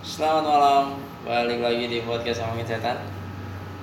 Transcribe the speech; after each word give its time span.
Selamat 0.00 0.48
malam, 0.48 0.84
balik 1.28 1.60
lagi 1.60 1.84
di 1.84 2.00
podcast 2.00 2.40
ngomongin 2.40 2.72
setan. 2.72 3.04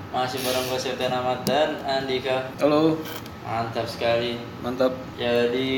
Masih 0.09 0.41
bareng 0.41 0.65
gue 0.65 0.79
Septian 0.81 1.13
Ahmad 1.13 1.45
dan 1.45 1.77
Andika. 1.85 2.49
Halo, 2.57 2.97
Mantap 3.45 3.85
sekali. 3.85 4.41
Mantap. 4.65 4.97
Jadi 5.13 5.69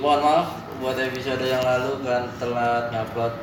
mohon 0.00 0.24
maaf 0.24 0.56
buat 0.80 0.96
episode 0.96 1.44
yang 1.44 1.60
lalu 1.60 2.00
kan 2.00 2.32
telat 2.40 2.96
ngupload. 2.96 3.36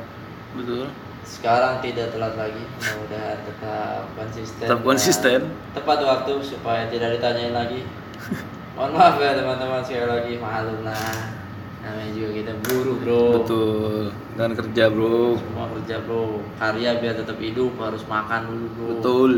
Betul. 0.58 0.90
Sekarang 1.22 1.78
tidak 1.78 2.10
telat 2.10 2.34
lagi. 2.34 2.66
Mudah-mudahan 2.74 3.38
tetap 3.46 4.02
konsisten 4.18 4.66
Tetap 4.66 4.82
konsisten. 4.82 5.40
Tepat 5.78 5.98
waktu 6.02 6.32
supaya 6.42 6.90
tidak 6.90 7.22
ditanyain 7.22 7.54
lagi. 7.54 7.86
Mohon 8.74 8.90
maaf 8.98 9.14
ya 9.22 9.38
teman-teman 9.38 9.86
sekali 9.86 10.06
lagi. 10.10 10.32
Maklum 10.42 10.82
lah 10.82 11.41
Namanya 11.82 12.10
juga 12.12 12.30
kita 12.32 12.52
buru 12.62 12.92
bro 12.96 13.24
Betul. 13.36 14.04
Dan 14.32 14.50
kerja, 14.54 14.88
Bro. 14.88 15.36
Semua 15.36 15.66
kerja 15.72 15.96
bro 16.00 16.40
Karya 16.56 16.90
biar 16.96 17.14
tetap 17.16 17.36
hidup 17.36 17.74
harus 17.76 18.06
makan 18.06 18.40
dulu 18.48 18.66
bro 18.70 18.86
Betul. 18.92 19.32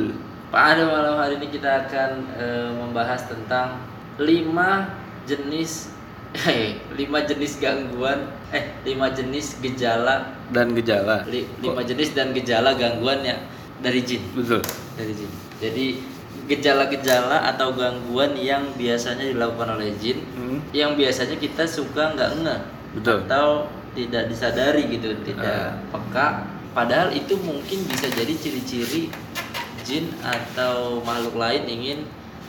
Pada 0.48 0.82
malam 0.84 1.14
hari 1.16 1.34
ini 1.36 1.48
kita 1.50 1.66
akan 1.84 2.10
eh, 2.36 2.70
membahas 2.70 3.26
tentang 3.26 3.80
lima 4.16 4.86
jenis 5.24 5.90
eh 6.46 6.78
lima 6.92 7.22
jenis 7.22 7.58
gangguan 7.58 8.22
eh 8.50 8.76
lima 8.84 9.08
jenis 9.08 9.58
gejala 9.58 10.34
Dan 10.48 10.70
gejala. 10.72 11.26
li- 11.26 11.46
lima 11.58 11.80
jenis 11.80 12.12
dan 12.12 12.30
gejala 12.30 12.74
gangguan 12.74 13.22
ya 13.22 13.34
dari 13.80 13.98
jin 14.00 14.22
Betul. 14.32 14.62
dari 14.94 15.12
jin. 15.12 15.30
Jadi 15.58 15.86
gejala-gejala 16.44 17.48
atau 17.48 17.72
gangguan 17.72 18.34
yang 18.34 18.68
biasanya 18.74 19.24
dilakukan 19.26 19.74
oleh 19.74 19.92
jin 19.96 20.20
Hmm. 20.34 20.58
yang 20.70 20.92
biasanya 20.92 21.36
kita 21.36 21.64
suka 21.64 22.12
nggak 22.12 22.30
ngeh 22.40 22.60
Betul. 22.94 23.16
atau 23.24 23.48
tidak 23.94 24.26
disadari 24.26 24.82
gitu, 24.88 25.14
tidak 25.22 25.46
Ah. 25.46 25.78
peka. 25.90 26.26
Padahal 26.74 27.08
itu 27.10 27.38
mungkin 27.38 27.86
bisa 27.86 28.10
jadi 28.10 28.34
ciri-ciri 28.34 29.06
jin 29.82 30.10
atau 30.20 30.98
makhluk 31.00 31.34
lain 31.34 31.62
ingin 31.64 31.98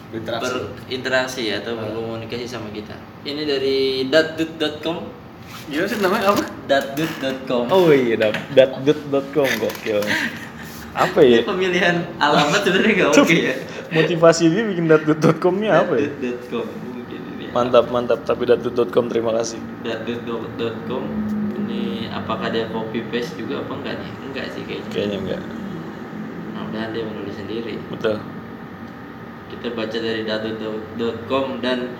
Berinteraksi. 0.09 0.65
berinteraksi 0.81 1.43
atau 1.53 1.77
berkomunikasi 1.77 2.45
sama 2.45 2.71
kita. 2.71 2.97
Ini 3.21 3.41
dari 3.41 3.77
datdut.com, 4.07 4.97
Gimana 5.65 5.85
sih 5.85 5.97
namanya 5.97 6.25
apa? 6.31 6.41
datdut.com. 6.65 7.69
Oh 7.69 7.89
iya, 7.89 8.17
dat 8.17 8.33
datdut.com 8.53 9.49
gokil. 9.59 10.01
Apa 10.95 11.19
ya? 11.21 11.43
pemilihan 11.43 12.07
alamat 12.17 12.63
sebenarnya 12.63 12.93
nggak 12.95 13.11
oke 13.19 13.35
ya. 13.35 13.53
Motivasi 13.91 14.43
dia 14.47 14.63
bikin 14.63 14.87
datdut.com-nya 14.87 15.71
apa 15.83 15.93
ya? 15.99 16.09
Datdut.com 16.09 16.65
ini. 17.11 17.51
Mantap, 17.51 17.85
mantap. 17.91 18.19
Tapi 18.23 18.43
datdut.com 18.47 19.05
terima 19.11 19.35
kasih. 19.35 19.59
Datdut.com 19.83 21.03
ini 21.67 22.07
apakah 22.09 22.47
dia 22.49 22.71
copy 22.71 23.03
paste 23.11 23.35
juga 23.35 23.61
apa 23.61 23.73
enggak 23.75 23.95
nih? 23.99 24.11
Enggak 24.31 24.45
sih 24.55 24.61
kayaknya. 24.63 24.89
Kayaknya 24.95 25.17
enggak. 25.19 25.41
Mudah-mudahan 26.65 26.89
dia 26.91 27.03
menulis 27.07 27.35
sendiri. 27.39 27.73
Betul. 27.87 28.15
Kita 29.51 29.67
baca 29.71 29.97
dari 30.01 30.21
datdut.com 30.27 31.45
dan 31.63 31.93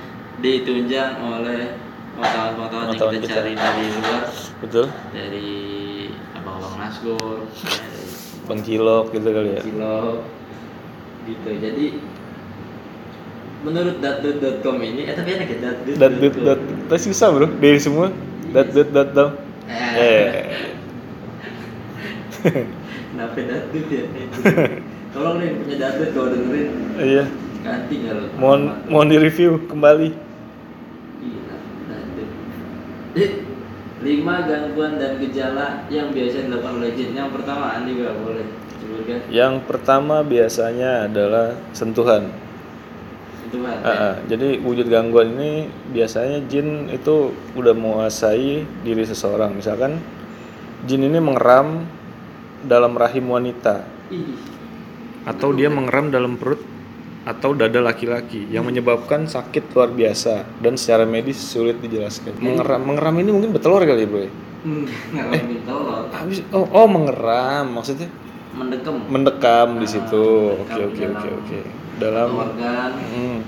ditunjang 0.43 1.15
oleh 1.23 1.79
pengetahuan-pengetahuan 2.15 2.87
yang 2.91 2.99
kita 2.99 3.19
kita. 3.23 3.35
cari 3.39 3.53
dari 3.55 3.85
luar 3.91 4.23
Betul. 4.63 4.85
dari 5.15 5.51
abang-abang 6.35 6.75
Nasgor, 6.79 7.39
dari 7.63 8.03
Bang 8.45 8.61
Cilok 8.61 9.09
gitu 9.11 9.27
kali 9.29 9.49
ya. 9.57 9.61
Cilok 9.61 10.19
gitu. 11.25 11.49
Jadi 11.57 11.85
menurut 13.65 13.97
datdut.com 13.97 14.77
ini 14.77 15.09
eh 15.09 15.15
tapi 15.17 15.29
enak 15.33 15.47
ya 15.49 15.57
datdut. 15.65 15.95
Datdut 15.97 16.33
dat 16.45 16.59
tapi 16.85 16.99
susah, 17.01 17.27
Bro. 17.33 17.47
Dari 17.57 17.79
semua. 17.81 18.13
Datdut.com. 18.53 19.29
Eh. 19.65 19.93
Eh. 19.97 20.33
Kenapa 23.09 23.39
datdut 23.41 23.85
ya? 23.89 24.03
Tolong 25.15 25.35
nih 25.41 25.49
punya 25.57 25.75
datdut 25.81 26.09
kalau 26.13 26.27
dengerin 26.29 26.69
Iya. 26.99 27.25
ganti 27.65 27.93
nggak 27.97 28.13
lo? 28.13 28.25
Mohon 28.37 28.61
mohon 28.85 29.07
di-review 29.09 29.57
kembali. 29.65 30.09
Gila, 31.17 31.55
datdut. 31.89 32.29
Lima 34.05 34.45
gangguan 34.45 35.01
dan 35.01 35.17
gejala 35.17 35.89
yang 35.89 36.13
biasa 36.13 36.45
dilakukan 36.45 36.77
oleh 36.77 36.93
jin. 36.93 37.17
Yang 37.17 37.29
pertama 37.41 37.73
Andi 37.73 37.91
gak 37.97 38.15
boleh 38.21 38.45
sebutkan 38.77 39.19
Yang 39.33 39.53
pertama 39.65 40.15
biasanya 40.21 41.09
adalah 41.09 41.57
sentuhan. 41.73 42.29
Tuhan. 43.45 43.77
Ah, 43.85 43.89
ah. 43.89 44.13
jadi 44.25 44.59
wujud 44.61 44.89
gangguan 44.89 45.37
ini 45.37 45.69
biasanya 45.93 46.43
jin 46.49 46.91
itu 46.91 47.31
udah 47.55 47.73
menguasai 47.73 48.65
diri 48.83 49.03
seseorang. 49.05 49.53
Misalkan 49.55 50.01
jin 50.85 51.01
ini 51.05 51.17
mengeram 51.21 51.85
dalam 52.65 52.97
rahim 52.97 53.29
wanita 53.29 53.85
Ih, 54.09 54.37
atau 55.25 55.53
dia 55.53 55.69
mengeram 55.69 56.09
dalam 56.09 56.37
perut 56.37 56.61
atau 57.25 57.57
dada 57.57 57.81
laki-laki 57.81 58.45
yang 58.53 58.61
menyebabkan 58.69 59.25
sakit 59.25 59.73
luar 59.73 59.89
biasa 59.89 60.45
dan 60.61 60.77
secara 60.77 61.09
medis 61.09 61.41
sulit 61.41 61.81
dijelaskan. 61.81 62.37
Mengeram, 62.37 62.85
mengeram 62.85 63.15
ini 63.17 63.29
mungkin 63.33 63.49
bertelur 63.49 63.81
kali 63.81 64.05
ya, 64.05 64.09
Bro. 64.09 64.19
ya? 64.21 64.31
ngalamin 64.65 65.61
tolong 65.61 66.09
Habis 66.09 66.41
oh, 66.49 66.65
oh 66.73 66.87
mengeram 66.89 67.65
maksudnya 67.69 68.09
mendekam 68.57 68.97
mendekam 69.09 69.69
di 69.77 69.87
situ. 69.89 70.57
mendekam 70.57 70.65
Oke 70.65 70.81
oke 70.89 71.03
oke 71.13 71.29
oke. 71.43 71.59
Dalam 72.01 72.29
organ 72.33 72.91
Hmm. 73.13 73.39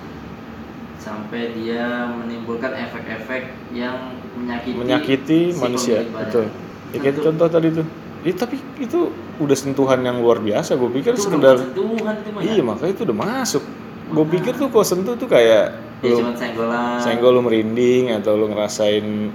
sampai 0.98 1.56
dia 1.56 2.06
menimbulkan 2.12 2.74
efek-efek 2.76 3.56
yang 3.72 4.12
menyakiti 4.36 4.76
menyakiti 4.76 5.40
si 5.56 5.60
manusia 5.60 6.04
betul 6.04 6.46
ya 6.92 6.98
kayak 7.00 7.18
contoh 7.24 7.48
tadi 7.48 7.68
tuh 7.74 7.88
Ih, 8.26 8.34
tapi 8.34 8.58
itu 8.78 9.10
udah 9.38 9.54
sentuhan 9.54 10.02
yang 10.02 10.18
luar 10.20 10.40
biasa 10.40 10.74
gue 10.74 10.90
pikir 10.90 11.14
Itu 11.14 11.30
sekedar 11.30 11.62
sentuhan 11.62 12.16
itu 12.18 12.30
mah 12.34 12.42
ya. 12.42 12.50
iya 12.52 12.62
makanya 12.62 12.92
itu 12.94 13.04
udah 13.06 13.18
masuk. 13.18 13.64
Gue 14.08 14.26
pikir 14.32 14.54
tuh 14.56 14.68
kalau 14.68 14.86
sentuh 14.86 15.14
tuh 15.14 15.28
kayak 15.28 15.78
ya 16.02 16.10
lu 16.10 16.30
senggolan 16.34 17.02
senggol 17.02 17.32
lu 17.34 17.42
merinding 17.42 18.14
atau 18.14 18.38
lu 18.38 18.50
ngerasain 18.50 19.34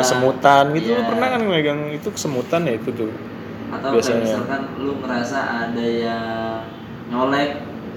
kesemutan 0.00 0.64
gitu. 0.74 0.88
Lu 0.92 0.96
Iya. 0.96 1.08
pernah 1.08 1.28
kan 1.28 1.40
megang 1.44 1.80
itu 1.90 2.08
kesemutan 2.08 2.60
ya 2.64 2.74
itu 2.76 2.90
tuh? 2.92 3.10
Atau 3.66 3.98
biasanya. 3.98 4.22
misalkan 4.22 4.60
lu 4.78 4.92
ngerasa 5.02 5.38
ada 5.66 5.84
yang 5.84 6.24
nyolek. 7.10 7.50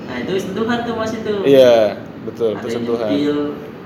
Nah 0.09 0.16
itu 0.20 0.31
sentuhan 0.41 0.81
tuh 0.84 0.94
mas 0.97 1.14
itu. 1.14 1.34
Iya 1.46 2.00
betul 2.26 2.58
ada 2.58 2.62
itu 2.62 2.68
sentuhan 2.74 3.06
ada 3.06 3.16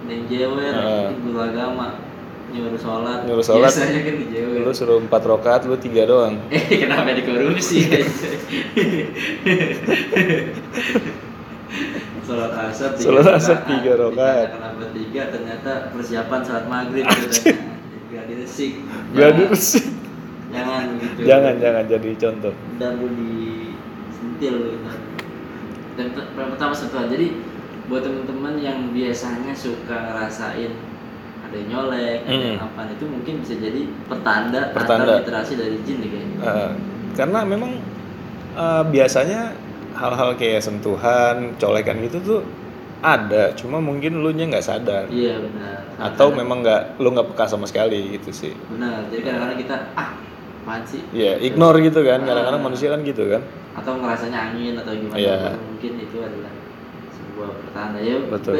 yang 0.09 0.23
jewer 0.27 0.73
Ah. 0.73 1.07
itu 1.07 1.15
guru 1.23 1.39
agama 1.39 1.87
nyuruh 2.53 2.77
sholat. 2.77 3.19
Nyuruh 3.25 3.41
sholat. 3.41 3.73
biasanya 3.73 3.99
kan 4.05 4.15
dijewer 4.21 4.61
lu 4.61 4.71
suruh 4.71 4.97
empat 5.01 5.21
rokat 5.25 5.65
lu 5.65 5.75
tiga 5.75 6.05
doang. 6.05 6.37
Eh 6.53 6.85
kenapa 6.85 7.11
dikorupsi? 7.11 7.89
Sholat 12.23 12.51
asar 12.69 12.89
tiga 12.95 13.03
Sholat 13.03 13.25
asar 13.35 13.57
tiga 13.65 13.91
rakaat. 13.97 14.13
Ditanya 14.13 14.53
kenapa 14.55 14.83
tiga? 14.93 15.21
Ternyata 15.33 15.71
persiapan 15.91 16.39
sholat 16.45 16.65
maghrib. 16.69 17.05
Gak 18.13 18.25
diresik 18.29 18.77
gak 18.77 19.17
Jangan- 19.17 19.37
diresik 19.41 19.85
jangan 20.53 20.85
gitu. 21.01 21.19
Jangan 21.25 21.53
jangan 21.57 21.83
jadi 21.89 22.09
contoh. 22.21 22.53
Dan 22.77 22.91
lu 23.01 23.07
disentil 23.17 24.55
gitu. 24.69 24.89
dan 25.93 26.09
pertama 26.33 26.73
sentuhan 26.73 27.05
jadi 27.05 27.37
buat 27.85 28.01
teman-teman 28.01 28.57
yang 28.57 28.89
biasanya 28.89 29.53
suka 29.53 29.93
ngerasain 29.93 30.73
ada 31.53 31.57
yang 31.59 31.69
nyolek 31.69 32.17
ada 32.19 32.33
yang 32.33 32.57
Hmm. 32.57 32.65
apa 32.65 32.81
itu 32.89 33.05
mungkin 33.05 33.33
bisa 33.39 33.53
jadi 33.55 33.81
pertanda, 34.03 34.61
Pertanda. 34.73 35.05
atau 35.05 35.21
literasi 35.21 35.53
dari 35.55 35.77
jin 35.85 35.97
nih 36.01 36.09
kayaknya 36.09 36.37
Uh, 36.41 36.71
karena 37.13 37.39
memang 37.45 37.71
uh, 38.53 38.83
biasanya 38.83 39.53
hal-hal 39.93 40.33
kayak 40.33 40.59
sentuhan, 40.59 41.53
colekan 41.55 42.01
gitu 42.01 42.17
tuh 42.19 42.41
ada, 42.99 43.53
cuma 43.53 43.77
mungkin 43.77 44.17
lu 44.17 44.31
nya 44.31 44.49
nggak 44.49 44.63
sadar 44.63 45.05
iya 45.07 45.37
benar 45.37 45.85
atau 46.01 46.33
memang 46.33 46.65
nggak 46.65 46.97
lu 46.97 47.11
nggak 47.11 47.29
peka 47.29 47.45
sama 47.45 47.63
sekali 47.63 48.17
gitu 48.17 48.33
sih. 48.33 48.53
benar 48.67 49.05
jadi 49.07 49.21
kadang-kadang 49.23 49.59
kita 49.59 49.75
ah 49.93 50.09
apaan 50.63 50.81
sih 50.83 51.03
Ya 51.11 51.35
ignore 51.37 51.77
gitu 51.79 52.01
kan, 52.01 52.23
Ah. 52.23 52.25
kadang-kadang 52.25 52.63
manusia 52.63 52.87
kan 52.89 53.03
gitu 53.03 53.29
kan. 53.29 53.43
atau 53.73 53.93
ngerasanya 53.95 54.39
angin 54.49 54.73
atau 54.75 54.91
gimana 54.91 55.19
Iya. 55.19 55.37
mungkin 55.59 55.91
itu 55.99 56.17
adalah 56.17 56.53
sebuah 57.11 57.49
pertanda 57.61 57.99
ya 57.99 58.17
Betul. 58.25 58.53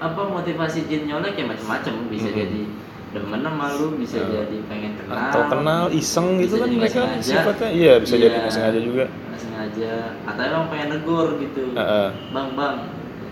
Apa 0.00 0.22
motivasi 0.24 0.88
jin 0.88 1.04
nyolek 1.04 1.36
ya 1.36 1.44
macam-macam 1.46 1.94
bisa 2.08 2.26
Mhm. 2.26 2.36
jadi 2.36 2.62
demen 3.10 3.40
sama 3.42 3.66
lu 3.74 3.86
bisa 3.94 4.16
Ya. 4.18 4.26
jadi 4.40 4.56
pengen 4.64 4.92
kenal 4.96 5.18
Atau 5.28 5.42
kenal 5.46 5.82
iseng 5.90 6.38
gitu 6.38 6.54
kan 6.56 6.68
mereka 6.70 7.02
sengaja. 7.10 7.20
sifatnya, 7.20 7.68
iya 7.70 7.92
bisa 7.98 8.14
jadi 8.16 8.30
Iya. 8.30 8.40
nggak 8.40 8.54
sengaja 8.54 8.80
juga. 8.80 9.04
nggak 9.06 9.40
sengaja 9.40 9.92
atau 10.24 10.42
emang 10.42 10.64
pengen 10.68 10.88
negor 10.90 11.28
gitu 11.36 11.62
Uh, 11.70 11.82
uh, 11.82 12.08
bang 12.30 12.48
bang 12.54 12.76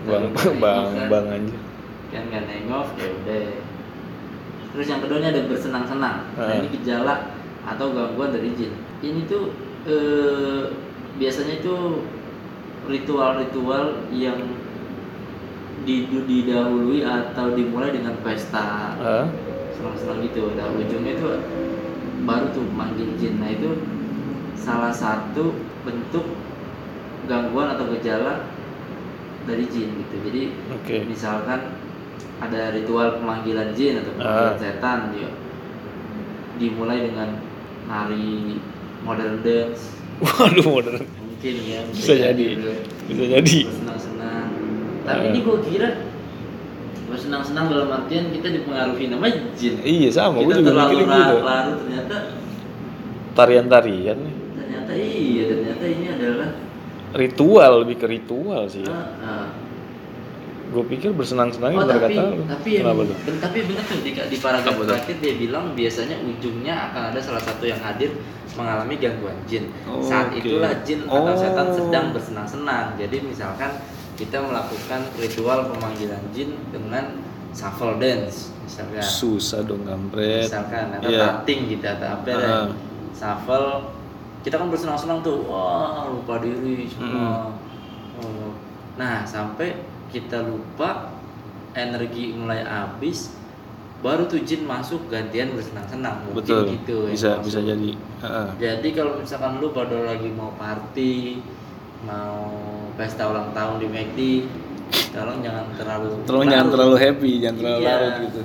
bang 0.01 0.23
bang 0.29 0.55
bang 0.59 0.85
kan. 0.93 1.07
bang 1.09 1.25
anjir. 1.31 1.59
kan 2.09 2.23
nggak 2.27 2.43
nengok 2.43 2.87
ya 2.95 3.07
udah 3.07 3.45
terus 4.69 4.85
yang 4.87 4.99
kedua 4.99 5.17
ini 5.17 5.27
ada 5.27 5.41
bersenang-senang 5.45 6.17
nah 6.29 6.43
Ah. 6.43 6.53
ini 6.55 6.67
gejala 6.71 7.15
atau 7.63 7.85
gangguan 7.89 8.29
dari 8.29 8.49
jin 8.53 8.73
ini 8.99 9.25
tuh 9.25 9.49
eh, 9.85 10.69
biasanya 11.15 11.57
itu 11.57 11.75
ritual-ritual 12.85 13.85
yang 14.11 14.37
didahului 15.85 17.01
atau 17.01 17.53
dimulai 17.53 17.91
dengan 17.91 18.15
pesta 18.19 18.95
Uh, 18.99 19.25
senang-senang 19.71 20.19
gitu 20.21 20.51
nah 20.53 20.67
ujungnya 20.69 21.15
itu 21.15 21.29
baru 22.23 22.51
tuh 22.51 22.67
manggil 22.69 23.15
jin 23.15 23.39
nah 23.39 23.47
itu 23.47 23.79
salah 24.53 24.91
satu 24.91 25.55
bentuk 25.87 26.35
gangguan 27.25 27.71
atau 27.71 27.87
gejala 27.95 28.43
dari 29.47 29.63
jin 29.65 29.95
gitu 29.95 30.15
jadi 30.27 30.41
Oke. 30.75 30.95
misalkan 31.07 31.79
ada 32.39 32.75
ritual 32.75 33.17
pemanggilan 33.17 33.71
jin 33.71 34.03
atau 34.03 34.11
pemanggilan 34.13 34.51
Ah. 34.51 34.59
setan 34.59 34.99
ya 35.15 35.31
dimulai 36.59 37.07
dengan 37.07 37.39
nari 37.87 38.59
modern 39.01 39.39
dance 39.39 39.95
Waduh, 40.19 40.67
modern. 40.67 41.07
mungkin 41.23 41.55
ya 41.63 41.79
Bisa 41.87 42.11
jadi. 42.11 42.59
Bisa 43.07 43.23
jadi. 43.31 43.57
Tapi 45.09 45.19
Ah. 45.19 45.29
ini 45.29 45.39
gue 45.41 45.57
kira 45.65 45.89
bersenang-senang 47.05 47.65
dalam 47.67 47.89
artian 47.89 48.29
kita 48.29 48.47
dipengaruhi 48.51 49.09
nama 49.09 49.25
jin 49.51 49.81
Iya 49.81 50.09
sama, 50.11 50.37
gue 50.37 50.45
kita 50.45 50.55
juga 50.55 50.69
terlalu 50.69 50.93
mikirnya 50.95 51.17
gitu. 51.25 51.37
larut 51.41 51.77
ternyata 51.81 52.15
Tarian-tarian 53.31 54.17
ternyata 54.53 54.91
iya 54.93 55.43
ternyata 55.47 55.83
ini 55.85 56.05
adalah 56.07 56.49
Ritual, 57.09 57.81
lebih 57.81 57.97
ke 57.97 58.05
ritual 58.07 58.69
sih. 58.69 58.85
ah, 58.85 59.09
ah. 59.19 59.47
Gue 60.69 60.85
pikir 60.85 61.09
bersenang-senangnya 61.09 61.81
Oh 61.81 61.89
tapi 61.89 62.05
kata 62.05 62.21
lu. 62.29 62.45
tapi 62.45 62.71
Kenapa 62.77 63.01
tuh? 63.01 63.17
ben- 63.19 63.41
tapi 63.41 63.57
benar 63.65 63.83
tuh 63.83 63.99
di, 63.99 64.11
di 64.13 64.37
paragraf 64.37 64.77
terakhir 64.77 65.15
dia 65.17 65.33
bilang 65.35 65.73
biasanya 65.73 66.21
ujungnya 66.21 66.73
akan 66.87 67.01
ada 67.09 67.17
salah 67.17 67.41
satu 67.41 67.65
yang 67.65 67.81
hadir 67.81 68.13
mengalami 68.53 68.93
gangguan 68.95 69.33
jin. 69.43 69.73
Oh, 69.83 69.97
Saat 69.99 70.29
oke. 70.29 70.45
itulah 70.45 70.69
jin 70.79 71.01
atau 71.03 71.17
Oh. 71.25 71.33
setan 71.33 71.67
sedang 71.73 72.05
bersenang-senang. 72.13 72.93
Jadi 72.93 73.17
misalkan 73.23 73.71
kita 74.19 74.43
melakukan 74.43 75.01
ritual 75.15 75.71
pemanggilan 75.71 76.19
jin 76.35 76.51
dengan 76.69 77.23
shuffle 77.55 77.95
dance 77.97 78.51
misalkan. 78.67 78.99
Susah 78.99 79.63
dong 79.63 79.87
kampret. 79.87 80.43
Misalkan 80.45 80.91
atau 80.93 81.07
Iya. 81.07 81.19
tapping 81.23 81.71
gitu 81.71 81.85
atau 81.87 82.07
apa 82.19 82.27
Ah. 82.29 82.37
deh. 82.37 82.75
Shuffle 83.15 83.67
kita 84.43 84.55
kan 84.55 84.67
bersenang-senang 84.67 85.19
tuh. 85.19 85.47
Wah, 85.47 86.07
lupa 86.07 86.39
diri 86.39 86.85
semua. 86.85 87.55
Oh. 88.19 88.51
Nah, 88.95 89.23
sampai 89.23 89.79
kita 90.11 90.43
lupa 90.43 91.15
energi 91.71 92.35
mulai 92.35 92.59
habis 92.61 93.31
baru 93.99 94.27
tuh 94.27 94.43
jin 94.43 94.63
masuk 94.63 95.11
gantian 95.11 95.51
bersenang-senang 95.51 96.23
mungkin 96.23 96.39
Betul. 96.39 96.63
gitu 96.71 96.97
bisa 97.11 97.35
maksud. 97.35 97.45
bisa 97.45 97.59
jadi. 97.67 97.89
Heeh. 98.23 98.47
jadi 98.55 98.87
kalau 98.95 99.19
misalkan 99.19 99.59
lu 99.59 99.75
pada 99.75 100.07
lagi 100.07 100.31
mau 100.31 100.55
party 100.55 101.43
mau 102.07 102.47
pesta 102.99 103.23
ulang 103.25 103.55
tahun 103.55 103.79
di 103.79 103.87
McD 103.87 104.19
tolong 105.09 105.39
jangan 105.39 105.65
terlalu 105.73 106.09
Tolong 106.27 106.45
jangan 106.45 106.67
terlalu 106.67 106.95
happy, 106.97 107.31
jangan 107.39 107.55
terlalu 107.57 107.79
Iya. 107.79 107.87
larut 107.87 108.13
gitu. 108.21 108.41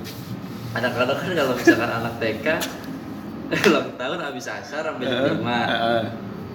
kadang-kadang 0.71 1.17
kan 1.17 1.31
kalau 1.33 1.53
misalkan 1.53 1.91
anak 1.93 2.13
TK 2.17 2.47
ulang 3.67 3.89
tahun 3.93 4.17
habis 4.21 4.45
asar 4.47 4.83
sampai 4.85 5.05
jam 5.05 5.37
lima 5.37 5.59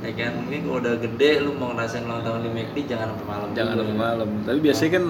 ya 0.01 0.11
kan 0.17 0.31
mungkin 0.35 0.59
kalau 0.65 0.79
udah 0.81 0.95
gede 0.97 1.31
lu 1.41 1.51
mau 1.55 1.71
ngerasain 1.71 2.03
ulang 2.03 2.25
tahun 2.25 2.41
di 2.41 2.51
McD 2.51 2.77
jangan 2.89 3.07
sampai 3.13 3.27
malam 3.29 3.49
Jangan 3.53 3.75
sampai 3.77 3.97
malam. 3.99 4.29
Tapi 4.43 4.59
biasanya 4.59 4.91
kan 4.97 5.05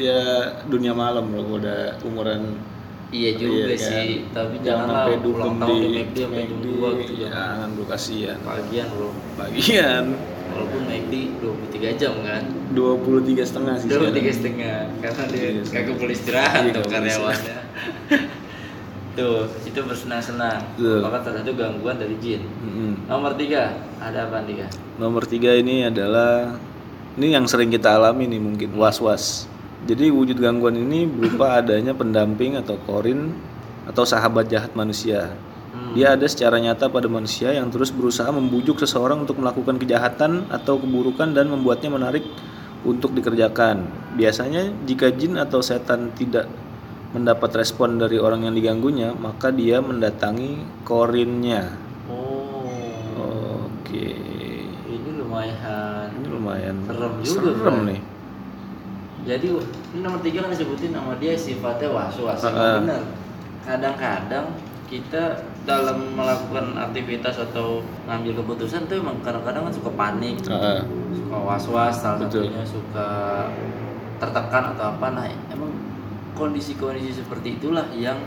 ya 0.00 0.20
dunia 0.64 0.92
malam 0.94 1.24
loh 1.28 1.42
kalau 1.44 1.58
udah 1.60 1.80
umuran 2.02 2.42
Iya 3.10 3.30
juga 3.36 3.66
Iya 3.66 3.74
kan? 3.74 3.88
sih, 3.90 4.08
tapi 4.30 4.54
jangan 4.62 4.86
sampai 4.86 5.14
ulang 5.26 5.54
tahun 5.58 5.76
di 5.76 5.82
di 5.82 5.90
McD 5.92 6.16
sampai 6.16 6.40
jam 6.40 6.56
McD. 6.56 6.64
2 6.64 7.00
gitu 7.02 7.12
jangan. 7.20 7.36
Jangan 7.36 7.68
bro 7.74 7.84
kasihan. 7.84 8.38
Pagian 8.40 8.86
bro, 8.94 9.08
Bagian 9.36 10.04
walaupun 10.54 10.82
McD 10.86 11.14
23 11.40 12.00
jam 12.00 12.14
kan 12.22 12.42
23 12.74 13.42
setengah 13.42 13.74
sih. 13.78 13.86
Dua 13.90 13.96
sekarang. 13.98 14.16
tiga 14.16 14.30
setengah, 14.34 14.78
karena 15.02 15.22
dia 15.30 15.40
Iya, 15.40 15.62
kagak 15.66 15.96
boleh 15.98 16.14
istirahat 16.14 16.62
Iya, 16.66 16.72
tuh 16.76 16.84
karyawannya 16.86 17.56
Tuh, 19.10 19.42
itu 19.66 19.80
bersenang-senang 19.82 20.62
Betul. 20.78 21.02
Maka 21.02 21.18
salah 21.26 21.42
satu 21.42 21.52
gangguan 21.58 21.96
dari 21.98 22.14
jin 22.22 22.46
Mm-mm. 22.62 23.10
Nomor 23.10 23.34
tiga, 23.34 23.74
ada 23.98 24.30
apa 24.30 24.46
tiga? 24.46 24.70
Nomor 25.02 25.26
tiga 25.26 25.50
ini 25.58 25.82
adalah 25.90 26.54
ini 27.18 27.34
yang 27.34 27.44
sering 27.50 27.74
kita 27.74 27.98
alami 27.98 28.30
nih 28.30 28.38
mungkin 28.38 28.70
was-was. 28.78 29.50
Jadi 29.84 30.12
wujud 30.14 30.38
gangguan 30.38 30.78
ini 30.78 31.10
berupa 31.10 31.58
adanya 31.58 31.90
pendamping 31.90 32.54
atau 32.54 32.78
korin 32.86 33.34
atau 33.88 34.06
sahabat 34.06 34.46
jahat 34.46 34.70
manusia. 34.78 35.34
Dia 35.90 36.14
ada 36.14 36.26
secara 36.30 36.62
nyata 36.62 36.86
pada 36.86 37.10
manusia 37.10 37.50
yang 37.50 37.66
terus 37.66 37.90
berusaha 37.90 38.30
membujuk 38.30 38.78
seseorang 38.78 39.26
untuk 39.26 39.42
melakukan 39.42 39.74
kejahatan 39.74 40.46
atau 40.46 40.78
keburukan 40.78 41.34
dan 41.34 41.50
membuatnya 41.50 41.90
menarik 41.90 42.22
untuk 42.86 43.10
dikerjakan. 43.12 43.90
Biasanya 44.14 44.70
jika 44.86 45.10
jin 45.10 45.34
atau 45.34 45.58
setan 45.58 46.14
tidak 46.14 46.46
mendapat 47.10 47.50
respon 47.58 47.98
dari 47.98 48.22
orang 48.22 48.46
yang 48.46 48.54
diganggunya, 48.54 49.10
maka 49.18 49.50
dia 49.50 49.82
mendatangi 49.82 50.62
korinnya. 50.86 51.74
Oh, 52.06 53.66
Oke. 53.66 54.14
ini 54.86 55.10
lumayan 55.18 56.14
Ini 56.14 56.26
lumayan 56.30 56.74
Serem 56.86 57.12
juga, 57.22 57.50
serem 57.50 57.58
Bro. 57.58 57.88
nih. 57.90 58.00
Jadi 59.20 59.46
ini 59.92 60.00
nomor 60.00 60.22
tiga 60.24 60.46
kan 60.46 60.50
disebutin 60.54 60.96
nama 60.96 61.12
dia 61.20 61.36
sifatnya 61.36 61.92
was-was 61.92 62.40
Emang 62.40 62.56
ah. 62.56 62.76
bener 62.80 63.02
Kadang-kadang 63.60 64.46
kita 64.88 65.44
dalam 65.70 65.98
melakukan 66.12 66.66
aktivitas 66.76 67.36
atau 67.40 67.66
ngambil 68.04 68.32
keputusan 68.36 68.82
tuh 68.84 68.98
emang 68.98 69.16
kadang-kadang 69.20 69.62
kan 69.62 69.72
suka 69.72 69.90
panik 69.92 70.36
Heeh. 70.42 70.80
suka 71.12 71.36
was-was 71.38 71.94
salah 71.94 72.18
Betul. 72.20 72.46
satunya 72.46 72.62
suka 72.62 73.08
tertekan 74.16 74.64
atau 74.74 74.84
apa 74.90 75.06
nah 75.10 75.24
emang 75.48 75.70
kondisi-kondisi 76.32 77.12
seperti 77.16 77.56
itulah 77.56 77.86
yang 77.92 78.18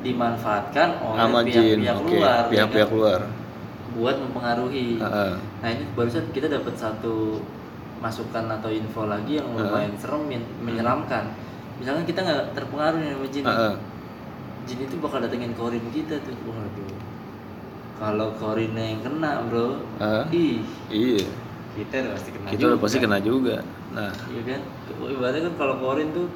dimanfaatkan 0.00 0.96
oleh 0.98 1.20
pihak-pihak 1.44 1.96
oke. 1.96 2.08
luar 2.10 2.42
ya 2.42 2.50
Pihak-pihak 2.50 2.88
kan? 2.88 2.96
luar. 2.96 3.20
buat 3.90 4.16
mempengaruhi 4.18 4.96
Heeh. 4.96 5.32
nah 5.60 5.68
ini 5.68 5.84
barusan 5.92 6.24
kita 6.30 6.46
dapat 6.46 6.74
satu 6.74 7.42
masukan 7.98 8.48
atau 8.48 8.70
info 8.70 9.04
lagi 9.04 9.36
yang 9.36 9.50
lumayan 9.52 9.92
serem 9.94 10.24
men- 10.24 10.50
menyeramkan 10.58 11.28
misalkan 11.76 12.04
kita 12.04 12.20
nggak 12.20 12.42
terpengaruh 12.54 12.96
nih 12.96 13.10
sama 13.10 13.26
jin 13.26 13.42
nih. 13.42 13.52
Heeh. 13.52 13.74
jin 14.62 14.78
itu 14.82 14.96
bakal 14.96 15.18
datengin 15.18 15.52
korin 15.52 15.84
kita 15.90 16.16
tuh 16.18 16.32
kalau 18.00 18.32
korinnya 18.34 18.80
yang 18.88 19.00
kena 19.04 19.44
bro 19.44 19.76
Heeh. 19.98 20.24
ih 20.32 20.56
Iya. 20.88 21.28
kita 21.76 21.94
udah 22.00 22.12
pasti 22.16 22.30
kena 22.32 22.46
Kita 22.48 22.56
juga. 22.58 22.66
udah 22.66 22.80
pasti 22.80 22.98
kena 22.98 23.18
juga. 23.20 23.56
Nah, 23.90 24.10
Iya 24.26 24.42
kan? 24.46 24.60
Ibaratnya 25.02 25.40
kan 25.44 25.54
kalau 25.56 25.74
korin 25.78 26.08
tuh 26.10 26.26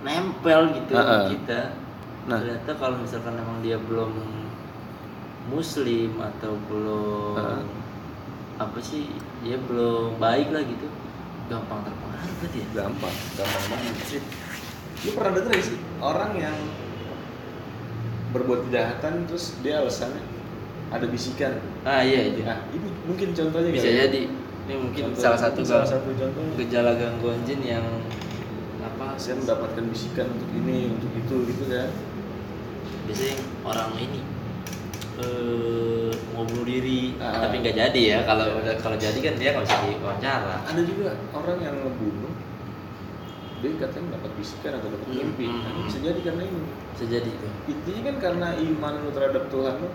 nempel 0.00 0.60
gitu 0.72 0.92
Ah, 0.92 1.04
ah. 1.04 1.24
kita. 1.28 1.60
Nah. 2.26 2.38
Ternyata 2.38 2.70
kalau 2.74 2.96
misalkan 2.96 3.36
emang 3.36 3.60
dia 3.60 3.76
belum 3.78 4.10
muslim 5.46 6.16
atau 6.16 6.56
belum 6.64 7.34
Ah. 7.36 7.62
apa 8.58 8.78
sih 8.78 9.08
dia 9.40 9.56
belum 9.58 10.16
baik 10.16 10.48
lah 10.50 10.62
gitu 10.62 10.86
gampang 11.46 11.80
terpengaruh 11.82 12.34
berarti 12.36 12.58
ya 12.58 12.68
gampang, 12.76 13.14
gampang 13.34 13.64
banget 13.68 13.96
sih. 14.06 14.22
Lu 15.00 15.10
pernah 15.12 15.32
denger 15.34 15.54
sih 15.60 15.78
orang 15.98 16.32
yang 16.34 16.56
berbuat 18.30 18.68
kejahatan 18.68 19.26
terus 19.26 19.58
dia 19.58 19.80
alasannya 19.80 20.22
ada 20.90 21.06
bisikan. 21.06 21.52
ah 21.82 22.00
iya 22.00 22.28
itu 22.28 22.42
Nah, 22.42 22.66
ini 22.68 22.88
mungkin 23.04 23.28
contohnya 23.30 23.70
bisa 23.70 23.88
ya? 23.88 23.96
jadi 24.04 24.20
ini 24.60 24.74
mungkin 24.76 25.02
Contoh- 25.08 25.22
salah 25.24 25.38
satu 25.40 25.60
salah 25.62 25.86
satu 25.88 26.10
contohnya. 26.12 26.52
gejala 26.56 26.92
gangguan 26.94 27.40
jin 27.42 27.60
yang 27.60 27.86
apa 28.80 29.14
Saya 29.14 29.36
mendapatkan 29.36 29.84
bisikan 29.86 30.26
untuk 30.28 30.50
ini, 30.52 30.90
untuk 30.90 31.10
itu 31.12 31.36
gitu 31.46 31.64
kan. 31.66 31.90
biasanya 33.02 33.34
orang 33.62 33.90
ini 33.96 34.20
eh 35.18 36.08
mau 36.30 36.42
bunuh 36.42 36.64
diri 36.64 37.12
Ah. 37.16 37.44
tapi 37.44 37.60
nggak 37.60 37.76
jadi 37.76 38.00
ya 38.00 38.18
kalau 38.22 38.56
udah 38.56 38.74
kalau 38.76 38.96
jadi 38.96 39.18
kan 39.20 39.34
dia 39.36 39.52
nggak 39.52 39.64
bisa 39.64 39.78
diwawancara 39.84 40.56
Ada 40.64 40.82
juga 40.82 41.06
orang 41.30 41.58
yang 41.60 41.76
ngebunuh 41.78 42.32
dia 43.60 43.76
katanya 43.78 44.16
dapat 44.16 44.30
bisikan 44.34 44.72
atau 44.74 44.88
dapat 44.88 45.04
Hmm, 45.06 45.16
mimpi. 45.20 45.44
hmm, 45.44 45.58
Nah, 45.58 45.70
hmm. 45.70 45.84
bisa 45.84 45.98
jadi 46.00 46.20
karena 46.22 46.42
ini. 46.42 46.60
bisa 46.90 47.04
jadi 47.06 47.30
tuh 47.30 47.52
Intinya 47.68 48.00
kan 48.02 48.16
karena 48.18 48.48
iman 48.56 48.92
lu 48.98 49.10
terhadap 49.12 49.44
Tuhan 49.46 49.74
lu 49.76 49.88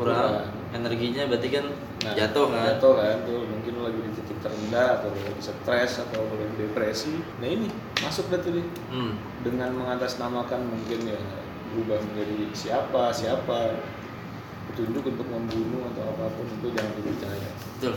kurang 0.00 0.48
energinya 0.72 1.28
berarti 1.28 1.48
kan 1.52 1.66
Nah, 2.00 2.16
jatuh 2.16 2.48
kan? 2.48 2.64
jatuh 2.64 2.94
kan 2.96 3.16
tuh. 3.28 3.44
Mungkin 3.44 3.74
lagi 3.84 4.00
di 4.00 4.10
titik 4.16 4.38
terendah 4.40 4.88
atau 5.04 5.12
lagi 5.12 5.36
stres 5.36 6.00
atau 6.00 6.24
lagi 6.32 6.56
depresi. 6.56 7.20
Nah 7.44 7.48
ini 7.48 7.68
masuk 8.00 8.32
dah 8.32 8.40
tuh 8.40 8.56
hmm. 8.56 9.44
dengan 9.44 9.76
mengatasnamakan 9.76 10.64
mungkin 10.64 11.12
ya 11.12 11.20
berubah 11.72 12.00
menjadi 12.00 12.48
siapa 12.56 13.12
siapa. 13.12 13.84
Petunjuk 14.72 15.02
untuk 15.12 15.28
membunuh 15.28 15.92
atau 15.92 16.08
apa 16.14 16.24
pun 16.32 16.46
itu 16.48 16.68
jangan 16.72 16.92
dipercaya. 16.96 17.50
Betul. 17.76 17.94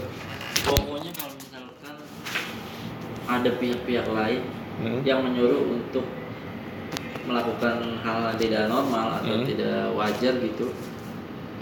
Pokoknya 0.68 1.12
kalau 1.16 1.34
misalkan 1.40 1.96
ada 3.24 3.50
pihak-pihak 3.56 4.08
lain 4.12 4.42
hmm. 4.84 5.00
yang 5.08 5.24
menyuruh 5.24 5.64
untuk 5.80 6.04
melakukan 7.24 8.04
hal 8.04 8.36
yang 8.36 8.40
tidak 8.42 8.64
normal 8.68 9.16
atau 9.16 9.32
Hmm. 9.32 9.48
tidak 9.48 9.96
wajar 9.96 10.34
gitu 10.44 10.76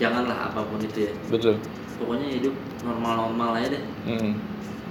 janganlah 0.02 0.50
apa 0.50 0.66
pun 0.66 0.82
itu 0.82 1.06
ya. 1.06 1.14
Betul. 1.30 1.62
Pokoknya 2.02 2.28
hidup 2.34 2.58
normal-normal 2.82 3.62
aja 3.62 3.78
deh. 3.78 3.84
Hmm. 4.10 4.34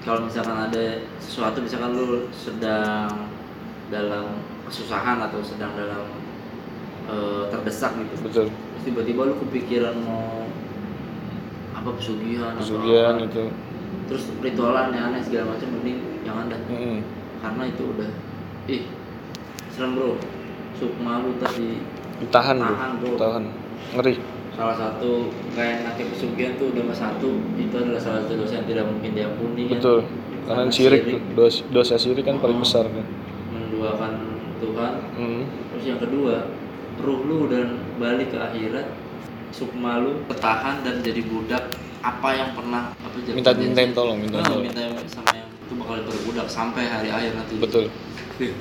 kalau 0.01 0.25
misalkan 0.25 0.57
ada 0.57 1.05
sesuatu 1.21 1.61
misalkan 1.61 1.93
lu 1.93 2.25
sedang 2.33 3.29
dalam 3.93 4.41
kesusahan 4.65 5.21
atau 5.21 5.45
sedang 5.45 5.77
dalam 5.77 6.09
eh, 7.11 7.43
terdesak 7.53 7.93
gitu 8.01 8.15
betul. 8.25 8.47
Terus 8.49 8.83
tiba-tiba 8.87 9.29
lu 9.29 9.35
kepikiran 9.45 9.99
mau 10.01 10.49
apa 11.77 11.91
pesugihan 11.97 12.57
atau 12.57 12.65
pesugihan 12.65 13.15
apa. 13.21 13.27
itu. 13.29 13.45
terus 14.09 14.25
ritual 14.41 14.75
aneh-aneh 14.75 15.21
segala 15.21 15.53
macam 15.53 15.69
mending 15.81 15.99
jangan 16.25 16.45
dah. 16.49 16.61
Mm-mm. 16.73 16.99
karena 17.45 17.63
itu 17.69 17.83
udah 17.93 18.11
ih 18.73 18.83
serem 19.75 19.97
bro. 19.99 20.17
Sukma 20.81 21.21
lu 21.21 21.37
tadi 21.37 21.77
ditahan 22.25 22.57
bro. 22.57 22.73
Tahan, 22.73 22.91
bro. 23.05 23.11
tahan 23.21 23.45
ngeri 24.01 24.15
salah 24.53 24.77
satu 24.77 25.29
kayak 25.53 25.83
nakil 25.83 26.07
pesugihan 26.09 26.53
tuh 26.57 26.71
udah 26.71 26.85
satu. 26.91 27.31
Itu 27.55 27.75
adalah 27.77 27.99
salah 27.99 28.21
satu 28.23 28.35
dosa 28.39 28.59
yang 28.59 28.67
tidak 28.67 28.85
mungkin 28.87 29.11
diampuni 29.13 29.63
kan? 29.67 29.79
Betul. 29.79 29.99
Karena 30.41 30.63
syirik 30.69 31.03
dos- 31.33 31.63
dosa 31.69 31.95
syirik 31.95 32.25
kan 32.25 32.37
paling 32.39 32.59
Oh. 32.59 32.63
besar 32.63 32.85
kan? 32.85 33.07
Menduakan 33.51 34.13
Tuhan. 34.59 34.93
Mm. 35.17 35.43
terus 35.71 35.85
yang 35.87 35.99
kedua 35.99 36.35
ruh 36.99 37.21
lu 37.23 37.49
dan 37.49 37.67
balik 37.97 38.29
ke 38.29 38.37
akhirat 38.37 38.93
sukma 39.51 39.97
lu 39.99 40.21
ketahan 40.27 40.83
dan 40.83 41.01
jadi 41.01 41.23
budak. 41.25 41.65
Apa 42.01 42.33
yang 42.33 42.53
pernah 42.53 42.93
apa 42.95 43.17
jadi 43.19 43.37
minta 43.37 43.53
mintain 43.53 43.93
tolong 43.93 44.17
minta 44.19 44.41
Ah, 44.41 44.45
tolong. 44.47 44.65
minta 44.65 44.81
sama 45.07 45.33
yang 45.33 45.49
itu 45.53 45.73
bakal 45.77 45.97
berbudak 46.03 46.49
sampai 46.49 46.85
hari 46.85 47.09
akhir 47.09 47.33
nanti. 47.35 47.55
Betul. 47.57 47.93
Ih, 48.37 48.53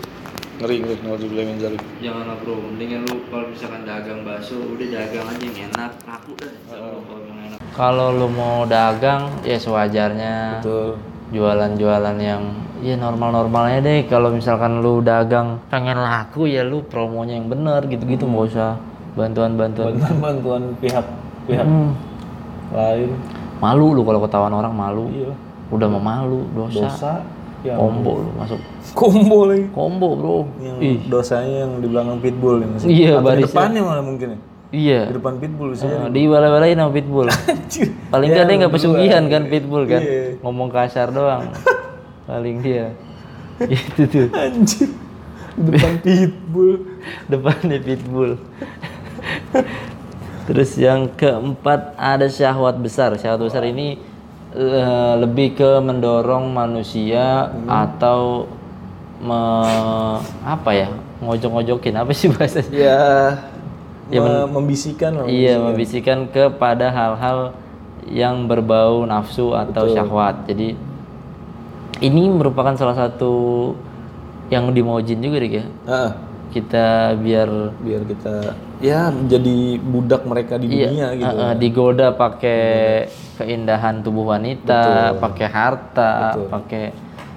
ngeri 0.60 0.84
ngeri 0.84 1.44
min 1.48 1.56
zalik 1.56 1.80
janganlah 2.04 2.36
bro. 2.44 2.60
Mendingan 2.60 3.08
lu 3.08 3.24
kalau 3.32 3.48
misalkan 3.48 3.82
dagang 3.88 4.28
bakso 4.28 4.60
udah 4.60 4.88
dagang 4.92 5.26
aja 5.32 5.40
yang 5.48 5.58
enak 5.72 5.92
laku 6.04 6.32
dah. 6.36 6.52
Oh. 6.76 7.00
kalau 7.08 7.24
emang 7.24 7.40
enak. 7.48 7.60
Kalau 7.72 8.08
lu 8.12 8.28
mau 8.28 8.68
dagang 8.68 9.32
ya 9.48 9.56
sewajarnya. 9.56 10.60
Betul. 10.60 11.00
Jualan-jualan 11.30 12.18
yang 12.20 12.44
ya 12.84 13.00
normal-normalnya 13.00 13.80
deh. 13.80 14.00
Kalau 14.12 14.36
misalkan 14.36 14.84
lu 14.84 15.00
dagang 15.00 15.64
pengen 15.72 15.96
laku 15.96 16.52
ya 16.52 16.68
lu 16.68 16.84
promonya 16.84 17.40
yang 17.40 17.48
bener 17.48 17.88
gitu-gitu. 17.88 18.28
Nggak 18.28 18.46
usah 18.52 18.72
bantuan-bantuan. 19.16 19.96
Bantuan 19.96 20.16
bantuan 20.20 20.62
pihak 20.84 21.06
pihak 21.48 21.64
Hmm, 21.64 21.96
lain. 22.76 23.16
Malu 23.64 23.96
lu 23.96 24.04
kalau 24.04 24.20
ketahuan 24.28 24.52
orang 24.52 24.76
malu. 24.76 25.08
Iya. 25.08 25.32
Udah 25.72 25.88
mau 25.88 26.02
malu 26.04 26.44
dosa, 26.52 26.84
dosa 26.84 27.14
ya 27.60 27.76
combo 27.76 28.24
lu 28.24 28.32
masuk. 28.36 28.60
Combo 28.92 29.40
lagi. 29.46 29.66
Combo 29.70 30.08
bro. 30.16 30.38
Yang 30.58 30.78
ih. 30.80 30.98
dosanya 31.06 31.68
yang 31.68 31.72
di 31.80 31.88
belakang 31.88 32.18
pitbull 32.20 32.56
ya 32.58 32.68
masih 32.68 32.88
Iya, 32.88 33.10
Atau 33.10 33.20
di 33.20 33.26
barisnya. 33.26 33.52
depannya 33.52 33.82
malah 33.84 34.04
mungkin 34.04 34.28
ya? 34.30 34.40
Iya. 34.70 35.02
Di 35.06 35.14
depan 35.18 35.34
pitbull 35.38 35.70
bisa 35.74 35.84
Eh, 35.84 36.08
di 36.10 36.22
balain 36.26 36.78
sama 36.78 36.92
pitbull. 36.92 37.28
Anjir. 37.52 37.88
paling 38.08 38.30
Ya, 38.30 38.46
dia 38.46 38.56
nggak 38.56 38.74
pesugihan 38.74 39.24
kan 39.26 39.44
pitbull 39.48 39.84
kan? 39.86 40.02
Iya. 40.02 40.24
ngomong 40.40 40.70
kasar 40.70 41.10
doang. 41.10 41.50
Paling 42.30 42.58
dia. 42.62 42.94
Itu 43.66 44.02
tuh. 44.06 44.28
Anjir. 44.32 44.90
Di 45.58 45.70
depan 45.70 45.94
pitbull. 46.00 46.74
Depannya 47.26 47.78
pitbull. 47.82 48.32
Terus 50.46 50.72
yang 50.76 51.10
keempat 51.12 51.94
ada 51.94 52.26
syahwat 52.26 52.78
besar. 52.78 53.14
Syahwat 53.16 53.42
besar 53.44 53.62
ini 53.64 53.98
eh, 54.56 55.14
lebih 55.20 55.54
ke 55.56 55.72
mendorong 55.80 56.50
manusia 56.50 57.50
atau 57.66 58.50
me- 59.20 60.20
apa 60.42 60.72
ya 60.72 60.88
ngojok-ngojokin 61.20 61.96
apa 62.00 62.12
sih 62.16 62.32
bahasanya 62.32 62.72
ya, 62.72 63.00
Ya, 64.10 64.20
me- 64.26 64.50
membisikkan 64.50 65.12
lah 65.14 65.26
iya 65.30 65.62
membisikkan 65.62 66.26
kepada 66.34 66.90
hal-hal 66.90 67.54
yang 68.10 68.50
berbau 68.50 69.06
nafsu 69.06 69.54
atau 69.54 69.86
Betul. 69.86 69.94
syahwat. 69.94 70.36
Jadi 70.50 70.74
ini 72.02 72.24
merupakan 72.32 72.74
salah 72.74 72.98
satu 72.98 73.76
yang 74.50 74.72
dimojin 74.74 75.22
juga 75.22 75.38
Rik 75.38 75.54
ya? 75.62 75.66
Ah, 75.86 76.10
kita 76.50 77.14
biar 77.16 77.50
biar 77.78 78.02
kita 78.04 78.58
ya 78.82 79.10
menjadi 79.10 79.58
budak 79.80 80.22
mereka 80.26 80.58
di 80.58 80.66
Iya, 80.68 80.88
dunia 80.88 81.08
gitu 81.14 81.36
eh, 81.36 81.46
eh, 81.46 81.54
digoda 81.56 82.08
pakai 82.12 82.62
keindahan 83.38 84.02
tubuh 84.02 84.26
wanita, 84.28 85.14
pakai 85.16 85.48
harta, 85.48 86.12
pakai 86.50 86.92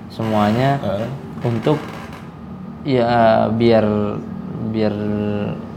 semuanya 0.08 0.80
Ah, 0.80 1.06
untuk 1.42 1.76
ya 2.82 3.46
biar 3.48 3.84
biar 4.70 4.94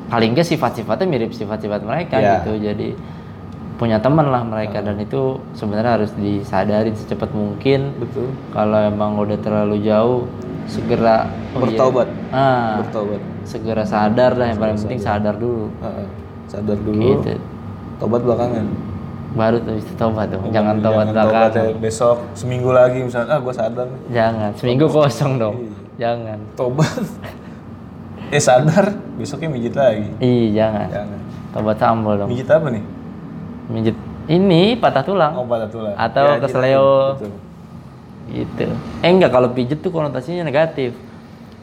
paling 0.06 0.32
nggak 0.32 0.48
sifat-sifatnya 0.48 1.06
mirip 1.06 1.32
sifat-sifat 1.32 1.82
mereka 1.82 2.16
Iya. 2.18 2.32
gitu. 2.40 2.52
Jadi 2.62 2.90
punya 3.76 4.00
teman 4.00 4.32
lah 4.32 4.40
mereka 4.42 4.80
dan 4.80 4.96
itu 4.98 5.36
sebenarnya 5.52 6.00
harus 6.00 6.12
disadarin 6.16 6.96
secepat 6.96 7.36
mungkin. 7.36 7.92
betul 8.00 8.32
Kalau 8.50 8.80
emang 8.80 9.20
udah 9.20 9.36
terlalu 9.38 9.84
jauh 9.84 10.24
segera 10.66 11.16
oh 11.26 11.30
iya. 11.52 11.60
bertaubat 11.62 12.08
Ah, 12.30 12.82
bertaubat. 12.82 13.22
segera 13.44 13.84
sadar 13.84 14.34
lah 14.34 14.48
yang 14.48 14.58
paling 14.58 14.78
penting 14.78 14.98
sadar. 14.98 15.36
dulu. 15.36 15.70
Ah. 15.80 16.06
sadar 16.46 16.78
dulu. 16.78 17.22
Gitu. 17.22 17.38
tobat 17.96 18.22
belakangan. 18.22 18.66
Baru 19.32 19.58
tuh 19.60 19.76
bisa 19.76 19.92
tobat 19.96 20.28
dong. 20.30 20.48
Jangan 20.50 20.80
tobat 20.80 21.06
Jangan 21.06 21.16
belakangan 21.28 21.52
ya. 21.54 21.76
besok 21.78 22.18
seminggu 22.34 22.70
lagi 22.72 23.00
misalnya 23.02 23.30
ah 23.30 23.40
gue 23.40 23.54
sadar 23.54 23.88
jangan. 24.10 24.52
Seminggu 24.54 24.86
kosong 24.88 25.34
dong. 25.38 25.56
Jangan. 25.96 26.40
Tobat 26.56 27.04
eh 28.34 28.42
sadar 28.42 28.86
besoknya 29.16 29.48
mijit 29.48 29.74
lagi. 29.74 30.08
Ih 30.18 30.52
jangan. 30.52 30.88
Jangan. 30.90 31.20
Tobat 31.52 31.78
sambal 31.78 32.14
dong. 32.18 32.30
Mijit 32.30 32.48
apa 32.48 32.68
nih? 32.68 32.84
Mijit 33.68 33.96
ini 34.26 34.74
patah 34.74 35.04
tulang. 35.04 35.34
Oh 35.36 35.46
patah 35.46 35.70
tulang. 35.70 35.94
Atau 35.94 36.26
Ya, 36.26 36.40
kesleo. 36.40 36.90
betul. 37.16 37.32
Gitu. 38.28 38.66
Eh 39.00 39.10
enggak 39.10 39.30
kalau 39.30 39.50
pijet 39.50 39.80
tuh 39.80 39.90
konotasinya 39.90 40.42
negatif. 40.42 40.94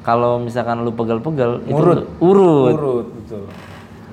Kalau 0.00 0.36
misalkan 0.36 0.82
lu 0.82 0.90
pegal-pegal 0.90 1.62
itu 1.62 1.72
Urut. 1.72 1.96
lu- 1.96 2.08
urut. 2.20 2.74
urut. 2.74 3.06
Betul. 3.16 3.44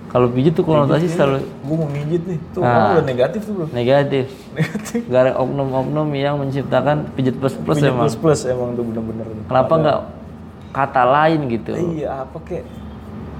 Kalau 0.07 0.25
pijet 0.27 0.53
tuh 0.53 0.61
konotasi 0.63 1.05
selalu 1.05 1.37
gue 1.41 1.75
mau 1.75 1.85
mijit 1.87 2.21
nih. 2.25 2.39
Tuh 2.49 2.61
Nah. 2.61 2.97
udah 2.97 3.05
negatif 3.05 3.41
tuh 3.43 3.53
bro. 3.53 3.65
Negatif. 3.69 4.25
Negatif. 4.51 5.01
Gara 5.05 5.33
oknum-oknum 5.35 6.09
yang 6.13 6.37
menciptakan 6.37 7.13
pijet 7.13 7.37
plus 7.37 7.53
plus 7.55 7.77
Mijit 7.77 7.89
emang. 7.89 8.05
plus 8.05 8.15
plus 8.15 8.41
emang 8.45 8.73
tuh 8.73 8.83
bener-bener. 8.83 9.25
Kenapa 9.45 9.73
enggak 9.75 9.99
kata 10.71 11.03
lain 11.03 11.39
gitu? 11.47 11.71
Iya 11.73 12.25
apa 12.25 12.37
kek? 12.39 12.63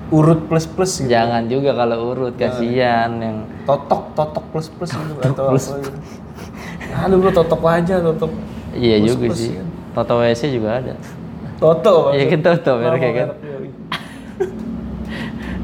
Urut 0.09 0.41
plus 0.45 0.65
plus 0.65 0.91
gitu. 0.95 1.05
Jangan 1.07 1.45
juga 1.45 1.73
kalau 1.75 1.97
urut 2.07 2.33
kasihan 2.33 3.13
yang 3.13 3.37
totok 3.63 4.13
totok 4.13 4.45
plus 4.49 4.67
plus 4.67 4.89
gitu 4.89 5.21
atau 5.23 5.49
apa 5.49 5.57
gitu. 5.57 5.89
Ada 6.91 7.13
bro 7.13 7.29
totok 7.31 7.61
aja 7.65 7.95
totok 7.99 8.33
Iya 8.71 8.97
juga 9.01 9.25
sih. 9.31 9.53
kan. 9.53 9.65
Toto 9.91 10.13
WC 10.17 10.41
juga 10.49 10.69
ada. 10.77 10.93
toto 11.57 11.95
Iya 12.11 12.25
kan 12.27 12.39
Toto 12.41 12.71
Nama 12.73 12.83
mereknya 12.87 13.11
kan. 13.15 13.27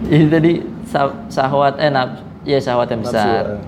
Ini 0.06 0.26
tadi 0.28 0.52
sah- 0.86 1.18
syahwat 1.28 1.78
eh 1.78 1.90
naf, 1.90 2.10
ya 2.44 2.58
syahwat 2.58 2.88
yang 2.90 3.02
besar. 3.02 3.58
eh. 3.58 3.62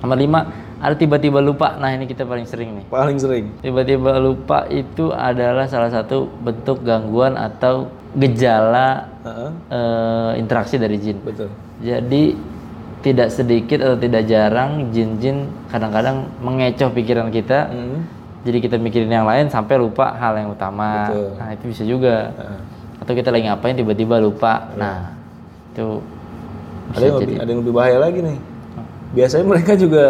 Nomor 0.00 0.16
lima 0.16 0.40
ada 0.78 0.94
tiba-tiba 0.94 1.40
lupa. 1.40 1.74
Nah 1.74 1.90
ini 1.90 2.06
kita 2.06 2.22
paling 2.22 2.46
sering 2.46 2.70
nih. 2.72 2.84
paling 2.88 3.18
sering 3.18 3.50
Tiba-tiba 3.58 4.16
lupa 4.16 4.64
itu 4.68 5.10
adalah 5.10 5.66
salah 5.66 5.90
satu 5.90 6.30
bentuk 6.38 6.80
gangguan 6.80 7.34
atau 7.34 7.90
gejala 8.14 9.10
Heeh, 9.20 9.50
eh, 9.68 10.30
interaksi 10.36 10.78
dari 10.78 10.96
jin. 10.96 11.18
betul 11.20 11.50
Jadi 11.78 12.32
tidak 12.98 13.28
sedikit 13.28 13.78
atau 13.80 13.94
tidak 13.96 14.24
jarang 14.24 14.88
jin-jin 14.88 15.46
kadang-kadang 15.68 16.32
mengecoh 16.38 16.90
pikiran 16.90 17.28
kita. 17.28 17.68
Hmm. 17.68 18.00
Jadi 18.48 18.58
kita 18.58 18.80
mikirin 18.80 19.12
yang 19.12 19.28
lain 19.28 19.46
sampai 19.46 19.76
lupa 19.76 20.16
hal 20.16 20.32
yang 20.34 20.48
utama. 20.48 21.06
Betul. 21.06 21.28
Nah 21.36 21.48
itu 21.52 21.64
bisa 21.68 21.82
juga. 21.84 22.32
Heeh. 22.32 22.60
Atau 22.98 23.12
kita 23.12 23.28
lagi 23.28 23.44
ngapain 23.44 23.76
tiba-tiba 23.76 24.16
lupa. 24.16 24.72
Nah 24.72 25.12
itu 25.70 26.00
ada 26.88 27.04
yang 27.04 27.16
lebih 27.20 27.36
ada 27.36 27.48
yang 27.48 27.60
lebih 27.60 27.74
bahaya 27.76 27.98
lagi 28.00 28.18
nih 28.18 28.38
biasanya 29.08 29.44
mereka 29.46 29.72
juga 29.76 30.04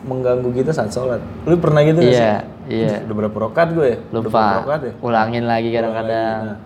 mengganggu 0.00 0.50
kita 0.54 0.70
saat 0.72 0.88
sholat 0.88 1.20
lu 1.44 1.58
pernah 1.58 1.84
gitu 1.84 2.00
nggak 2.00 2.14
Iya, 2.14 2.32
sih? 2.64 2.80
iya. 2.80 2.96
udah 3.04 3.16
berapa 3.20 3.36
rokat 3.36 3.68
gue 3.74 3.86
ya 3.86 3.98
lupa. 4.08 4.64
rokat 4.64 4.80
ya 4.80 4.92
Ulangin 5.02 5.44
lagi 5.44 5.68
kadang-kadang. 5.68 6.40
Nah, 6.46 6.58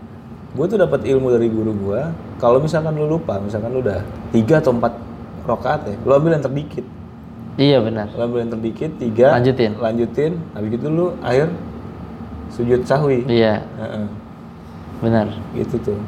gue 0.55 0.67
tuh 0.71 0.79
dapat 0.79 1.01
ilmu 1.03 1.27
dari 1.33 1.49
guru 1.51 1.73
gue 1.75 2.01
kalau 2.39 2.63
misalkan 2.63 2.95
lu 2.95 3.11
lupa 3.11 3.43
misalkan 3.43 3.75
lu 3.75 3.83
udah 3.83 4.07
tiga 4.31 4.63
atau 4.63 4.71
empat 4.71 4.93
rokat 5.43 5.81
ya 5.85 5.97
lu 5.99 6.13
ambil 6.15 6.39
yang 6.39 6.45
terdikit 6.45 6.85
Iya 7.55 7.79
benar. 7.79 8.11
lu 8.11 8.21
ambil 8.21 8.39
yang 8.41 8.51
terdikit 8.51 8.91
tiga 8.97 9.27
Lanjutin. 9.33 9.71
lanjutin 9.77 10.33
habis 10.51 10.71
itu 10.73 10.89
lu 10.89 11.15
akhir 11.21 11.49
sujud 12.51 12.81
sahwi 12.83 13.23
Iya 13.25 13.63
Heeh, 13.79 14.07
benar. 15.01 15.27
gitu 15.55 15.77
tuh 15.81 15.99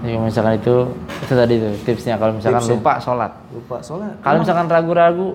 Jadi 0.00 0.20
misalkan 0.20 0.54
itu 0.54 0.74
itu 1.18 1.32
tadi 1.32 1.54
tuh 1.56 1.72
tipsnya 1.82 2.14
kalau 2.14 2.32
misalkan 2.32 2.60
Tipsnya. 2.60 2.76
lupa 2.76 2.92
sholat. 2.96 3.32
lupa 3.50 3.76
sholat 3.80 4.14
Kalau 4.20 4.38
misalkan 4.38 4.66
ragu-ragu 4.66 5.28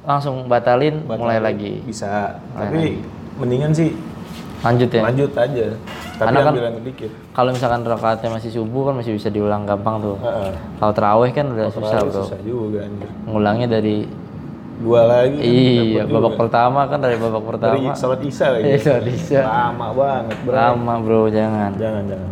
langsung 0.00 0.44
batalin, 0.44 1.02
Batal. 1.02 1.20
mulai 1.20 1.38
lagi. 1.38 1.80
bisa 1.82 2.36
tapi 2.52 3.00
mendingan 3.36 3.70
sih 3.70 3.96
Lanjut 4.60 4.88
ya. 4.88 5.00
lanjut 5.02 5.32
aja 5.32 5.66
tapi 6.14 6.26
Karena 6.28 6.38
kan- 6.44 6.54
sedikit 6.76 7.10
Kalau 7.32 7.50
misalkan 7.50 7.80
rakaatnya 7.82 8.28
masih 8.30 8.50
subuh 8.52 8.82
kan 8.86 8.94
masih 8.94 9.16
bisa 9.16 9.26
diulang 9.26 9.64
gampang 9.64 9.98
tuh. 9.98 10.16
Heeh. 10.20 10.52
Kalau 10.76 10.92
terawih 10.92 11.30
kan 11.32 11.46
udah 11.48 11.66
susah 11.66 11.98
bro. 11.98 12.12
susah 12.22 12.38
juga 12.40 12.84
anjir 12.84 13.08
Ngulangnya 13.24 13.66
dari 13.70 14.04
dua 14.80 15.00
lagi 15.04 15.36
kan, 15.36 15.44
iya 15.44 16.02
babak 16.02 16.32
juga. 16.32 16.40
pertama 16.40 16.80
kan 16.84 16.98
dari 16.98 17.14
babak 17.14 17.42
dari 17.44 17.48
pertama. 17.84 17.92
sholat 17.92 18.20
isya 18.22 18.46
lagi 18.50 18.64
Iya, 18.64 18.78
sholat 18.78 19.06
isya. 19.06 19.40
lama 19.42 19.86
banget 19.92 20.36
bro 20.40 20.52
Lama 20.52 20.94
bro 20.98 21.20
jangan. 21.28 21.70
jangan 21.74 22.04
jangan 22.06 22.30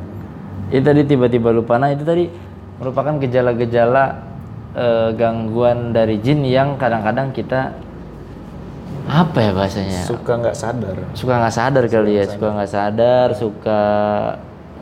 Itu 0.69 0.83
tadi 0.83 1.00
tiba-tiba 1.02 1.49
lupa. 1.50 1.76
Nah 1.76 1.88
itu 1.88 2.02
tadi 2.02 2.25
merupakan 2.76 3.17
gejala-gejala 3.17 4.05
eh, 4.71 5.09
gangguan 5.12 5.90
dari 5.90 6.17
jin 6.19 6.40
yang 6.43 6.76
kadang-kadang 6.76 7.31
kita 7.31 7.73
apa 9.05 9.38
ya 9.40 9.50
bahasanya 9.52 10.05
suka 10.05 10.33
nggak 10.37 10.52
sadar 10.55 10.97
suka 11.12 11.33
nggak 11.35 11.55
sadar 11.55 11.85
kali 11.87 12.12
ya 12.14 12.25
suka 12.28 12.47
nggak 12.50 12.69
sadar 12.71 13.28
suka 13.33 13.81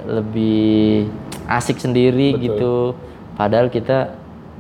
lebih 0.05 1.07
asik 1.47 1.79
sendiri 1.79 2.35
gitu 2.37 2.99
padahal 3.35 3.69
kita 3.69 4.19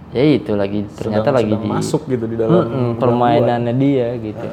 ya 0.09 0.23
itu 0.25 0.53
lagi 0.53 0.87
ternyata 0.93 1.23
Sedang- 1.25 1.37
lagi 1.37 1.51
sedang 1.51 1.63
di 1.63 1.69
masuk 1.69 2.03
gitu 2.07 2.25
di 2.25 2.37
dalam 2.37 2.63
Mm-mm, 2.63 2.89
permainannya 2.97 3.75
dia 3.75 4.09
gitu 4.17 4.47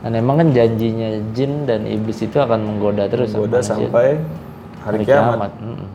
dan 0.00 0.12
emang 0.12 0.36
kan 0.36 0.48
janjinya 0.50 1.08
jin 1.32 1.64
dan 1.64 1.84
iblis 1.84 2.20
itu 2.20 2.36
akan 2.36 2.60
menggoda 2.60 3.06
terus 3.06 3.30
sama 3.30 3.44
Goda 3.44 3.58
manusia. 3.58 3.72
sampai 3.74 4.08
hari, 4.82 5.02
kiamat. 5.02 5.50
mm-mm. 5.56 5.88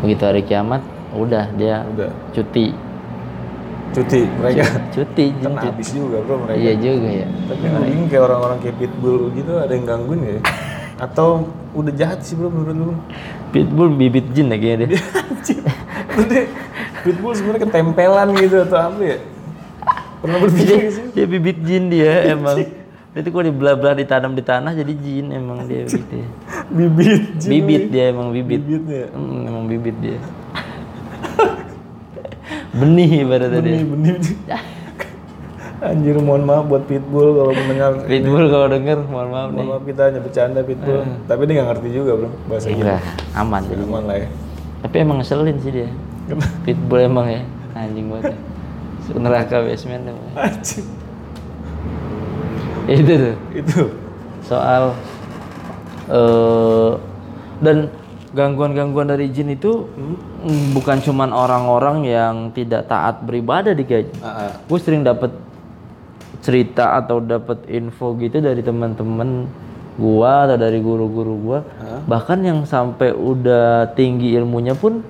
begitu 0.00 0.22
hari 0.24 0.42
kiamat 0.42 0.82
udah 1.10 1.46
dia 1.54 1.86
Udah 1.88 2.10
cuti 2.30 2.74
cuti 3.88 4.20
mereka 4.36 4.62
cuti 4.92 5.24
jin 5.32 5.46
cuti. 5.48 5.64
habis 5.64 5.88
juga 5.88 6.16
bro 6.20 6.36
mereka. 6.40 6.58
iya 6.58 6.72
juga 6.74 7.08
ya 7.08 7.26
Tapi 7.48 7.64
bingung 7.86 8.08
kayak 8.08 8.24
orang-orang 8.24 8.58
kayak 8.60 8.76
pitbull 8.76 9.20
gitu 9.32 9.52
ada 9.56 9.72
yang 9.72 9.86
gangguin 9.86 10.20
ya? 10.20 10.38
Atau 11.08 11.46
udah 11.72 11.94
jahat 11.94 12.20
sih 12.20 12.34
bro 12.34 12.50
menurut 12.50 12.74
lu? 12.76 12.92
pitbull 13.48 13.88
bibit 13.90 14.28
jin 14.30 14.50
ya 14.50 14.58
kayaknya 14.58 14.86
dia 14.88 15.00
Anjir. 15.16 15.62
Pitbull 17.00 17.32
sebenarnya 17.32 17.62
ketempelan 17.64 18.28
gitu 18.36 18.56
atau 18.62 18.78
apa 18.80 19.00
ya? 19.00 19.18
Pernah 20.18 20.38
berpikir 20.42 20.66
dia, 20.66 20.78
gak 20.82 20.92
sih? 20.92 21.04
dia 21.14 21.26
bibit 21.26 21.58
jin 21.62 21.84
dia 21.88 22.12
emang 22.28 22.56
itu 23.14 23.28
kok 23.28 23.42
dibelah-belah 23.42 23.94
ditanam 23.94 24.30
di 24.32 24.42
tanah 24.42 24.72
jadi 24.72 24.92
jin 24.94 25.30
emang 25.30 25.66
dia 25.66 25.86
gitu 25.86 26.10
ya. 26.12 26.28
Bibit. 26.68 27.22
Jin 27.38 27.50
bibit 27.50 27.84
dia 27.88 28.04
emang 28.10 28.30
bibit 28.30 28.60
Bibitnya. 28.60 29.10
Hmm, 29.10 29.42
emang 29.44 29.64
bibit 29.66 29.96
dia 29.98 30.18
benih 32.70 33.24
ibaratnya 33.24 33.58
dia 33.58 33.74
Benih, 33.80 33.84
benih. 33.86 34.14
Anjir 35.78 36.18
mohon 36.18 36.42
maaf 36.42 36.66
buat 36.66 36.84
pitbull 36.84 37.38
kalau 37.38 37.52
mendengar. 37.54 38.02
pitbull 38.04 38.50
kalau 38.50 38.66
denger 38.66 38.98
mohon 39.06 39.28
maaf 39.30 39.48
nih 39.48 39.56
Mohon 39.56 39.68
maaf 39.70 39.82
kita 39.86 40.00
hanya 40.10 40.20
bercanda 40.20 40.60
pitbull. 40.62 41.06
Tapi 41.24 41.40
dia 41.46 41.54
nggak 41.54 41.68
ngerti 41.70 41.88
juga 41.94 42.10
bro 42.18 42.30
bahasa 42.46 42.66
gitu. 42.66 42.82
enggak 42.82 43.00
aman 43.32 43.62
jadi 43.64 43.82
Aman 43.82 44.02
lah 44.04 44.16
ya. 44.18 44.28
tapi 44.78 44.94
emang 44.98 45.16
ngeselin 45.18 45.56
sih 45.58 45.70
dia 45.70 45.88
pitbull 46.64 47.00
emang 47.00 47.26
ya 47.28 47.42
anjing 47.74 48.06
banget 48.10 48.34
ya. 48.34 48.38
Neraka 49.16 49.64
basement 49.64 50.04
emang. 50.04 50.28
Anjir. 50.36 50.84
itu 52.88 53.12
tuh 53.20 53.36
Itu. 53.52 53.80
soal 54.44 54.96
eh 56.08 56.92
dan 57.60 57.92
gangguan-gangguan 58.32 59.08
dari 59.08 59.28
jin 59.28 59.52
itu 59.52 59.88
mm, 59.88 60.76
bukan 60.76 61.00
cuman 61.00 61.32
orang-orang 61.32 62.04
yang 62.04 62.34
tidak 62.52 62.88
taat 62.88 63.24
beribadah 63.24 63.72
di 63.72 63.84
kayak 63.84 64.12
Ah, 64.24 64.48
ah. 64.48 64.52
gue 64.68 64.78
sering 64.80 65.04
dapat 65.04 65.32
cerita 66.40 66.96
atau 66.96 67.18
dapat 67.20 67.64
info 67.68 68.14
gitu 68.16 68.38
dari 68.40 68.62
teman-teman 68.62 69.48
gua 69.98 70.46
atau 70.46 70.54
dari 70.54 70.78
guru-guru 70.78 71.34
gua 71.42 71.58
bahkan 72.06 72.38
yang 72.40 72.62
sampai 72.62 73.10
udah 73.10 73.90
tinggi 73.98 74.32
ilmunya 74.38 74.78
pun 74.78 75.02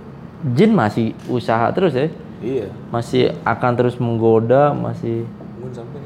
jin 0.54 0.71
masih 0.73 1.12
usaha 1.26 1.71
terus 1.73 1.95
ya 1.95 2.09
Iya. 2.38 2.71
masih 2.95 3.35
akan 3.42 3.73
terus 3.75 3.99
menggoda 3.99 4.71
masih 4.71 5.26
Mungkin 5.59 5.75
sampai. 5.75 6.00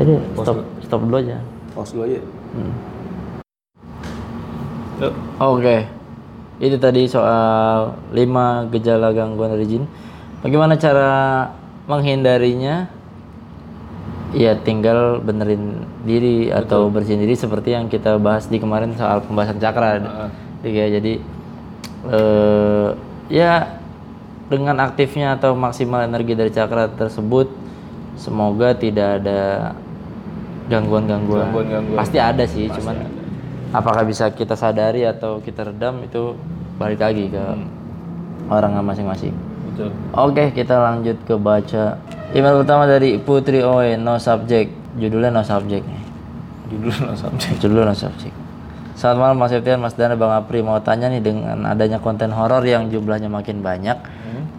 jadi 0.00 0.12
stop 0.32 0.56
stop 0.80 1.00
dulu 1.04 1.16
aja 1.20 1.36
Pause 1.76 1.92
dulu 1.92 2.08
aja. 2.08 2.20
Hmm. 2.56 2.72
Oke, 5.36 5.84
itu 6.56 6.80
tadi 6.80 7.04
soal 7.04 7.92
5 8.16 8.72
gejala 8.72 9.12
gangguan 9.12 9.52
dari 9.52 9.68
jin. 9.68 9.84
Bagaimana 10.40 10.80
cara 10.80 11.12
menghindarinya? 11.84 12.88
Ya 14.32 14.56
tinggal 14.56 15.20
benerin 15.20 15.84
diri 16.08 16.48
atau 16.48 16.88
bersihin 16.88 17.20
diri 17.20 17.36
seperti 17.36 17.76
yang 17.76 17.92
kita 17.92 18.16
bahas 18.16 18.48
di 18.48 18.56
kemarin 18.56 18.96
soal 18.96 19.20
pembahasan 19.20 19.60
cakra. 19.60 20.00
Ya, 20.64 20.88
jadi 20.88 21.20
eh, 22.08 22.88
ya 23.26 23.80
dengan 24.46 24.78
aktifnya 24.78 25.34
atau 25.34 25.58
maksimal 25.58 26.06
energi 26.06 26.38
dari 26.38 26.50
cakra 26.54 26.86
tersebut, 26.92 27.50
semoga 28.14 28.74
tidak 28.78 29.22
ada 29.22 29.74
gangguan-gangguan. 30.70 31.50
Gangguan-gangguan. 31.50 31.98
Pasti 31.98 32.18
ada 32.22 32.44
sih, 32.46 32.70
cuman 32.70 33.06
apakah 33.74 34.06
bisa 34.06 34.30
kita 34.30 34.54
sadari 34.54 35.02
atau 35.02 35.42
kita 35.42 35.66
redam 35.66 36.02
itu 36.06 36.38
balik 36.78 37.02
lagi 37.02 37.26
ke 37.30 37.44
orang 38.46 38.78
masing-masing. 38.86 39.34
Betul. 39.74 39.90
Oke, 40.14 40.54
kita 40.54 40.78
lanjut 40.78 41.18
ke 41.26 41.34
baca 41.34 41.98
email 42.30 42.62
pertama 42.62 42.86
dari 42.86 43.18
Putri 43.18 43.60
Oe, 43.66 43.98
no 43.98 44.16
subject. 44.22 44.70
Judulnya 44.96 45.28
no 45.28 45.42
subject 45.44 45.84
nih. 45.84 46.02
Judul 46.66 46.90
lah 46.90 47.14
subjek. 47.14 47.50
Judulnya 47.62 47.84
no 47.90 47.94
subject. 47.94 48.34
Selamat 48.96 49.28
malam 49.28 49.36
Mas 49.36 49.52
Septian, 49.52 49.76
Mas 49.76 49.92
Dana, 49.92 50.16
Bang 50.16 50.32
Apri 50.32 50.64
mau 50.64 50.80
tanya 50.80 51.12
nih 51.12 51.20
dengan 51.20 51.68
adanya 51.68 52.00
konten 52.00 52.32
horor 52.32 52.64
yang 52.64 52.88
jumlahnya 52.88 53.28
makin 53.28 53.60
banyak, 53.60 53.92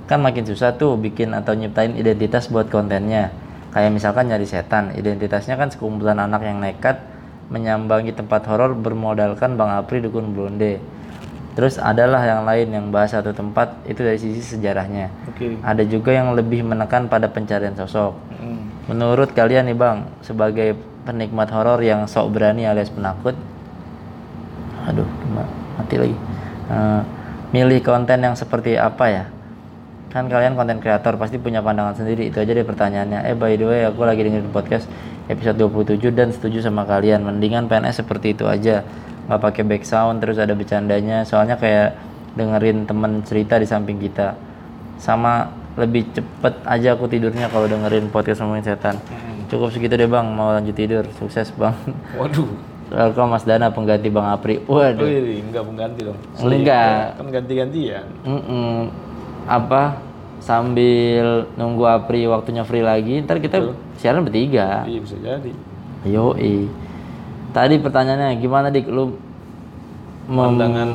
kan 0.05 0.19
makin 0.21 0.45
susah 0.45 0.77
tuh 0.77 0.93
bikin 0.93 1.33
atau 1.33 1.57
nyiptain 1.57 1.97
identitas 1.97 2.45
buat 2.45 2.69
kontennya. 2.69 3.33
Kayak 3.73 3.97
misalkan 3.97 4.29
nyari 4.29 4.45
setan, 4.45 4.93
identitasnya 4.93 5.57
kan 5.57 5.73
sekumpulan 5.73 6.21
anak 6.21 6.45
yang 6.45 6.61
nekat 6.61 7.01
menyambangi 7.49 8.13
tempat 8.13 8.45
horor 8.45 8.77
bermodalkan 8.77 9.57
Bang 9.57 9.73
Apri 9.73 10.05
dukun 10.05 10.29
blonde. 10.37 10.77
Terus 11.57 11.81
adalah 11.81 12.21
yang 12.21 12.45
lain 12.45 12.69
yang 12.69 12.85
bahas 12.93 13.17
satu 13.17 13.33
tempat 13.33 13.73
itu 13.89 14.05
dari 14.05 14.21
sisi 14.21 14.45
sejarahnya. 14.45 15.09
Oke. 15.33 15.57
Ada 15.65 15.81
juga 15.81 16.13
yang 16.13 16.37
lebih 16.37 16.61
menekan 16.61 17.09
pada 17.09 17.25
pencarian 17.25 17.73
sosok. 17.73 18.13
Hmm. 18.37 18.69
Menurut 18.85 19.33
kalian 19.33 19.65
nih 19.65 19.73
Bang, 19.73 20.05
sebagai 20.21 20.77
penikmat 21.09 21.49
horor 21.49 21.81
yang 21.81 22.05
sok 22.05 22.37
berani 22.37 22.69
alias 22.69 22.93
penakut, 22.93 23.33
aduh, 24.87 25.07
mati 25.77 25.95
lagi. 25.99 26.17
Eh, 26.67 27.01
milih 27.55 27.79
konten 27.79 28.19
yang 28.19 28.35
seperti 28.35 28.75
apa 28.75 29.05
ya? 29.07 29.23
Kan 30.11 30.31
kalian 30.31 30.55
konten 30.55 30.79
kreator 30.79 31.19
pasti 31.19 31.39
punya 31.39 31.59
pandangan 31.59 31.95
sendiri. 31.95 32.31
Itu 32.31 32.39
aja 32.39 32.51
deh 32.51 32.63
pertanyaannya. 32.63 33.27
Eh 33.27 33.35
by 33.35 33.53
the 33.59 33.65
way, 33.67 33.81
aku 33.83 34.07
lagi 34.07 34.23
dengerin 34.23 34.51
podcast 34.51 34.87
episode 35.27 35.59
27 35.59 36.15
dan 36.15 36.31
setuju 36.31 36.63
sama 36.63 36.87
kalian. 36.87 37.23
Mendingan 37.23 37.67
PNS 37.67 38.03
seperti 38.03 38.35
itu 38.35 38.47
aja. 38.47 38.83
nggak 39.27 39.43
pakai 39.43 39.63
back 39.67 39.83
sound 39.83 40.23
terus 40.23 40.39
ada 40.39 40.55
bercandanya. 40.55 41.27
Soalnya 41.27 41.59
kayak 41.59 41.99
dengerin 42.39 42.87
temen 42.87 43.19
cerita 43.27 43.59
di 43.59 43.67
samping 43.67 43.99
kita. 43.99 44.39
Sama 44.95 45.51
lebih 45.75 46.09
cepet 46.15 46.63
aja 46.63 46.95
aku 46.95 47.11
tidurnya 47.11 47.51
kalau 47.51 47.67
dengerin 47.67 48.07
podcast 48.07 48.39
ngomongin 48.39 48.63
setan. 48.63 48.95
Cukup 49.51 49.71
segitu 49.75 49.99
deh 49.99 50.07
bang, 50.07 50.27
mau 50.31 50.55
lanjut 50.55 50.75
tidur. 50.75 51.03
Sukses 51.19 51.51
bang. 51.59 51.75
Waduh. 52.15 52.76
Welcome 52.87 53.35
Mas 53.35 53.43
Dana 53.43 53.67
pengganti 53.67 54.07
Bang 54.07 54.31
Apri. 54.31 54.63
Waduh. 54.63 55.03
Wih, 55.03 55.43
enggak 55.43 55.63
pengganti 55.67 55.99
dong. 56.07 56.19
Enggak. 56.39 57.19
Kan 57.19 57.27
ganti-gantian. 57.35 58.05
Mm-mm. 58.23 58.87
Apa 59.43 59.99
sambil 60.39 61.51
nunggu 61.59 61.83
Apri 61.83 62.23
waktunya 62.31 62.63
free 62.63 62.85
lagi, 62.85 63.19
ntar 63.27 63.43
kita 63.43 63.75
siaran 63.99 64.23
bertiga. 64.23 64.87
Iya 64.87 64.99
bisa 65.03 65.15
jadi. 65.19 65.51
Yo 66.07 66.31
Tadi 67.51 67.75
pertanyaannya 67.81 68.37
gimana 68.39 68.71
dik 68.71 68.87
lu 68.87 69.17
mem- 70.29 70.55
Pandangan 70.55 70.89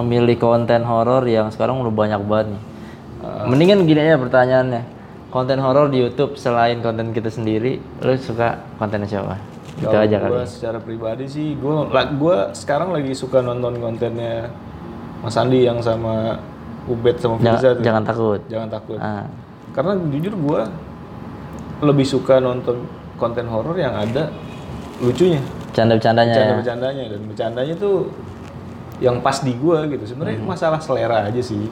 memilih 0.00 0.38
konten 0.38 0.82
horor 0.86 1.26
yang 1.26 1.50
sekarang 1.52 1.78
udah 1.78 1.92
banyak 1.92 2.20
banget 2.26 2.46
nih. 2.56 2.62
Mendingan 3.46 3.86
gini 3.86 4.00
aja 4.02 4.16
pertanyaannya. 4.18 4.82
Konten 5.30 5.62
horor 5.62 5.86
di 5.94 6.02
YouTube 6.02 6.34
selain 6.34 6.82
konten 6.82 7.14
kita 7.14 7.30
sendiri, 7.30 7.78
lu 8.02 8.18
suka 8.18 8.66
konten 8.82 9.06
siapa? 9.06 9.38
Itu 9.72 9.86
kalau 9.86 10.02
aja 10.02 10.16
kali. 10.18 10.30
gua 10.32 10.44
secara 10.44 10.78
pribadi 10.78 11.24
sih 11.24 11.54
gua 11.54 11.86
la- 11.86 12.12
gua 12.12 12.36
sekarang 12.52 12.90
lagi 12.90 13.12
suka 13.12 13.38
nonton 13.40 13.76
kontennya 13.76 14.50
Mas 15.20 15.34
Andi 15.34 15.62
yang 15.62 15.78
sama 15.78 16.40
Ubed 16.84 17.16
sama 17.16 17.36
Firza 17.36 17.60
Jangan, 17.60 17.76
tuh. 17.76 17.84
jangan 17.84 18.02
takut. 18.02 18.40
Jangan 18.46 18.68
takut. 18.68 18.98
Ah. 18.98 19.28
Karena 19.70 19.92
jujur 20.02 20.34
gua 20.34 20.60
lebih 21.80 22.04
suka 22.04 22.38
nonton 22.38 22.84
konten 23.14 23.44
horor 23.44 23.74
yang 23.74 23.92
ada 23.94 24.32
lucunya, 24.98 25.40
Canda-bercandanya 25.70 26.28
ya. 26.28 26.36
bercanda-bercandanya 26.56 27.04
dan 27.06 27.20
bercandanya 27.24 27.74
tuh 27.74 27.96
yang 28.98 29.20
pas 29.20 29.38
di 29.38 29.52
gua 29.54 29.84
gitu. 29.86 30.04
Sebenarnya 30.04 30.40
Hmm. 30.40 30.48
masalah 30.48 30.76
selera 30.76 31.24
aja 31.24 31.38
sih 31.38 31.68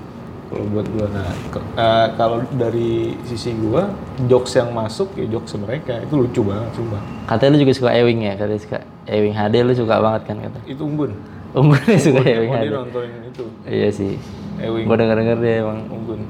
kalau 0.48 0.64
buat 0.72 0.87
gua. 0.96 1.06
Nah, 1.12 1.28
eh, 1.76 2.06
kalau 2.16 2.42
dari 2.56 3.14
sisi 3.28 3.52
gua 3.56 3.92
jokes 4.26 4.56
yang 4.56 4.72
masuk 4.72 5.12
ya 5.14 5.28
jokes 5.28 5.54
mereka 5.61 6.00
itu 6.00 6.14
lucu 6.16 6.40
banget 6.42 6.72
sumpah. 6.74 7.02
Katanya 7.28 7.50
lu 7.54 7.58
juga 7.68 7.72
suka 7.76 7.90
Ewing 7.92 8.20
ya, 8.24 8.32
katanya 8.34 8.61
suka 8.61 8.78
Ewing 9.08 9.34
HD 9.37 9.54
lu 9.64 9.72
suka 9.76 9.94
banget 10.00 10.22
kan 10.24 10.37
kata. 10.40 10.58
Itu 10.64 10.82
Unggun. 10.88 11.12
Unggulnya 11.52 11.96
suka 12.00 12.20
Ewing 12.24 12.52
HD. 12.52 12.64
dia 12.64 12.72
nontonin 12.76 13.20
itu. 13.28 13.44
Iya 13.68 13.88
sih. 13.92 14.14
Ewing 14.58 14.84
Gua 14.88 14.96
denger-denger 14.96 15.38
dia 15.40 15.54
emang 15.62 15.78
Unggun. 15.92 16.20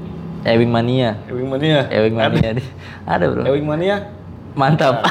Ewing 0.47 0.71
mania. 0.71 1.19
Ewing 1.27 1.51
Mania. 1.51 1.83
Ewing 1.91 2.15
mania 2.15 2.49
dia. 2.55 2.67
Ada, 3.03 3.25
Bro. 3.27 3.43
Ewing 3.43 3.67
Mania. 3.67 4.07
Mantap. 4.55 5.03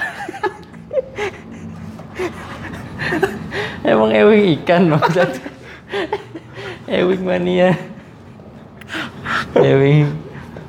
Emang 3.88 4.12
Ewing 4.12 4.60
ikan 4.60 4.88
maksud. 4.92 5.40
Ewing 6.88 7.24
mania. 7.24 7.76
Ewing. 9.60 10.06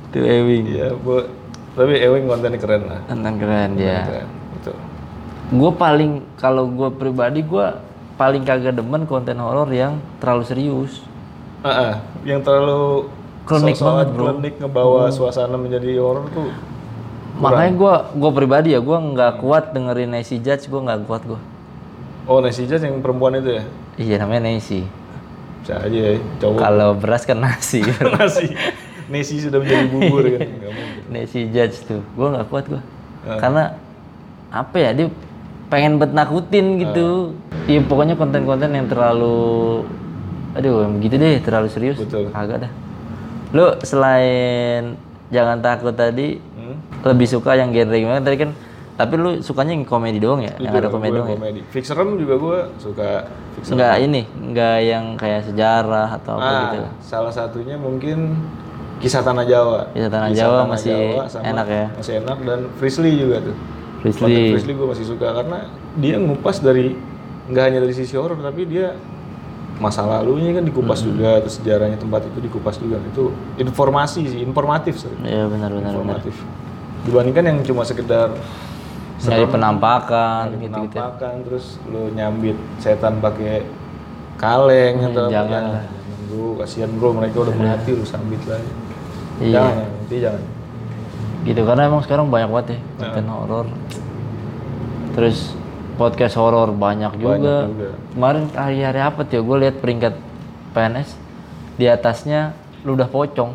Tuh 0.09 0.21
Ewing. 0.21 0.63
Iya, 0.67 0.87
bu. 0.93 1.25
Tapi 1.73 1.93
Ewing 1.97 2.25
kontennya 2.25 2.59
keren 2.59 2.83
lah. 2.85 2.99
Tentang 3.05 3.35
keren 3.37 3.69
dia. 3.75 4.03
Keren. 4.03 4.27
Itu 4.55 4.71
gue 5.49 5.71
paling 5.73 6.11
kalau 6.37 6.69
gue 6.69 6.89
pribadi 6.93 7.41
gue 7.41 7.67
paling 8.13 8.45
kagak 8.45 8.77
demen 8.77 9.09
konten 9.09 9.33
horor 9.41 9.65
yang 9.73 9.97
terlalu 10.21 10.45
serius 10.45 11.01
Ah, 11.59 11.73
ah, 11.73 11.93
yang 12.21 12.39
terlalu 12.39 13.09
Klinik 13.43 13.81
banget, 13.81 14.13
bro. 14.13 14.25
klinik 14.29 14.61
ngebawa 14.61 15.09
suasana 15.09 15.57
menjadi 15.57 15.97
horor 15.97 16.29
tuh 16.29 16.53
makanya 17.41 17.71
gue 17.73 17.93
gue 18.21 18.31
pribadi 18.31 18.69
ya 18.71 18.79
gue 18.79 18.93
nggak 18.93 19.41
kuat 19.41 19.73
dengerin 19.73 20.13
Nancy 20.13 20.37
Judge 20.37 20.69
gue 20.69 20.77
nggak 20.77 21.09
kuat 21.09 21.25
gue 21.25 21.39
oh 22.29 22.37
Nancy 22.37 22.69
Judge 22.69 22.85
yang 22.85 23.01
perempuan 23.01 23.41
itu 23.41 23.57
ya 23.57 23.63
iya 23.97 24.15
namanya 24.21 24.53
Nancy 24.53 24.85
bisa 25.59 25.75
aja 25.77 25.99
ya 25.99 26.13
cowok. 26.37 26.57
Kalau 26.57 26.89
beras 26.93 27.23
kan 27.23 27.37
nasi. 27.37 27.83
Nasi. 28.15 28.47
Nancy 29.05 29.35
sudah 29.39 29.57
menjadi 29.57 29.85
bubur 29.87 30.23
kan. 30.23 30.47
Nancy 31.11 31.47
Judge 31.47 31.83
tuh. 31.83 32.01
Gue 32.13 32.27
nggak 32.27 32.47
kuat 32.47 32.65
gue 32.67 32.81
Ah. 33.19 33.35
karena 33.35 33.75
apa 34.47 34.75
ya 34.75 34.89
dia 34.91 35.07
pengen 35.67 35.97
bet 35.97 36.09
nakutin 36.09 36.79
gitu. 36.79 37.35
Iya 37.65 37.83
pokoknya 37.83 38.15
konten-konten 38.15 38.71
yang 38.71 38.87
terlalu 38.87 39.83
aduh 40.51 40.87
begitu 40.89 41.15
deh 41.15 41.37
terlalu 41.39 41.67
serius. 41.67 41.97
Betul. 41.97 42.31
agak 42.31 42.63
dah. 42.63 42.71
Lu 43.51 43.75
selain 43.81 44.95
jangan 45.29 45.59
takut 45.59 45.91
tadi 45.91 46.39
Hmm? 46.55 46.75
lebih 47.03 47.27
suka 47.27 47.53
yang 47.53 47.69
genre 47.69 47.93
gimana? 47.93 48.19
Tadi 48.19 48.37
kan 48.37 48.49
tapi 48.99 49.15
lu 49.15 49.39
sukanya 49.39 49.71
yang 49.71 49.87
komedi 49.87 50.19
doang 50.19 50.43
ya 50.43 50.51
yang 50.59 50.75
ada 50.75 50.91
komedi 50.91 51.15
doang 51.15 51.31
ya 51.31 51.37
komedi 51.39 51.61
fix 51.71 51.87
serem 51.87 52.19
juga 52.19 52.35
gue 52.35 52.57
suka 52.77 53.09
fix 53.55 53.63
serem. 53.65 53.79
nggak 53.79 53.95
ini 54.03 54.21
nggak 54.51 54.77
yang 54.83 55.05
kayak 55.15 55.47
sejarah 55.47 56.19
atau 56.19 56.35
apa 56.35 56.43
ah, 56.45 56.59
gitu 56.67 56.77
salah 56.99 57.31
satunya 57.31 57.79
mungkin 57.79 58.35
kisah 58.99 59.23
tanah 59.23 59.47
Jawa 59.47 59.87
Kisah 59.95 60.11
Tanah 60.11 60.29
Jawa 60.35 60.67
masih 60.67 61.15
enak 61.39 61.67
ya? 61.71 61.85
masih 61.95 62.13
enak 62.19 62.37
dan 62.43 62.59
Frisley 62.75 63.15
juga 63.15 63.39
tuh 63.39 63.55
Frisley. 63.99 64.27
Konten 64.27 64.51
Frisley 64.59 64.73
gue 64.75 64.87
masih 64.91 65.05
suka 65.07 65.27
karena 65.33 65.57
dia 65.95 66.15
ngupas 66.19 66.59
dari 66.59 66.99
nggak 67.47 67.63
hanya 67.63 67.79
dari 67.79 67.95
sisi 67.95 68.19
horor 68.19 68.35
tapi 68.35 68.67
dia 68.67 68.99
masa 69.79 70.03
lalunya 70.03 70.51
kan 70.51 70.67
dikupas 70.67 70.99
Hmm. 70.99 71.15
juga 71.15 71.39
terus 71.39 71.55
sejarahnya 71.55 71.95
tempat 71.95 72.27
itu 72.27 72.43
dikupas 72.43 72.75
juga 72.75 72.99
itu 72.99 73.31
informasi 73.55 74.27
sih 74.27 74.43
informatif 74.43 74.99
sorry. 74.99 75.15
Iya 75.23 75.47
benar 75.47 75.71
benar 75.71 75.95
benar. 75.95 76.19
informatif 76.19 76.35
dibandingkan 77.07 77.43
yang 77.47 77.57
cuma 77.63 77.87
sekedar 77.87 78.35
Dari 79.21 79.45
penampakan 79.45 80.43
dari 80.47 80.63
gitu-gitu. 80.63 80.95
penampakan 80.95 81.33
terus 81.43 81.65
lu 81.85 82.07
nyambit 82.11 82.55
setan 82.77 83.19
pakai 83.19 83.67
kaleng 84.35 84.95
atau 85.05 85.23
apa. 85.23 85.33
jangan 85.33 85.61
Ya, 85.61 85.73
lah. 85.73 85.85
bro 86.25 86.47
kasihan 86.55 86.89
bro 86.91 87.09
mereka 87.11 87.37
udah 87.41 87.53
mati 87.53 87.91
lu 87.91 88.03
sambit 88.03 88.39
lagi 88.45 88.71
Iya. 89.39 89.53
jangan 89.53 89.73
ya, 89.73 89.85
nanti 89.89 90.15
jangan 90.19 90.43
Gitu 91.39 91.61
karena 91.63 91.81
emang 91.85 92.01
sekarang 92.01 92.27
banyak 92.27 92.49
banget 92.49 92.67
ya 92.69 92.79
konten 92.99 93.27
horor. 93.27 93.65
Terus 95.09 95.55
podcast 95.95 96.35
horor 96.35 96.69
banyak 96.69 97.15
juga. 97.15 97.67
juga. 97.67 97.89
Kemarin 98.09 98.43
hari-hari 98.51 98.99
apa 98.99 99.23
tuh 99.23 99.39
gue 99.41 99.57
lihat 99.57 99.75
peringkat 99.77 100.13
PNS 100.71 101.15
di 101.75 101.87
atasnya 101.87 102.51
lu 102.83 102.93
udah 102.93 103.07
pocong. 103.07 103.51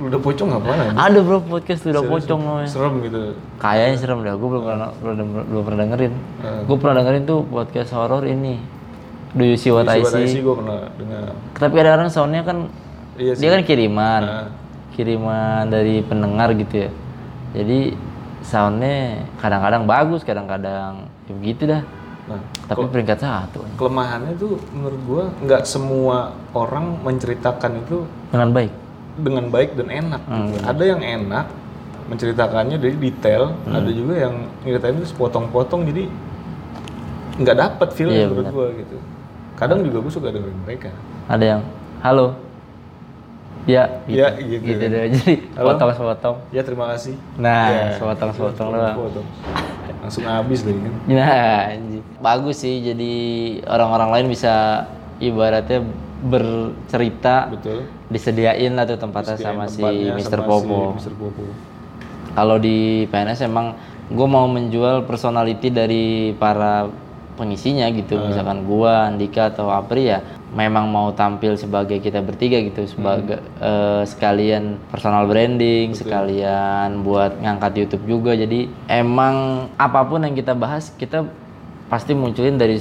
Lu 0.00 0.08
udah 0.08 0.16
pocong 0.18 0.48
ngapain 0.48 0.96
Ada 0.96 1.18
bro 1.20 1.44
podcast 1.44 1.84
lu 1.84 1.92
udah 1.92 2.04
pocong 2.08 2.40
namanya. 2.40 2.68
serem 2.72 2.94
gitu 3.04 3.36
Kayaknya 3.60 3.96
serem 4.00 4.18
dah, 4.24 4.32
gue 4.32 4.48
belum 4.48 4.64
pernah 4.64 4.88
belum, 4.96 5.16
belum 5.44 5.62
pernah 5.62 5.78
dengerin. 5.84 6.12
Heeh. 6.40 6.60
Gue 6.64 6.76
pernah 6.80 6.94
dengerin 6.96 7.22
tuh 7.22 7.38
podcast 7.44 7.90
horor 7.92 8.24
ini. 8.24 8.56
Do 9.30 9.44
you 9.44 9.54
see 9.54 9.68
what 9.68 9.86
I 9.86 10.00
see? 10.02 10.26
sih 10.26 10.40
gue 10.40 10.50
pernah 10.50 10.90
dengar 10.90 11.36
Tapi 11.54 11.70
kadang-kadang 11.70 12.08
soundnya 12.08 12.42
kan 12.42 12.66
iya 13.14 13.30
sih 13.30 13.44
dia 13.44 13.50
kan 13.52 13.62
kiriman, 13.62 14.22
Nah. 14.24 14.48
kiriman 14.90 15.68
dari 15.68 16.00
pendengar 16.00 16.50
gitu 16.56 16.74
ya. 16.80 16.90
Jadi 17.52 17.94
soundnya 18.40 19.20
kadang-kadang 19.36 19.84
bagus, 19.84 20.24
kadang-kadang 20.24 21.06
ya 21.28 21.32
begitu 21.36 21.62
dah. 21.68 21.82
nah 22.24 22.40
Tapi 22.64 22.86
peringkat 22.88 23.18
satu 23.18 23.62
kelemahannya 23.74 24.32
tuh 24.34 24.54
menurut 24.70 25.00
gua 25.04 25.22
nggak 25.40 25.62
semua 25.62 26.30
orang 26.50 26.98
menceritakan 27.02 27.80
itu 27.80 28.06
dengan 28.30 28.50
baik. 28.50 28.72
Dengan 29.16 29.44
baik 29.46 29.74
dan 29.74 29.88
enak 29.88 30.22
gitu. 30.22 30.62
ada 30.62 30.84
yang 30.84 31.00
enak 31.00 31.46
menceritakannya 32.06 32.76
dari 32.76 32.96
detail 32.96 33.54
ada 33.64 33.90
juga 33.90 34.14
yang 34.20 34.34
nyeritain 34.60 34.96
itu 34.96 35.08
sepotong-potong 35.08 35.86
jadi 35.86 36.10
nggak 37.36 37.56
dapat 37.56 37.88
feel 37.90 38.10
Iya, 38.10 38.26
menurut 38.26 38.46
gua 38.50 38.66
gitu 38.74 38.96
kadang 39.54 39.80
juga 39.80 39.98
gua 40.00 40.12
suka 40.12 40.28
dengerin 40.28 40.58
mereka 40.60 40.90
Ada 41.26 41.44
yang 41.46 41.62
halo. 42.00 42.34
Ya, 43.68 44.02
gitu. 44.02 44.18
Ya, 44.18 44.28
gitu. 44.34 44.64
Gitu 44.66 44.84
deh. 44.84 45.04
Jadi 45.12 45.32
Halo? 45.54 45.66
potong-potong. 45.70 46.36
ya 46.48 46.62
terima 46.64 46.90
kasih 46.90 47.14
Nah, 47.36 47.68
Ya, 47.68 47.84
sepotong-sepotong 47.94 48.68
doang. 48.72 48.96
potong 48.98 49.26
langsung 50.00 50.24
habis 50.24 50.64
lagi 50.64 50.80
kan 50.80 50.94
Nah, 51.06 51.60
anjing. 51.70 52.02
bagus 52.18 52.56
sih. 52.58 52.80
Jadi 52.80 53.12
orang-orang 53.62 54.10
lain 54.10 54.26
bisa 54.32 54.88
ibaratnya 55.20 55.84
bercerita 56.20 57.52
betul 57.52 57.86
disediain 58.10 58.74
lah 58.76 58.84
tuh 58.84 58.98
tempatnya 59.00 59.36
sama 59.38 59.64
si 59.70 59.84
Mr. 59.84 60.44
Popo. 60.44 60.98
si 60.98 61.08
Mr. 61.08 61.14
Popo 61.16 61.44
Kalau 62.30 62.62
di 62.62 63.10
PNS 63.10 63.42
emang 63.46 63.74
gue 64.06 64.28
mau 64.30 64.46
menjual 64.46 65.02
personality 65.06 65.66
dari 65.70 66.30
para 66.38 66.86
pengisinya 67.40 67.88
gitu. 67.88 68.20
Misalkan 68.20 68.68
gua, 68.68 69.08
Andika 69.08 69.48
atau 69.48 69.72
Apri 69.72 70.12
ya 70.12 70.20
memang 70.52 70.92
mau 70.92 71.14
tampil 71.16 71.56
sebagai 71.56 72.02
kita 72.02 72.20
bertiga 72.20 72.60
gitu 72.60 72.84
sebagai 72.84 73.40
eh, 73.62 74.02
sekalian 74.04 74.76
personal 74.92 75.24
branding, 75.24 75.96
sekalian 75.96 77.00
buat 77.00 77.40
ngangkat 77.40 77.72
YouTube 77.80 78.04
juga. 78.04 78.36
Jadi 78.36 78.68
emang 78.92 79.66
apa 79.80 80.04
pun 80.04 80.20
yang 80.20 80.36
kita 80.36 80.52
bahas 80.52 80.92
kita 81.00 81.24
pasti 81.90 82.14
munculin 82.14 82.54
dari 82.54 82.78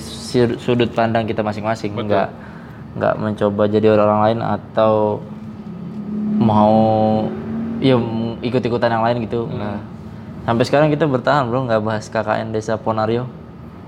sudut 0.61 0.93
pandang 0.93 1.25
kita 1.25 1.41
masing-masing, 1.41 1.97
nggak 1.97 2.29
nggak 2.93 3.13
mencoba 3.17 3.65
jadi 3.65 3.97
orang 3.97 4.19
lain 4.21 4.39
atau 4.45 5.17
mau 6.37 6.77
ya 7.81 7.97
ikut-ikutan 8.45 8.93
yang 8.93 9.03
lain 9.03 9.25
gitu. 9.25 9.49
Nah, 9.49 9.81
sampai 10.45 10.63
sekarang 10.69 10.93
kita 10.93 11.09
bertahan 11.09 11.49
bro 11.49 11.65
nggak 11.65 11.81
bahas 11.81 12.05
KKN 12.05 12.53
Desa 12.53 12.77
Ponario. 12.77 13.25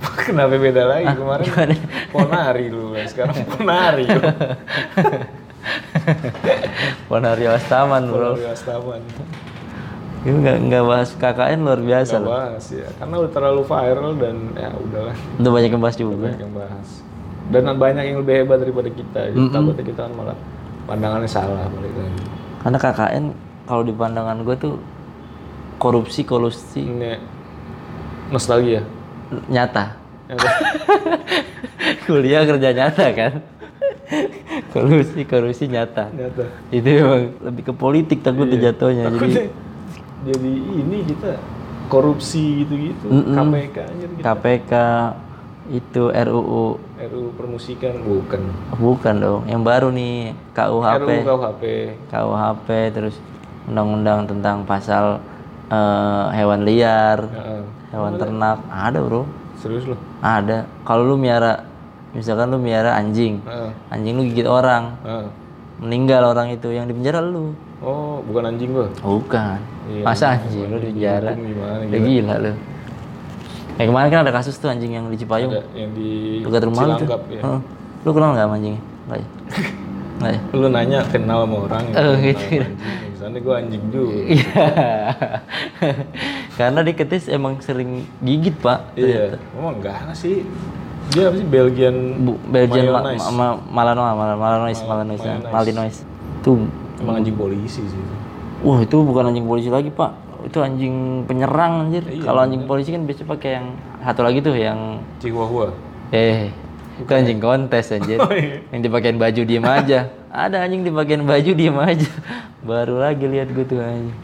kenapa 0.26 0.58
beda 0.58 0.84
lagi 0.90 1.06
kemarin 1.14 1.46
gimana? 1.46 1.76
ponari 2.10 2.66
lu 2.74 2.98
sekarang 3.06 3.38
ponari 3.54 4.06
lu. 4.10 4.22
Ponario 7.06 7.50
Astaman 7.54 8.10
bro. 8.10 8.34
ponari 8.34 8.50
Astaman 8.50 9.02
Ini 10.22 10.38
nggak 10.38 10.58
nggak 10.64 10.84
bahas 10.86 11.10
KKN 11.12 11.60
luar 11.62 11.82
biasa 11.82 12.14
Gak 12.14 12.22
loh. 12.22 12.30
bahas 12.32 12.66
ya 12.70 12.88
karena 12.94 13.16
udah 13.18 13.32
terlalu 13.32 13.62
viral 13.64 14.12
dan 14.16 14.36
ya 14.54 14.70
udahlah 14.72 15.16
Udah 15.36 15.52
banyak 15.52 15.70
yang 15.72 15.82
bahas 15.82 15.98
juga. 15.98 16.14
banyak 16.22 16.40
yang 16.40 16.54
bahas 16.54 16.88
dan 17.50 17.62
banyak 17.76 18.04
yang 18.06 18.18
lebih 18.22 18.34
hebat 18.40 18.58
daripada 18.60 18.88
kita 18.88 19.22
gitu. 19.28 19.50
takutnya 19.50 19.84
kita 19.84 20.00
kan 20.06 20.14
malah 20.14 20.38
pandangannya 20.86 21.28
salah 21.28 21.66
balik 21.68 21.92
lagi 21.92 22.22
Karena 22.60 22.78
KKN 22.78 23.24
kalau 23.66 23.82
di 23.82 23.92
pandangan 23.92 24.38
gue 24.42 24.56
tuh 24.56 24.74
korupsi 25.76 26.22
kolusi 26.22 26.82
ini 26.82 27.18
nostalgia 28.30 28.86
nyata. 29.48 29.98
Kuliah 32.04 32.46
kerja 32.46 32.70
nyata 32.72 33.06
kan. 33.12 33.34
kolusi 34.70 35.24
kolusi 35.24 35.66
nyata. 35.66 36.08
nyata 36.10 36.46
Itu 36.70 36.88
emang 36.88 37.24
lebih 37.42 37.64
ke 37.66 37.74
politik 37.74 38.22
takutnya 38.22 38.70
jatuhnya. 38.70 39.08
Jadi 39.08 39.18
takutnya 39.18 39.34
jadi 39.34 39.50
ini 40.26 40.98
kita 41.06 41.42
korupsi 41.90 42.64
gitu-gitu 42.64 43.10
KPK 43.10 43.78
aja 43.84 44.06
gitu. 44.06 44.22
KPK 44.22 44.74
itu 45.72 46.04
RUU 46.12 46.66
RUU 47.02 47.30
permusikan? 47.34 47.94
Bukan. 48.06 48.42
Bukan 48.78 49.16
dong 49.18 49.42
yang 49.50 49.66
baru 49.66 49.90
nih 49.90 50.36
KUHP 50.54 51.10
RUU 51.10 51.26
KUHP 51.26 51.64
KUHP 52.12 52.68
terus 52.94 53.16
undang-undang 53.66 54.30
tentang 54.30 54.64
pasal 54.66 55.20
eh, 55.72 56.26
hewan 56.38 56.64
liar 56.66 57.26
Heeh. 57.26 57.64
hewan 57.94 58.14
ternak. 58.22 58.62
Ada 58.70 59.00
bro. 59.02 59.26
Serius 59.58 59.86
loh 59.90 60.00
ada. 60.22 60.70
Kalau 60.86 61.04
lu 61.06 61.18
miara 61.18 61.66
misalkan 62.14 62.54
lu 62.54 62.62
miara 62.62 62.94
anjing 62.96 63.42
Heeh. 63.42 63.72
anjing 63.90 64.14
lu 64.16 64.24
gigit 64.30 64.46
orang. 64.48 64.96
Heeh. 65.02 65.41
Meninggal 65.82 66.22
orang 66.24 66.54
itu 66.54 66.70
yang 66.70 66.86
di 66.86 66.94
penjara 66.94 67.20
lu. 67.20 67.58
Oh 67.82 68.22
bukan 68.22 68.54
anjing 68.54 68.70
gua? 68.70 68.88
Bukan. 68.96 69.58
Iya, 69.90 70.04
masa 70.06 70.38
anjing? 70.38 70.70
lu 70.70 70.78
di 70.78 70.94
penjara. 70.94 71.34
Gimana 71.34 71.82
Udah 71.84 72.00
gila. 72.00 72.36
lu. 72.40 72.54
Ya 73.76 73.84
kemarin 73.90 74.10
kan 74.10 74.20
ada 74.22 74.32
kasus 74.32 74.56
tuh 74.56 74.70
anjing 74.70 74.94
yang 74.94 75.10
di 75.10 75.18
Cipayung. 75.18 75.50
Ada 75.50 75.66
yang 75.74 75.92
di 75.92 76.10
dekat 76.40 76.64
rumah 76.64 76.84
lu 76.86 76.94
tuh. 76.96 77.08
Ya 77.28 77.42
Heeh. 77.42 77.60
lu 78.02 78.10
kenal 78.12 78.30
nggak 78.32 78.46
sama 78.46 78.56
anjingnya 78.56 78.82
nggak 79.02 79.18
ya? 79.18 79.28
Nggak 80.22 80.32
ya? 80.32 80.42
Lu 80.54 80.68
nanya 80.70 81.00
kenal 81.10 81.40
sama 81.42 81.58
orang 81.66 81.84
ya, 81.90 81.94
Oh, 81.98 82.14
gitu. 82.14 82.38
anjing. 82.38 82.62
misalnya 83.10 83.40
gua 83.42 83.56
anjing 83.58 83.84
juga. 83.90 84.14
Iya. 84.38 84.66
Karena 86.62 86.80
di 86.86 86.94
Ketis 86.94 87.26
emang 87.26 87.58
sering 87.58 88.06
gigit, 88.22 88.54
Pak. 88.54 88.94
iya. 88.94 89.42
Emang 89.58 89.82
enggak 89.82 90.14
sih 90.14 90.46
dia 91.10 91.28
apa 91.28 91.36
sih 91.36 91.44
Belgian 91.44 91.96
Bu, 92.20 92.32
Belgian 92.46 92.86
ma 92.88 93.02
Mayonnaise. 93.02 93.26
ma 93.26 93.32
ma 93.32 93.48
Malanois, 93.84 94.14
Mal- 94.14 94.38
Malanois, 94.38 94.80
Malanois, 94.80 95.20
Mayonnaise. 95.20 95.50
Malinois. 95.50 95.98
Itu 96.40 96.52
emang 96.98 97.16
anjing 97.18 97.36
polisi 97.36 97.82
sih. 97.82 98.02
Wah, 98.62 98.80
itu 98.80 98.94
bukan 98.96 99.28
anjing 99.28 99.44
polisi 99.44 99.68
lagi, 99.68 99.90
Pak. 99.90 100.12
itu 100.42 100.58
anjing 100.58 100.94
penyerang 101.26 101.86
anjir. 101.86 102.02
Iya, 102.04 102.22
Kalau 102.24 102.42
anjing 102.42 102.66
polisi 102.66 102.90
kan 102.90 103.06
biasanya 103.06 103.30
pakai 103.30 103.50
yang 103.54 103.68
satu 104.02 104.22
lagi 104.22 104.40
tuh 104.40 104.56
yang 104.56 104.98
Chihuahua. 105.18 105.70
eh 106.10 106.50
itu 106.98 107.12
anjing 107.12 107.38
kontes 107.38 107.90
anjir. 107.92 108.18
Oh, 108.22 108.30
iya. 108.32 108.58
yang 108.70 108.82
dipakein 108.82 109.18
baju 109.18 109.42
diem 109.42 109.62
aja. 109.64 110.10
Ada 110.28 110.66
anjing 110.66 110.82
dipakein 110.82 111.22
baju 111.24 111.52
diem 111.52 111.78
aja. 111.78 112.10
Baru 112.66 112.98
lagi 112.98 113.22
lihat 113.24 113.50
gue 113.50 113.62
tuh 113.64 113.78
anjing. 113.78 114.18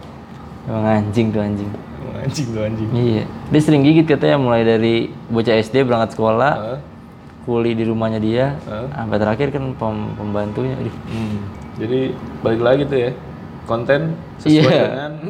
Emang 0.66 0.86
anjing 0.88 1.28
tuh 1.30 1.40
anjing. 1.40 1.70
Anjing 2.20 2.48
tuh 2.50 2.62
anjing. 2.62 2.90
Iya. 2.92 3.24
Dia 3.48 3.62
sering 3.62 3.82
gigit 3.82 4.06
katanya 4.06 4.38
mulai 4.38 4.62
dari 4.62 4.96
bocah 5.28 5.56
SD 5.56 5.84
berangkat 5.84 6.14
sekolah, 6.14 6.54
Hah? 6.54 6.80
kuli 7.44 7.72
di 7.72 7.84
rumahnya 7.84 8.18
dia, 8.18 8.46
Hah? 8.64 8.86
sampai 8.94 9.18
terakhir 9.18 9.48
kan 9.52 9.64
pem- 9.74 10.14
pembantunya. 10.14 10.76
Hmm. 11.06 11.38
Jadi 11.76 12.12
balik 12.42 12.62
lagi 12.62 12.84
tuh 12.84 13.00
ya. 13.00 13.12
Konten 13.64 14.02
sesuai 14.38 14.64
Iya. 14.66 14.84
dengan 14.86 15.12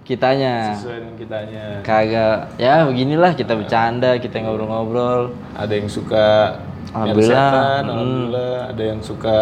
Kitanya 0.00 0.74
sesuai 0.74 0.96
dengan 0.98 1.14
kitanya. 1.14 1.64
kagak 1.80 2.36
ya 2.58 2.82
beginilah 2.82 3.30
kita 3.32 3.54
bercanda, 3.54 4.18
kita 4.18 4.42
ngobrol-ngobrol. 4.42 5.30
Ada 5.54 5.70
yang 5.72 5.86
suka 5.86 6.58
Alhamdulillah. 6.90 7.14
Mersetan, 7.14 7.80
Hmm. 7.80 7.90
alhamdulillah. 7.92 8.54
Ada 8.68 8.82
yang 8.84 9.00
suka 9.00 9.36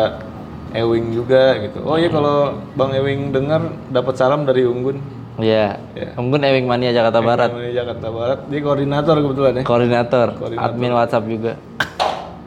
Ewing 0.69 1.07
juga 1.11 1.57
gitu. 1.59 1.81
Oh 1.81 1.97
iya 1.97 2.13
kalau 2.13 2.61
Bang 2.77 2.93
Ewing 2.93 3.33
dengar 3.33 3.61
dapat 3.89 4.15
salam 4.15 4.45
dari 4.45 4.69
Unggun. 4.69 5.01
Iya. 5.39 5.79
Iya. 5.95 6.11
Mungkin 6.19 6.41
Ewing 6.43 6.67
Mania 6.67 6.91
Jakarta 6.91 7.23
Barat. 7.23 7.51
Dari 7.55 7.71
Jakarta 7.71 8.09
Barat. 8.11 8.39
Dia 8.51 8.61
koordinator 8.61 9.17
kebetulan 9.17 9.53
ya. 9.55 9.63
Koordinator, 9.63 10.29
Koordinator. 10.35 10.67
admin 10.67 10.93
WhatsApp 10.93 11.25
juga. 11.27 11.53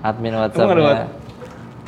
Admin 0.01 0.33
Emang 0.33 0.49
ada. 0.51 0.81
Wat- 0.81 1.11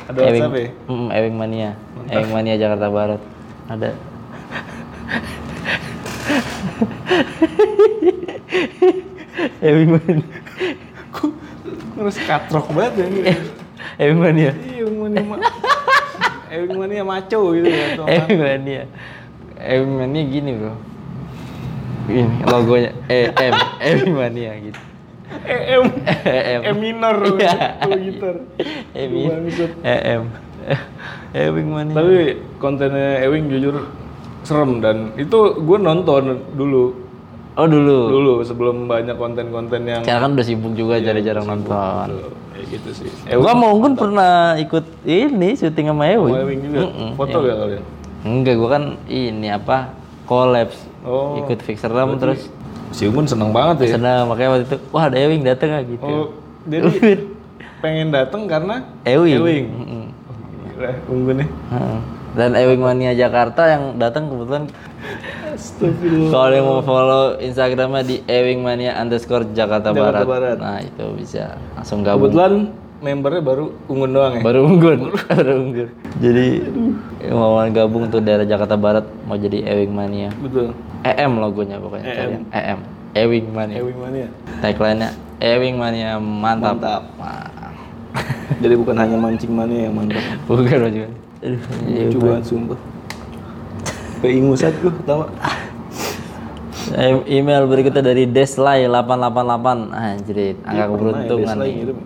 Ada 0.04 0.18
Ewing, 0.20 0.42
WhatsApp 0.44 0.54
ya? 0.54 0.68
Mm, 0.88 1.08
Ewing 1.12 1.36
Mania. 1.36 1.70
Ewing 2.08 2.32
Mania 2.32 2.54
Jakarta 2.56 2.86
Barat. 2.88 3.20
Ada. 3.68 3.90
Ewing 9.60 9.90
Mania. 9.98 10.24
Terus 11.94 12.16
katrok 12.20 12.66
banget 12.74 12.92
ya 13.00 13.06
ini. 13.06 13.20
Ewing 13.98 14.20
Mania. 14.20 14.50
Iya, 14.52 14.82
Ewing 14.84 14.98
mania 15.00 15.22
ma 15.24 15.36
Ewing 16.50 16.74
mania 16.76 17.02
maco 17.02 17.40
gitu 17.54 17.66
ya. 17.66 17.86
Ewing 18.14 18.40
Mania. 18.40 18.82
Ewing 19.58 19.92
Mania 19.96 20.22
gini 20.26 20.50
bro. 20.54 20.74
Ini 22.04 22.44
logonya 22.44 22.90
E 23.08 23.20
M 23.32 23.54
Ewing 23.88 24.14
Mania 24.14 24.52
gitu. 24.60 24.80
Eh, 25.44 25.60
em, 25.72 25.84
E 26.04 26.40
M. 26.56 26.60
em 26.68 26.76
minor 26.76 27.16
Iya. 27.34 27.80
kalau 27.80 27.98
gitar. 27.98 28.36
E 28.92 29.02
Bangsat. 29.08 29.70
E 29.80 29.96
M. 30.14 30.22
Ewing 31.32 31.68
Mania. 31.76 31.94
Tapi 31.96 32.16
kontennya 32.58 33.24
Ewing 33.24 33.48
jujur 33.48 33.88
serem 34.44 34.78
dan 34.78 35.16
itu 35.16 35.36
gue 35.56 35.78
nonton 35.78 36.36
dulu 36.52 37.04
Oh 37.54 37.70
dulu. 37.70 38.10
dulu 38.10 38.32
sebelum 38.42 38.90
banyak 38.90 39.14
konten-konten 39.14 39.86
yang 39.86 40.02
Karena 40.02 40.26
kan 40.26 40.34
udah 40.34 40.42
sibuk 40.42 40.74
juga 40.74 40.98
jadi 40.98 41.22
jarang 41.22 41.46
nonton. 41.46 42.10
Kayak 42.50 42.66
gitu 42.66 42.90
sih. 42.90 43.08
Gua 43.30 43.54
mau 43.54 43.78
Unggun 43.78 43.94
pernah 43.94 44.58
ikut 44.58 44.82
ini 45.06 45.54
syuting 45.54 45.86
sama 45.86 46.02
Ewing. 46.10 46.34
Ewing 46.34 46.60
juga. 46.66 46.78
Foto 47.14 47.36
gak 47.40 47.56
kalian? 47.56 47.82
Enggak, 48.26 48.54
gua 48.58 48.68
kan 48.74 48.84
ini 49.06 49.54
apa? 49.54 49.94
Collabs. 50.26 50.74
Oh. 51.04 51.36
Ikut 51.44 51.60
fix 51.60 51.84
serem 51.84 52.16
terus 52.16 52.48
Si 52.94 53.04
Unggun 53.10 53.26
seneng 53.26 53.50
banget 53.50 53.90
ya. 53.90 53.98
senang 53.98 54.30
makanya 54.30 54.50
waktu 54.54 54.64
itu 54.70 54.76
wah 54.94 55.10
ada 55.10 55.18
Ewing 55.18 55.42
dateng 55.42 55.70
ah 55.74 55.82
gitu. 55.82 56.06
Oh, 56.06 56.26
jadi 56.64 56.88
pengen 57.82 58.14
dateng 58.14 58.46
karena 58.46 58.86
Ewing. 59.02 59.42
Ewing. 59.42 59.66
Gila, 60.74 60.90
nih. 61.34 61.48
Heeh. 61.50 61.98
Dan 62.34 62.50
Ewing 62.54 62.82
Mania 62.82 63.12
Jakarta 63.18 63.66
yang 63.66 63.98
datang 63.98 64.30
kebetulan 64.30 64.70
kalau 66.34 66.50
yang 66.50 66.66
mau 66.66 66.82
follow 66.82 67.38
Instagramnya 67.38 68.02
di 68.02 68.16
Ewing 68.26 68.62
Mania 68.62 68.98
underscore 68.98 69.46
Jakarta, 69.54 69.90
Jakarta 69.94 70.22
Barat. 70.22 70.26
Barat. 70.26 70.58
Nah 70.58 70.78
itu 70.82 71.04
bisa 71.14 71.58
langsung 71.78 72.02
gabung. 72.02 72.30
Kebetulan 72.30 72.52
membernya 73.04 73.42
baru 73.44 73.64
Unggun 73.84 74.10
doang 74.16 74.32
ya. 74.38 74.40
baru 74.40 74.60
unggun 74.64 75.00
baru 75.28 75.52
unggun 75.60 75.88
jadi 76.24 76.46
mau 77.28 77.60
gabung 77.68 78.08
tuh 78.08 78.24
daerah 78.24 78.48
Jakarta 78.48 78.80
Barat 78.80 79.04
mau 79.28 79.36
jadi 79.36 79.60
Ewing 79.76 79.92
Mania 79.92 80.32
Betul. 80.40 80.72
EM 81.04 81.32
logonya 81.36 81.76
pokoknya 81.78 82.04
EM. 82.04 82.16
kalian 82.16 82.42
EM 82.50 82.80
Ewing 83.14 83.46
Mania 83.52 83.76
Ewing 83.78 83.98
mania. 84.00 84.28
tagline-nya 84.58 85.10
Ewing 85.38 85.76
Mania 85.76 86.16
mantap, 86.18 86.74
Mantap. 86.80 87.02
Jadi 88.62 88.74
bukan 88.74 88.94
hanya 88.94 89.16
mancing 89.18 89.52
mania 89.52 89.90
yang 89.90 89.94
mantap. 89.94 90.22
bukan 90.46 90.78
aduh 90.86 91.10
Lucu 91.84 92.18
banget 92.18 92.44
sumpah. 92.48 92.78
Keingusan 94.24 94.72
gue. 94.80 94.92
E- 96.94 97.26
email 97.28 97.64
berikutnya 97.68 98.00
dari 98.00 98.24
Deslay 98.24 98.88
888 98.88 99.92
anjir 99.92 100.36
angka 100.64 100.72
ya, 100.72 100.84
keberuntungan 100.88 101.56
Deslay 101.56 101.70
nih. 101.84 101.96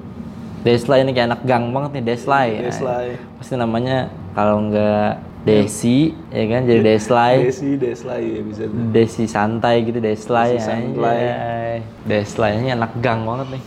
Deslay 0.58 0.98
ini 1.06 1.10
kayak 1.14 1.26
anak 1.34 1.40
gang 1.46 1.70
banget 1.70 1.90
nih 1.98 2.04
Deslay 2.04 2.48
Deslay. 2.62 3.14
pasti 3.38 3.54
namanya 3.54 4.10
kalau 4.34 4.58
enggak 4.58 5.22
Desi 5.40 5.98
ya 6.28 6.44
kan 6.46 6.62
jadi 6.62 6.82
Deslay 6.84 7.34
Desi, 7.42 7.74
Deslay 7.74 8.22
ya 8.28 8.40
bisa 8.42 8.62
tuh. 8.64 8.78
Desi 8.90 9.24
santai 9.24 9.82
gitu 9.82 9.98
Deslay 9.98 10.54
Desi 10.54 10.62
santai. 10.62 11.16
anjay. 11.16 11.76
Deslay 12.04 12.52
ini 12.56 12.68
anak 12.70 12.96
gang 12.98 13.22
banget 13.22 13.48
nih 13.50 13.64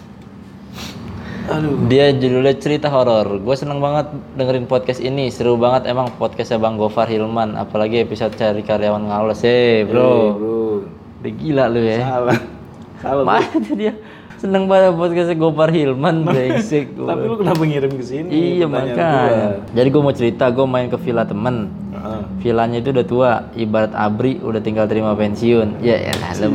Aduh. 1.43 1.89
dia 1.89 2.13
judulnya 2.13 2.53
cerita 2.55 2.85
horor 2.87 3.25
gue 3.35 3.55
seneng 3.55 3.77
banget 3.77 4.07
dengerin 4.35 4.65
podcast 4.65 4.99
ini 4.99 5.27
seru 5.27 5.57
banget 5.57 5.83
emang 5.85 6.13
podcastnya 6.13 6.55
bang 6.57 6.77
Gofar 6.77 7.05
Hilman 7.05 7.55
apalagi 7.55 7.97
episode 7.99 8.35
cari 8.35 8.61
karyawan 8.61 9.01
ngawles 9.03 9.41
eh 9.41 9.81
bro 9.81 10.05
Eh, 10.05 10.29
bro. 10.31 10.85
udah 11.17 11.31
gila 11.33 11.65
lu 11.65 11.81
ya 11.81 11.99
Salah. 11.99 12.39
Salah. 13.01 13.23
mana 13.25 13.69
dia 13.73 13.93
seneng 14.41 14.65
banget 14.65 14.97
podcastnya 14.97 15.37
Gofar 15.37 15.69
Hilman 15.69 16.15
brengsek. 16.25 16.97
Tapi 16.97 17.23
lu 17.29 17.37
kenapa 17.37 17.61
ngirim 17.61 17.93
ke 17.93 18.03
sini? 18.03 18.27
iya 18.33 18.65
makanya 18.65 19.61
jadi 19.69 19.87
gue 19.93 20.01
mau 20.01 20.15
cerita 20.17 20.49
gue 20.49 20.65
main 20.65 20.89
ke 20.89 20.97
villa 20.97 21.21
temen. 21.29 21.69
Heeh. 21.91 22.21
villanya 22.41 22.81
itu 22.81 22.89
udah 22.89 23.05
tua 23.05 23.31
ibarat 23.53 23.93
abri 23.93 24.41
udah 24.41 24.57
tinggal 24.57 24.89
terima 24.89 25.13
pensiun 25.13 25.85
ya 25.85 26.09
anjir. 26.09 26.49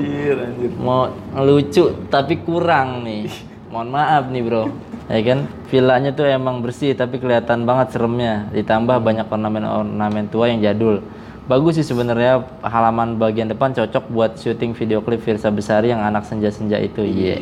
mau 0.83 1.07
lucu 1.39 1.95
tapi 2.11 2.43
kurang 2.43 3.07
nih 3.07 3.31
mohon 3.71 3.95
maaf 3.95 4.27
nih 4.27 4.43
bro 4.43 4.67
ya 5.07 5.23
kan 5.23 5.47
villanya 5.71 6.11
tuh 6.11 6.27
emang 6.27 6.67
bersih 6.67 6.99
tapi 6.99 7.23
kelihatan 7.23 7.63
banget 7.63 7.95
seremnya 7.95 8.51
ditambah 8.51 8.99
banyak 8.99 9.31
ornamen-ornamen 9.31 10.27
tua 10.35 10.51
yang 10.51 10.59
jadul 10.59 10.99
bagus 11.47 11.79
sih 11.79 11.87
sebenarnya 11.87 12.43
halaman 12.63 13.19
bagian 13.19 13.47
depan 13.47 13.71
cocok 13.71 14.11
buat 14.11 14.33
syuting 14.39 14.75
video 14.75 14.99
klip 15.03 15.23
Virsa 15.23 15.51
Besari 15.55 15.95
yang 15.95 16.03
anak 16.03 16.27
senja-senja 16.27 16.79
itu. 16.83 17.07
Iya 17.07 17.39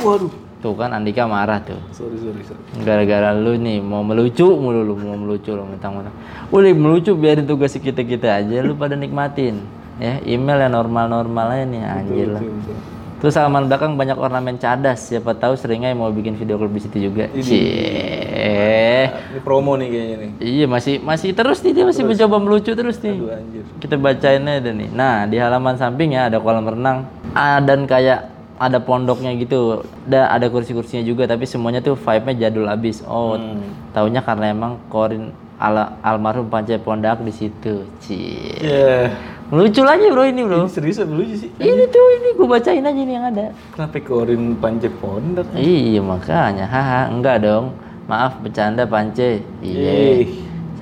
Waduh. 0.00 0.32
tuh 0.64 0.72
kan 0.72 0.96
Andika 0.96 1.28
marah 1.28 1.60
tuh. 1.60 1.76
Sorry, 1.92 2.16
sorry, 2.16 2.40
sorry. 2.42 2.60
gara-gara 2.80 3.36
lu 3.36 3.60
nih 3.60 3.84
mau 3.84 4.00
melucu 4.00 4.48
mulu 4.56 4.80
lu 4.82 4.96
mau 4.96 5.16
melucu 5.20 5.52
lu 5.52 5.68
mentang-mentang. 5.68 6.16
Udah 6.48 6.72
melucu 6.72 7.12
biarin 7.12 7.44
tugas 7.44 7.76
kita 7.76 8.00
kita 8.00 8.40
aja 8.40 8.64
lu 8.64 8.72
pada 8.72 8.96
nikmatin. 8.96 9.60
Ya 9.96 10.20
email 10.28 10.60
yang 10.60 10.76
normal-normal 10.76 11.56
aja 11.56 11.64
nih 11.64 11.80
anjir 11.84 12.28
lah. 12.32 12.40
Betul, 12.40 12.56
betul. 12.60 12.95
Terus 13.26 13.42
halaman 13.42 13.66
belakang 13.66 13.98
banyak 13.98 14.14
ornamen 14.14 14.54
cadas. 14.54 15.10
Siapa 15.10 15.34
tahu 15.34 15.58
seringnya 15.58 15.90
mau 15.98 16.14
bikin 16.14 16.38
video 16.38 16.62
klip 16.62 16.70
di 16.70 16.80
situ 16.86 17.10
juga. 17.10 17.26
Cie. 17.42 19.10
Ini 19.10 19.42
promo 19.42 19.74
nih 19.74 19.90
kayaknya 19.90 20.16
nih. 20.22 20.30
iya 20.38 20.66
masih 20.70 21.02
masih 21.02 21.34
terus 21.34 21.58
nih 21.66 21.74
dia 21.74 21.84
masih 21.90 22.06
mencoba 22.06 22.38
melucu 22.38 22.70
terus 22.70 23.02
nih. 23.02 23.18
Aduh, 23.18 23.34
anjir. 23.34 23.64
kita 23.82 23.98
bacain 23.98 24.46
aja 24.46 24.70
nih. 24.70 24.88
Nah 24.94 25.26
di 25.26 25.42
halaman 25.42 25.74
sampingnya 25.74 26.30
ada 26.30 26.38
kolam 26.38 26.70
renang. 26.70 27.10
Ah, 27.34 27.58
dan 27.58 27.90
kayak 27.90 28.30
ada 28.62 28.78
pondoknya 28.78 29.34
gitu. 29.42 29.82
Ada 30.06 30.30
ada 30.30 30.46
kursi-kursinya 30.46 31.02
juga 31.02 31.26
tapi 31.26 31.50
semuanya 31.50 31.82
tuh 31.82 31.98
vibe-nya 31.98 32.46
jadul 32.46 32.70
abis. 32.70 33.02
Oh 33.10 33.34
Hmm. 33.34 33.90
taunya 33.90 34.22
karena 34.22 34.54
emang 34.54 34.78
korin 34.86 35.34
ala 35.58 35.98
almarhum 35.98 36.46
Pancai 36.46 36.78
Pondak 36.78 37.26
di 37.26 37.34
situ. 37.34 37.90
Cie. 37.98 38.54
Ya. 38.62 39.10
Lucu 39.46 39.82
lagi 39.86 40.10
bro 40.10 40.26
ini 40.26 40.42
bro. 40.42 40.66
Ini 40.66 40.70
serius 40.70 40.98
apa 40.98 41.12
lucu 41.14 41.34
sih? 41.38 41.50
ini 41.62 41.84
tuh 41.86 42.06
ini 42.18 42.28
gue 42.34 42.46
bacain 42.50 42.82
aja 42.82 42.90
nih 42.98 43.14
yang 43.14 43.26
ada. 43.30 43.54
Kenapa 43.78 43.98
korin 44.02 44.58
panjat 44.58 44.90
pondok? 44.98 45.46
iya 45.54 46.02
makanya. 46.02 46.66
Haha 46.66 47.00
enggak 47.14 47.46
dong. 47.46 47.78
Maaf 48.10 48.42
bercanda 48.42 48.82
Pance. 48.86 49.42
Iya. 49.62 50.26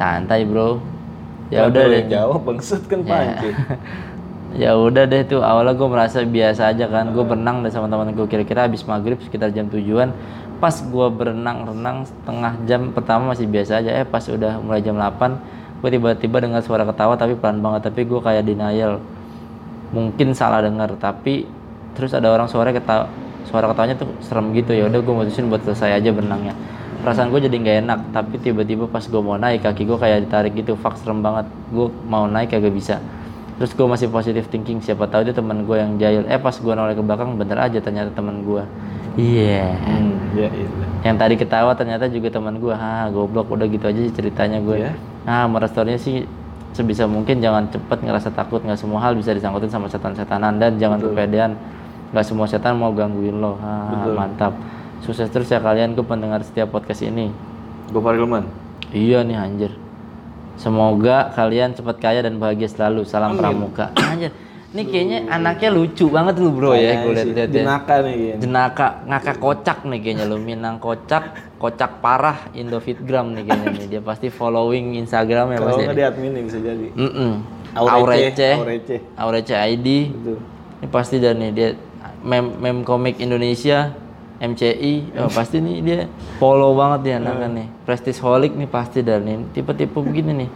Santai 0.00 0.48
bro. 0.48 0.81
Ya 1.53 1.68
udah 1.68 1.85
deh. 1.92 2.09
jawab 2.09 2.40
bangsat 2.48 2.88
kan 2.88 3.05
panjat. 3.05 3.53
ya 4.64 4.72
udah 4.81 5.05
deh 5.05 5.22
tuh. 5.29 5.44
Awalnya 5.44 5.77
gue 5.77 5.88
merasa 5.92 6.24
biasa 6.24 6.72
aja 6.72 6.88
kan. 6.88 7.12
Gue 7.12 7.24
berenang 7.24 7.61
deh 7.61 7.68
sama 7.68 7.92
teman 7.92 8.16
gue 8.16 8.27
kira-kira 8.29 8.64
habis 8.64 8.81
maghrib 8.88 9.20
sekitar 9.20 9.53
jam 9.53 9.68
tujuan 9.68 10.12
pas 10.55 10.72
gue 10.81 11.09
berenang 11.12 11.66
renang 11.68 12.09
setengah 12.09 12.53
jam 12.64 12.81
pertama 12.96 13.37
masih 13.37 13.44
biasa 13.44 13.85
aja. 13.85 13.92
Eh 13.92 14.09
pas 14.09 14.24
udah 14.24 14.57
mulai 14.64 14.81
jam 14.81 14.96
8 14.96 15.63
gue 15.84 16.00
tiba-tiba 16.00 16.40
dengar 16.40 16.64
suara 16.64 16.88
ketawa 16.88 17.12
tapi 17.20 17.36
pelan 17.36 17.60
banget 17.60 17.92
tapi 17.92 18.08
gue 18.08 18.16
kayak 18.24 18.48
denial. 18.48 19.04
Mungkin 19.92 20.32
salah 20.32 20.64
dengar 20.64 20.96
tapi 20.96 21.44
terus 21.92 22.16
ada 22.16 22.32
orang 22.32 22.48
suara 22.48 22.72
ketawa 22.72 23.12
suara 23.44 23.68
ketawanya 23.68 24.00
tuh 24.00 24.08
serem 24.24 24.56
gitu. 24.56 24.72
Ya 24.72 24.88
udah 24.88 25.04
gue 25.04 25.14
mutusin 25.14 25.52
buat 25.52 25.60
selesai 25.60 26.00
aja 26.00 26.08
berenangnya 26.08 26.56
perasaan 27.04 27.28
gue 27.28 27.36
jadi 27.44 27.56
nggak 27.60 27.76
enak 27.84 28.00
tapi 28.16 28.40
tiba-tiba 28.40 28.88
pas 28.88 29.04
gue 29.04 29.20
mau 29.20 29.36
naik 29.36 29.60
kaki 29.60 29.84
gue 29.84 29.98
kayak 30.00 30.24
ditarik 30.24 30.56
gitu. 30.56 30.72
Fuck 30.80 30.96
serem 30.96 31.20
banget. 31.20 31.44
Gue 31.68 31.92
mau 32.08 32.24
naik 32.24 32.56
kagak 32.56 32.72
bisa. 32.72 32.96
Terus 33.60 33.76
gue 33.76 33.84
masih 33.84 34.08
positive 34.08 34.48
thinking. 34.48 34.80
Siapa 34.80 35.04
tahu 35.12 35.28
itu 35.28 35.36
teman 35.36 35.68
gue 35.68 35.76
yang 35.76 36.00
jahil. 36.00 36.24
Eh 36.24 36.40
pas 36.40 36.56
gue 36.56 36.72
noleh 36.72 36.96
ke 36.96 37.04
belakang 37.04 37.36
bener 37.36 37.60
aja 37.60 37.76
ternyata 37.84 38.08
teman 38.16 38.40
gue 38.40 38.64
iya. 39.16 39.77
Hmm, 39.79 40.14
ya 40.35 40.48
iya. 40.50 40.68
yang 41.05 41.16
tadi 41.16 41.35
ketawa 41.37 41.72
ternyata 41.74 42.09
juga 42.09 42.31
teman 42.33 42.59
gue 42.59 42.74
ah 42.74 43.07
goblok 43.12 43.53
udah 43.53 43.66
gitu 43.68 43.87
aja 43.87 44.00
sih 44.03 44.12
ceritanya 44.14 44.59
gue 44.61 44.83
Iya. 44.83 44.92
nah 45.24 45.46
merestornya 45.46 45.96
sih 46.00 46.27
sebisa 46.74 47.07
mungkin 47.07 47.38
jangan 47.38 47.70
cepet 47.70 48.03
ngerasa 48.03 48.35
takut. 48.35 48.59
Nggak 48.61 48.83
semua 48.83 48.98
hal 48.98 49.14
bisa 49.14 49.31
disangkutin 49.31 49.70
sama 49.70 49.87
setan-setanan. 49.87 50.59
Dan 50.59 50.77
jangan 50.83 50.98
kepedean. 50.98 51.55
Nggak 52.11 52.27
semua 52.27 52.50
setan 52.50 52.74
mau 52.77 52.90
gangguin 52.90 53.38
lo. 53.38 53.55
Ah, 53.62 53.94
Betul. 53.94 54.12
mantap. 54.18 54.53
Sukses 55.07 55.31
terus 55.31 55.46
ya 55.46 55.62
kalian 55.62 55.94
gue 55.94 56.03
pendengar 56.03 56.42
setiap 56.42 56.74
podcast 56.74 57.07
ini. 57.07 57.31
Gofar 57.94 58.18
Hilman. 58.18 58.50
iya 58.90 59.22
nih 59.22 59.38
anjir. 59.38 59.72
Semoga 60.59 61.31
kalian 61.35 61.74
cepat 61.74 61.98
kaya 61.98 62.27
dan 62.27 62.42
bahagia 62.42 62.66
selalu. 62.66 63.07
Salam 63.07 63.38
pramuka. 63.38 63.90
Anjir 64.11 64.31
ini 64.74 64.82
kayaknya 64.90 65.18
anaknya 65.30 65.70
lucu 65.70 66.10
banget 66.10 66.34
lu 66.42 66.50
bro 66.50 66.74
ya 66.74 67.06
gue 67.06 67.14
lihat-lihat 67.14 67.48
ya 67.48 67.62
Jenaka 67.62 67.94
nih 68.02 68.14
kayaknya. 68.18 68.37
jenaka 68.42 68.87
ngakak 69.06 69.37
kocak 69.38 69.78
nih 69.87 69.98
kayaknya 70.02 70.24
lu 70.26 70.37
Minang 70.42 70.76
kocak 70.82 71.24
kocak 71.62 72.02
parah 72.02 72.50
Indofitgram 72.52 73.38
nih 73.38 73.46
kayaknya 73.46 73.68
nih 73.70 73.87
dia 73.87 74.02
pasti 74.02 74.34
following 74.34 74.98
Instagram 74.98 75.54
ya 75.54 75.58
Kalau 75.62 75.68
pasti 75.70 75.82
nggak 75.87 75.94
di 75.94 76.04
admin 76.04 76.30
nih 76.34 76.42
bisa 76.42 76.58
jadi. 76.58 76.87
Mm-mm. 76.90 77.32
Aurece, 77.74 77.94
Aurece 77.94 78.48
Aurece. 78.58 78.96
Aurece 79.14 79.54
ID 79.54 79.87
Betul. 80.10 80.38
ini 80.82 80.87
pasti 80.90 81.16
dan 81.22 81.38
nih 81.38 81.50
dia 81.54 81.68
mem 82.26 82.44
mem 82.58 82.78
komik 82.82 83.22
Indonesia 83.22 83.94
MCI 84.34 85.14
oh, 85.14 85.30
pasti 85.30 85.62
nih 85.62 85.76
dia 85.78 85.96
follow 86.36 86.74
banget 86.74 87.00
dia 87.02 87.14
anak 87.16 87.46
nih 87.48 87.68
Prestige 87.82 88.18
Holic 88.18 88.52
nih 88.52 88.66
pasti 88.66 88.98
dan 89.00 89.22
nih 89.22 89.38
tipe-tipe 89.50 89.94
begini 89.94 90.44
nih 90.44 90.50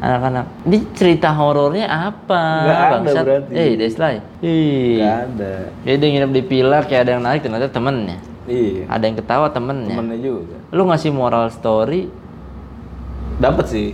anak-anak 0.00 0.46
ini 0.64 0.78
cerita 0.96 1.28
horornya 1.30 1.84
apa 1.86 2.42
Nggak 2.64 2.78
ada 2.78 2.90
bangsat? 2.96 3.24
berarti. 3.28 3.52
eh 3.52 3.70
Deslay 3.76 4.16
Ih. 4.40 4.96
Nggak 4.98 5.16
ada. 5.28 5.52
Jadi 5.84 5.96
dia 5.96 6.08
nginep 6.10 6.32
di 6.32 6.42
pilar 6.42 6.82
kayak 6.84 7.02
ada 7.04 7.10
yang 7.12 7.22
narik 7.22 7.40
ternyata 7.44 7.68
temennya. 7.68 8.18
Iya. 8.48 8.88
Ada 8.88 9.04
yang 9.04 9.16
ketawa 9.20 9.46
temennya. 9.52 9.92
Temennya 9.92 10.18
juga. 10.18 10.56
Lu 10.72 10.82
ngasih 10.88 11.12
moral 11.12 11.52
story, 11.52 12.08
Dapat 13.36 13.66
sih. 13.68 13.88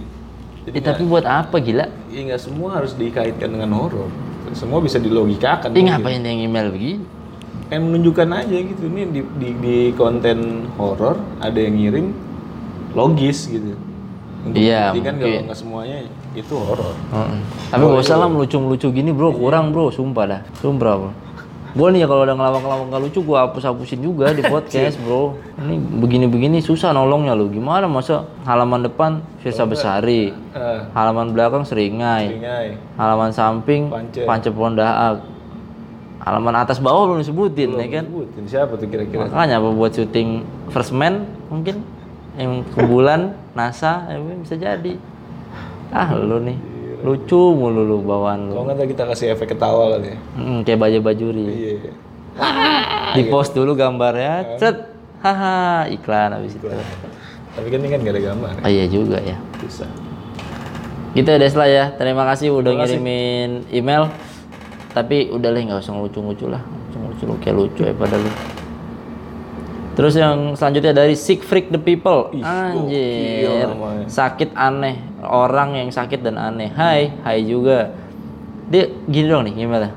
Jadi 0.65 0.79
eh, 0.79 0.83
tapi 0.83 1.03
buat 1.03 1.23
apa 1.23 1.59
gila? 1.59 1.87
ya 2.11 2.21
nggak 2.27 2.41
semua 2.41 2.79
harus 2.79 2.95
dikaitkan 2.95 3.51
dengan 3.51 3.71
horor. 3.75 4.07
Semua 4.55 4.79
bisa 4.79 4.99
dilogikakan. 4.99 5.71
Ih 5.71 5.83
mungkin. 5.83 5.91
ngapain 5.93 6.23
dia 6.23 6.33
email 6.33 6.71
begini? 6.71 7.03
Kayak 7.67 7.83
menunjukkan 7.83 8.29
aja 8.33 8.57
gitu 8.57 8.85
nih 8.87 9.05
di, 9.11 9.21
di, 9.37 9.49
di 9.57 9.77
konten 9.93 10.71
horor 10.75 11.19
ada 11.39 11.57
yang 11.57 11.75
ngirim 11.75 12.07
logis 12.93 13.47
gitu. 13.47 13.75
Untuk 14.47 14.57
Iya, 14.57 14.95
membuktikan 14.95 15.15
kalau 15.19 15.39
nggak 15.43 15.59
semuanya 15.59 15.97
itu 16.33 16.55
horor. 16.55 16.95
Heeh. 17.11 17.39
Tapi 17.69 17.83
gak 17.83 17.99
usah 18.01 18.17
lah 18.17 18.29
melucu-melucu 18.29 18.87
gini 18.89 19.11
bro, 19.11 19.35
kurang 19.35 19.75
bro, 19.75 19.91
sumpah 19.91 20.25
dah. 20.25 20.41
Sumpah 20.57 20.95
bro. 20.95 21.11
Gue 21.77 21.93
nih 21.93 22.01
ya 22.01 22.09
kalau 22.09 22.25
ada 22.25 22.33
ngelawak-ngelawak 22.33 22.87
gak 22.89 23.03
lucu 23.03 23.21
gue 23.21 23.37
hapus-hapusin 23.37 24.01
juga 24.01 24.31
di 24.31 24.47
podcast 24.49 24.97
bro. 24.97 25.35
Ini 25.59 25.75
begini-begini 25.99 26.63
susah 26.63 26.95
nolongnya 26.95 27.35
lu. 27.35 27.51
Gimana 27.51 27.85
masa 27.85 28.25
halaman 28.47 28.87
depan 28.87 29.19
Firsa 29.43 29.67
Besari, 29.67 30.31
Eh, 30.55 30.81
halaman 30.95 31.35
belakang 31.35 31.67
Seringai, 31.67 32.33
Ringai. 32.33 32.69
halaman 32.95 33.29
samping 33.29 33.91
Pance. 33.91 34.23
Pance 34.23 34.49
Pondaak, 34.49 35.21
halaman 36.27 36.59
atas 36.59 36.83
bawah 36.83 37.07
belum 37.07 37.23
disebutin 37.23 37.79
ya 37.79 37.87
kan? 37.87 38.05
Sebutin 38.11 38.45
siapa 38.51 38.75
tuh 38.75 38.91
kira-kira? 38.91 39.31
Makanya 39.31 39.63
apa 39.63 39.69
buat 39.71 39.95
syuting 39.95 40.43
First 40.75 40.91
Man 40.91 41.23
mungkin 41.47 41.87
yang 42.35 42.67
ke 42.67 42.83
bulan 42.83 43.39
NASA 43.55 44.11
ya 44.11 44.19
bisa 44.19 44.59
jadi. 44.59 44.99
Ah 45.95 46.11
lu 46.19 46.43
nih 46.43 46.59
lucu 47.07 47.55
mulu 47.55 47.87
lu 47.87 48.03
bawaan 48.03 48.51
lu. 48.51 48.59
Kalau 48.59 48.75
nggak 48.75 48.91
kita 48.91 49.03
kasih 49.07 49.27
efek 49.39 49.55
ketawa 49.55 49.95
kali 49.95 50.11
ya. 50.11 50.17
Hmm, 50.35 50.59
kayak 50.67 50.79
baju 50.83 50.99
bajuri. 51.07 51.47
Iya. 51.47 51.93
Di 53.17 53.23
post 53.31 53.57
dulu 53.57 53.79
gambarnya, 53.79 54.59
cet. 54.61 54.93
Haha, 55.25 55.89
iklan 55.89 56.37
habis 56.37 56.53
itu. 56.59 56.69
Tapi 57.57 57.67
kan 57.73 57.79
ini 57.81 57.89
kan 57.89 57.99
nggak 58.05 58.15
ada 58.19 58.23
gambar. 58.35 58.53
Oh 58.61 58.71
iya 58.71 58.85
juga 58.85 59.17
ya. 59.23 59.39
Susah. 59.65 59.89
Gitu 61.17 61.25
ya 61.25 61.39
Desla 61.41 61.65
ya. 61.71 61.95
Terima 61.97 62.29
kasih 62.29 62.53
udah 62.53 62.77
ngirimin 62.77 63.65
email. 63.73 64.13
Tapi 64.97 65.29
udah 65.29 65.53
lah 65.53 65.61
nggak 65.61 65.81
usah 65.85 65.93
lucu-lucu 65.93 66.49
lah. 66.49 66.65
Lucu-lucu 66.97 67.29
lu 67.29 67.35
kayak 67.37 67.57
lucu 67.61 67.83
ya 67.85 67.93
pada 67.93 68.17
lu. 68.17 68.33
Terus 69.93 70.17
yang 70.17 70.57
selanjutnya 70.57 70.97
dari 70.97 71.13
Sick 71.13 71.45
Freak 71.45 71.69
the 71.69 71.77
People. 71.77 72.33
Ih, 72.33 72.41
Anjir. 72.41 73.69
namanya. 73.69 74.09
Sakit 74.09 74.57
aneh. 74.57 74.97
Orang 75.21 75.77
yang 75.77 75.93
sakit 75.93 76.25
dan 76.25 76.41
aneh. 76.41 76.73
Hai, 76.73 77.13
hai 77.29 77.45
juga. 77.45 77.93
Dia 78.73 78.89
gini 79.05 79.29
dong 79.29 79.45
nih 79.45 79.69
gimana? 79.69 79.93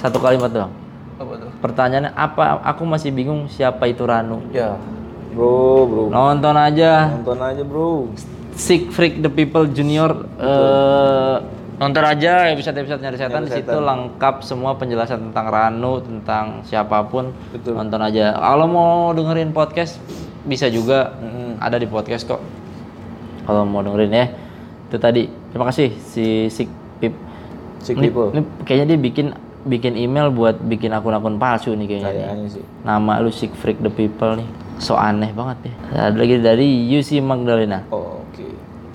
Satu 0.00 0.16
kalimat 0.20 0.48
doang. 0.48 0.72
Apa 1.20 1.32
tuh? 1.40 1.50
Pertanyaannya 1.60 2.12
apa? 2.16 2.64
Aku 2.64 2.88
masih 2.88 3.12
bingung 3.12 3.44
siapa 3.48 3.88
itu 3.92 4.08
Ranu. 4.08 4.40
Ya. 4.56 4.76
Bro, 5.36 5.84
bro. 5.84 6.04
Nonton 6.08 6.56
aja. 6.56 7.12
Nonton 7.12 7.40
aja, 7.44 7.60
bro. 7.60 8.08
Sick 8.56 8.88
Freak 8.88 9.20
the 9.20 9.28
People 9.28 9.68
Junior 9.68 10.24
nonton 11.78 12.02
aja 12.02 12.50
episode-episode 12.50 13.00
nyari 13.00 13.16
setan 13.16 13.42
di 13.46 13.52
situ 13.54 13.72
lengkap 13.72 14.42
semua 14.42 14.74
penjelasan 14.74 15.30
tentang 15.30 15.46
Ranu, 15.46 16.02
tentang 16.02 16.60
siapa 16.62 17.06
pun. 17.06 17.30
Betul. 17.54 17.78
Nonton 17.78 18.02
aja. 18.02 18.34
Kalau 18.34 18.66
mau 18.66 19.14
dengerin 19.14 19.50
podcast 19.50 20.02
bisa 20.42 20.66
juga 20.66 21.14
Mm-mm. 21.18 21.62
ada 21.62 21.78
di 21.78 21.86
podcast 21.86 22.26
kok. 22.26 22.42
Kalau 23.46 23.62
mau 23.62 23.80
dengerin 23.80 24.12
ya. 24.12 24.26
Itu 24.90 24.96
tadi. 24.98 25.30
Terima 25.30 25.68
kasih 25.68 25.94
si 26.02 26.50
Sick 26.50 26.68
Pip. 26.98 27.14
Sick 27.78 27.94
Ini, 27.94 28.10
people. 28.10 28.34
ini 28.34 28.42
kayaknya 28.66 28.86
dia 28.92 28.98
bikin 28.98 29.26
bikin 29.62 29.94
email 29.94 30.32
buat 30.32 30.58
bikin 30.58 30.90
akun-akun 30.90 31.38
palsu 31.38 31.72
nih 31.72 31.86
kayaknya. 31.86 32.10
nih. 32.10 32.24
Kayaknya 32.26 32.48
sih. 32.50 32.64
Nama 32.82 33.12
lu 33.22 33.30
Sick 33.30 33.52
Freak 33.54 33.78
the 33.78 33.92
People 33.92 34.34
nih. 34.34 34.48
So 34.78 34.98
aneh 34.98 35.30
banget 35.30 35.70
ya. 35.70 35.74
Ada 36.10 36.16
lagi 36.18 36.34
dari 36.38 36.66
UC 36.90 37.18
Magdalena. 37.18 37.82
Oh, 37.90 38.22
oke. 38.26 38.46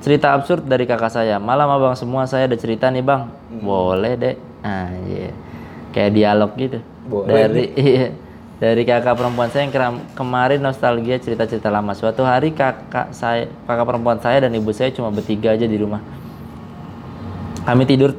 Cerita 0.04 0.36
absurd 0.36 0.68
dari 0.68 0.84
kakak 0.84 1.16
saya. 1.16 1.40
Malam 1.40 1.72
abang 1.72 1.96
semua 1.96 2.28
saya 2.28 2.52
ada 2.52 2.60
cerita 2.60 2.92
nih 2.92 3.00
bang. 3.00 3.32
Boleh 3.64 4.14
deh. 4.20 4.36
Anjir. 4.60 5.32
Kayak 5.96 6.12
dialog 6.12 6.52
gitu. 6.60 6.80
Boleh 7.08 7.32
dari 7.32 7.64
iya. 7.80 8.08
Dari 8.60 8.84
kakak 8.84 9.16
perempuan 9.16 9.48
saya 9.48 9.64
yang 9.64 9.72
keram- 9.72 10.04
kemarin 10.12 10.60
nostalgia 10.60 11.16
cerita-cerita 11.24 11.72
lama. 11.72 11.96
Suatu 11.96 12.28
hari 12.28 12.52
kakak 12.52 13.16
saya, 13.16 13.48
kakak 13.64 13.88
perempuan 13.88 14.20
saya 14.20 14.44
dan 14.44 14.52
ibu 14.52 14.76
saya 14.76 14.92
cuma 14.92 15.08
bertiga 15.08 15.56
aja 15.56 15.64
di 15.64 15.78
rumah. 15.80 16.04
Kami 17.64 17.88
tidur, 17.88 18.12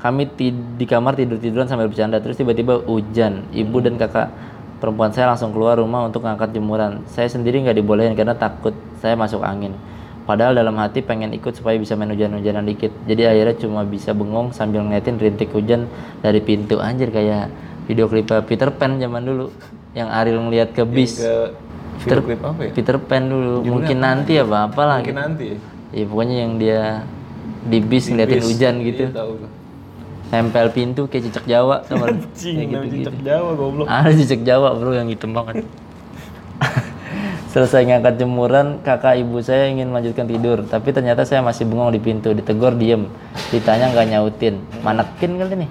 kami 0.00 0.32
ti- 0.32 0.56
di 0.56 0.88
kamar 0.88 1.20
tidur 1.20 1.36
tiduran 1.36 1.68
sambil 1.68 1.92
bercanda. 1.92 2.16
Terus 2.16 2.40
tiba-tiba 2.40 2.80
hujan. 2.88 3.44
Ibu 3.52 3.76
dan 3.84 4.00
kakak 4.00 4.32
perempuan 4.80 5.12
saya 5.12 5.36
langsung 5.36 5.52
keluar 5.52 5.76
rumah 5.76 6.08
untuk 6.08 6.24
ngangkat 6.24 6.56
jemuran. 6.56 7.04
Saya 7.12 7.28
sendiri 7.28 7.60
nggak 7.60 7.76
dibolehin 7.76 8.16
karena 8.16 8.32
takut 8.32 8.72
saya 9.04 9.12
masuk 9.20 9.44
angin. 9.44 9.76
Padahal 10.26 10.58
dalam 10.58 10.74
hati 10.82 11.06
pengen 11.06 11.30
ikut 11.30 11.54
supaya 11.54 11.78
bisa 11.78 11.94
main 11.94 12.10
hujan-hujanan 12.10 12.66
dikit. 12.66 12.90
Jadi 13.06 13.30
akhirnya 13.30 13.54
cuma 13.62 13.86
bisa 13.86 14.10
bengong 14.10 14.50
sambil 14.50 14.82
ngeliatin 14.82 15.22
rintik 15.22 15.54
hujan 15.54 15.86
dari 16.18 16.42
pintu. 16.42 16.82
Anjir 16.82 17.14
kayak 17.14 17.54
video 17.86 18.10
klip 18.10 18.26
Peter 18.50 18.74
Pan 18.74 18.98
zaman 18.98 19.22
dulu. 19.22 19.54
Yang 19.94 20.08
Ariel 20.10 20.42
ngeliat 20.42 20.74
ke 20.74 20.82
bis. 20.82 21.22
Ke 21.22 21.54
video 22.02 22.20
klip 22.26 22.42
apa 22.42 22.60
ya? 22.66 22.70
Peter 22.74 22.98
Pan 22.98 23.22
dulu. 23.30 23.62
Mungkin 23.62 24.02
nanti 24.02 24.34
apa 24.42 24.66
apalah 24.66 24.98
Mungkin 24.98 25.14
gitu. 25.14 25.22
nanti 25.22 25.44
ya. 25.54 25.58
Ya 25.94 26.04
pokoknya 26.10 26.36
yang 26.42 26.52
dia 26.58 26.82
di 27.70 27.78
bis 27.78 28.04
ngeliatin 28.10 28.42
Bis. 28.42 28.46
hujan 28.50 28.74
gitu. 28.82 29.04
Iya, 29.06 29.14
tahu. 29.14 29.32
Nempel 30.26 30.66
pintu 30.74 31.06
kayak 31.06 31.30
cicak 31.30 31.46
Jawa 31.46 31.76
namanya 31.86 32.18
gitu-gitu. 32.34 33.14
cicak 33.14 33.18
Jawa 33.22 33.50
goblok. 33.54 33.86
Ada 33.86 34.10
cicak 34.10 34.42
Jawa 34.42 34.74
bro 34.74 34.90
yang 34.90 35.06
hitam 35.06 35.30
banget. 35.30 35.62
Selesai 37.56 37.88
ngangkat 37.88 38.20
jemuran, 38.20 38.84
kakak 38.84 39.16
ibu 39.16 39.40
saya 39.40 39.72
ingin 39.72 39.88
melanjutkan 39.88 40.28
tidur, 40.28 40.60
tapi 40.68 40.92
ternyata 40.92 41.24
saya 41.24 41.40
masih 41.40 41.64
bengong 41.64 41.88
di 41.88 41.96
pintu, 41.96 42.36
ditegur 42.36 42.76
diem, 42.76 43.08
ditanya 43.48 43.96
nggak 43.96 44.12
nyautin, 44.12 44.60
manekin 44.84 45.40
kali 45.40 45.64
nih. 45.64 45.70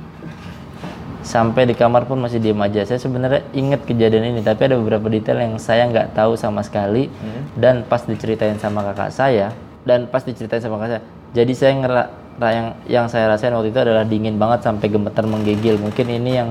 Sampai 1.21 1.69
di 1.69 1.77
kamar 1.77 2.09
pun 2.09 2.17
masih 2.17 2.41
diem 2.41 2.57
aja. 2.57 2.89
Saya 2.89 2.97
sebenarnya 2.97 3.45
inget 3.53 3.85
kejadian 3.85 4.33
ini, 4.33 4.41
tapi 4.41 4.65
ada 4.65 4.81
beberapa 4.81 5.13
detail 5.13 5.37
yang 5.37 5.61
saya 5.61 5.85
nggak 5.85 6.17
tahu 6.17 6.33
sama 6.33 6.65
sekali. 6.65 7.05
Dan 7.53 7.85
pas 7.85 8.01
diceritain 8.01 8.57
sama 8.57 8.81
kakak 8.81 9.13
saya, 9.13 9.53
dan 9.85 10.09
pas 10.09 10.25
diceritain 10.25 10.65
sama 10.65 10.81
kakak 10.81 10.89
saya, 10.89 11.03
jadi 11.37 11.53
saya 11.53 11.71
ngera 11.85 12.03
ra- 12.41 12.53
yang 12.57 12.67
yang 12.89 13.05
saya 13.13 13.29
rasain 13.29 13.53
waktu 13.53 13.69
itu 13.69 13.77
adalah 13.85 14.01
dingin 14.09 14.41
banget 14.41 14.65
sampai 14.65 14.89
gemetar 14.89 15.21
menggigil. 15.29 15.77
Mungkin 15.77 16.09
ini 16.09 16.33
yang 16.33 16.49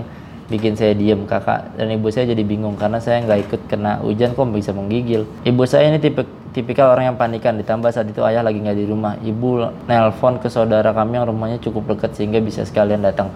bikin 0.51 0.77
saya 0.77 0.93
diem. 0.93 1.25
Kakak 1.25 1.77
dan 1.77 1.89
ibu 1.93 2.09
saya 2.13 2.31
jadi 2.31 2.43
bingung 2.45 2.77
karena 2.77 3.01
saya 3.01 3.25
nggak 3.25 3.41
ikut 3.49 3.61
kena 3.69 4.01
hujan 4.05 4.33
kok 4.37 4.49
bisa 4.53 4.73
menggigil? 4.77 5.25
Ibu 5.45 5.63
saya 5.65 5.89
ini 5.89 5.99
tipe 6.01 6.25
tipikal 6.53 6.95
orang 6.95 7.15
yang 7.15 7.19
panikan. 7.19 7.57
Ditambah 7.59 7.91
saat 7.91 8.09
itu 8.11 8.21
ayah 8.27 8.45
lagi 8.45 8.61
nggak 8.61 8.79
di 8.79 8.87
rumah. 8.87 9.17
Ibu 9.21 9.49
nelpon 9.89 10.39
ke 10.39 10.49
saudara 10.53 10.93
kami 10.93 11.17
yang 11.19 11.27
rumahnya 11.29 11.59
cukup 11.61 11.97
dekat 11.97 12.15
sehingga 12.19 12.39
bisa 12.41 12.63
sekalian 12.67 13.03
datang. 13.05 13.33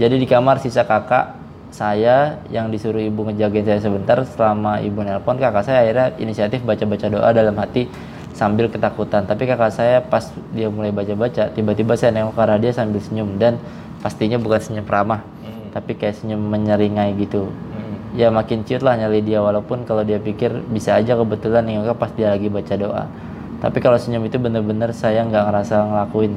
Jadi 0.00 0.16
di 0.16 0.24
kamar 0.24 0.56
sisa 0.56 0.88
kakak 0.88 1.36
saya 1.72 2.40
yang 2.52 2.68
disuruh 2.68 3.00
ibu 3.00 3.24
ngejagain 3.28 3.64
saya 3.64 3.80
sebentar 3.80 4.20
selama 4.24 4.80
ibu 4.84 5.00
nelpon 5.04 5.40
kakak 5.40 5.64
saya 5.64 5.84
akhirnya 5.84 6.06
inisiatif 6.20 6.60
baca-baca 6.64 7.08
doa 7.08 7.28
dalam 7.32 7.56
hati 7.56 7.88
sambil 8.32 8.68
ketakutan. 8.72 9.28
Tapi 9.28 9.44
kakak 9.44 9.72
saya 9.72 10.00
pas 10.00 10.32
dia 10.56 10.72
mulai 10.72 10.92
baca-baca, 10.92 11.52
tiba-tiba 11.52 11.92
saya 11.96 12.16
nengok 12.16 12.36
ke 12.36 12.40
arah 12.40 12.56
dia 12.56 12.72
sambil 12.72 13.00
senyum. 13.00 13.36
Dan 13.36 13.60
pastinya 14.00 14.40
bukan 14.40 14.60
senyum 14.60 14.88
ramah, 14.88 15.20
Hmm. 15.44 15.51
Tapi 15.72 15.96
kayak 15.96 16.20
senyum 16.20 16.38
menyeringai 16.38 17.16
gitu. 17.16 17.48
Hmm. 17.48 17.96
Ya 18.12 18.28
makin 18.28 18.62
ciut 18.62 18.84
lah 18.84 18.94
nyali 19.00 19.24
dia 19.24 19.40
walaupun 19.40 19.88
kalau 19.88 20.04
dia 20.04 20.20
pikir 20.20 20.52
bisa 20.68 21.00
aja 21.00 21.16
kebetulan 21.16 21.64
nengoknya 21.64 21.96
pas 21.96 22.12
dia 22.12 22.28
lagi 22.30 22.52
baca 22.52 22.74
doa. 22.76 23.04
Tapi 23.58 23.78
kalau 23.80 23.96
senyum 23.96 24.22
itu 24.28 24.36
bener-bener 24.36 24.92
saya 24.92 25.24
nggak 25.24 25.44
ngerasa 25.48 25.74
ngelakuin. 25.88 26.32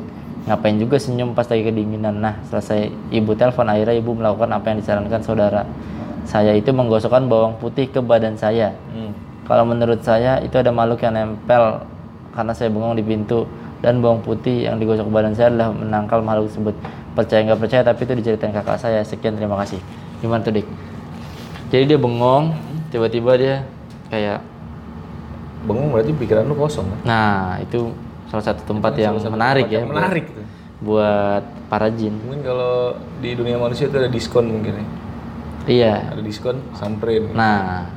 Ngapain 0.45 0.77
juga 0.79 0.95
senyum 1.01 1.35
pas 1.35 1.45
lagi 1.51 1.67
kedinginan. 1.67 2.15
Nah 2.23 2.39
selesai 2.47 2.89
ibu 3.11 3.35
telepon 3.35 3.67
akhirnya 3.67 3.99
ibu 3.99 4.15
melakukan 4.15 4.49
apa 4.55 4.65
yang 4.71 4.77
disarankan 4.79 5.21
saudara. 5.21 5.67
Saya 6.25 6.55
itu 6.55 6.71
menggosokkan 6.71 7.27
bawang 7.27 7.59
putih 7.59 7.91
ke 7.91 7.99
badan 7.99 8.39
saya. 8.39 8.71
Hmm. 8.95 9.11
Kalau 9.45 9.67
menurut 9.67 10.01
saya 10.01 10.41
itu 10.41 10.55
ada 10.57 10.71
makhluk 10.73 11.03
yang 11.05 11.13
nempel 11.13 11.85
karena 12.33 12.53
saya 12.55 12.71
bengong 12.71 12.97
di 12.97 13.03
pintu 13.05 13.45
dan 13.83 14.01
bawang 14.01 14.23
putih 14.25 14.65
yang 14.65 14.81
digosok 14.81 15.05
badan 15.13 15.37
saya 15.37 15.53
adalah 15.53 15.69
menangkal 15.75 16.19
makhluk 16.23 16.49
tersebut. 16.49 16.75
Percaya 17.15 17.41
nggak 17.41 17.57
percaya 17.57 17.81
tapi 17.81 18.03
itu 18.03 18.13
diceritain 18.13 18.51
kakak 18.51 18.77
saya. 18.77 18.99
Sekian 19.01 19.33
terima 19.33 19.55
kasih. 19.57 19.79
Gimana 20.19 20.43
tuh 20.43 20.53
dik? 20.53 20.67
Jadi 21.67 21.83
dia 21.87 21.97
bengong, 21.97 22.53
tiba-tiba 22.87 23.31
dia 23.35 23.55
kayak, 24.07 24.39
Bengong 25.65 25.89
berarti 25.89 26.13
pikiran 26.13 26.45
lu 26.45 26.53
kosong 26.53 26.85
kan? 26.85 26.99
nah 27.03 27.33
itu 27.57 27.89
salah 28.27 28.45
satu 28.45 28.61
tempat 28.65 28.93
yang 28.95 29.17
Salah 29.17 29.25
satu 29.25 29.33
menarik 29.33 29.65
tempat 29.65 29.73
ya. 29.73 29.79
yang 29.81 29.89
menarik 29.89 30.25
tuh. 30.29 30.45
Buat 30.77 31.43
para 31.65 31.87
jin. 31.89 32.13
Mungkin 32.21 32.41
kalau 32.43 32.93
di 33.17 33.33
dunia 33.33 33.57
manusia 33.57 33.89
itu 33.89 33.97
ada 33.97 34.05
diskon 34.05 34.45
mungkin 34.45 34.75
ya. 34.75 34.85
Iya. 35.65 35.95
Ada 36.13 36.21
diskon 36.21 36.61
samperin. 36.71 37.33
Nah, 37.33 37.89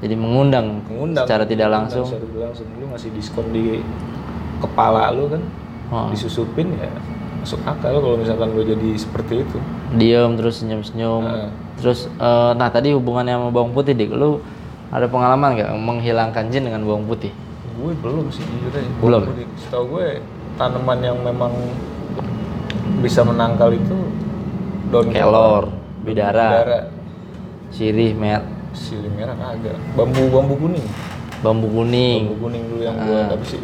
jadi 0.00 0.16
mengundang, 0.16 0.80
Mengundang 0.88 1.28
secara 1.28 1.44
tidak 1.44 1.68
langsung. 1.68 2.08
secara 2.08 2.24
tidak 2.24 2.40
langsung 2.48 2.66
lu 2.74 2.86
ngasih 2.88 3.10
diskon 3.12 3.46
di 3.50 3.84
kepala 4.58 5.12
lu 5.12 5.28
kan 5.28 5.42
Oh. 5.84 6.08
disusupin 6.08 6.72
ya 6.74 6.88
masuk 7.44 7.60
akal 7.68 8.00
kalau 8.00 8.16
misalkan 8.16 8.56
lu 8.56 8.64
jadi 8.64 8.88
seperti 8.96 9.44
itu. 9.44 9.58
Diem 9.92 10.32
terus 10.40 10.64
senyum-senyum. 10.64 11.22
Heeh. 11.28 11.48
Terus, 11.76 12.08
eh, 12.08 12.50
nah 12.56 12.72
tadi 12.72 12.96
hubungannya 12.96 13.36
sama 13.36 13.52
bawang 13.52 13.76
putih 13.76 13.92
dik, 13.92 14.16
lu 14.16 14.40
ada 14.88 15.04
pengalaman 15.04 15.52
nggak 15.52 15.70
menghilangkan 15.76 16.48
jin 16.48 16.64
dengan 16.64 16.80
bawang 16.88 17.04
putih? 17.04 17.28
gue 17.74 17.90
belum 18.00 18.30
sih 18.32 18.40
jujur 18.40 18.70
aja. 18.70 18.86
Belum? 19.02 19.22
Gue- 19.28 19.50
setahu 19.60 19.84
gue 19.98 20.22
tanaman 20.56 20.98
yang 21.02 21.18
memang 21.20 21.52
bisa 23.04 23.20
menangkal 23.26 23.74
itu 23.74 23.98
daun 24.88 25.10
Kelor, 25.12 25.68
bidara, 26.00 26.48
bidara. 26.54 26.80
Sirih, 27.74 28.14
mer, 28.14 28.40
sirih 28.72 29.10
merah 29.12 29.34
kagak. 29.36 29.76
Bambu 29.98 30.32
bambu 30.32 30.54
kuning. 30.56 30.86
Bambu 31.42 31.66
kuning, 31.68 32.30
bambu 32.30 32.36
kuning 32.46 32.62
dulu 32.72 32.82
yang 32.86 32.96
gue 32.96 33.18
Ah. 33.20 33.26
tapi 33.28 33.44
sih? 33.44 33.60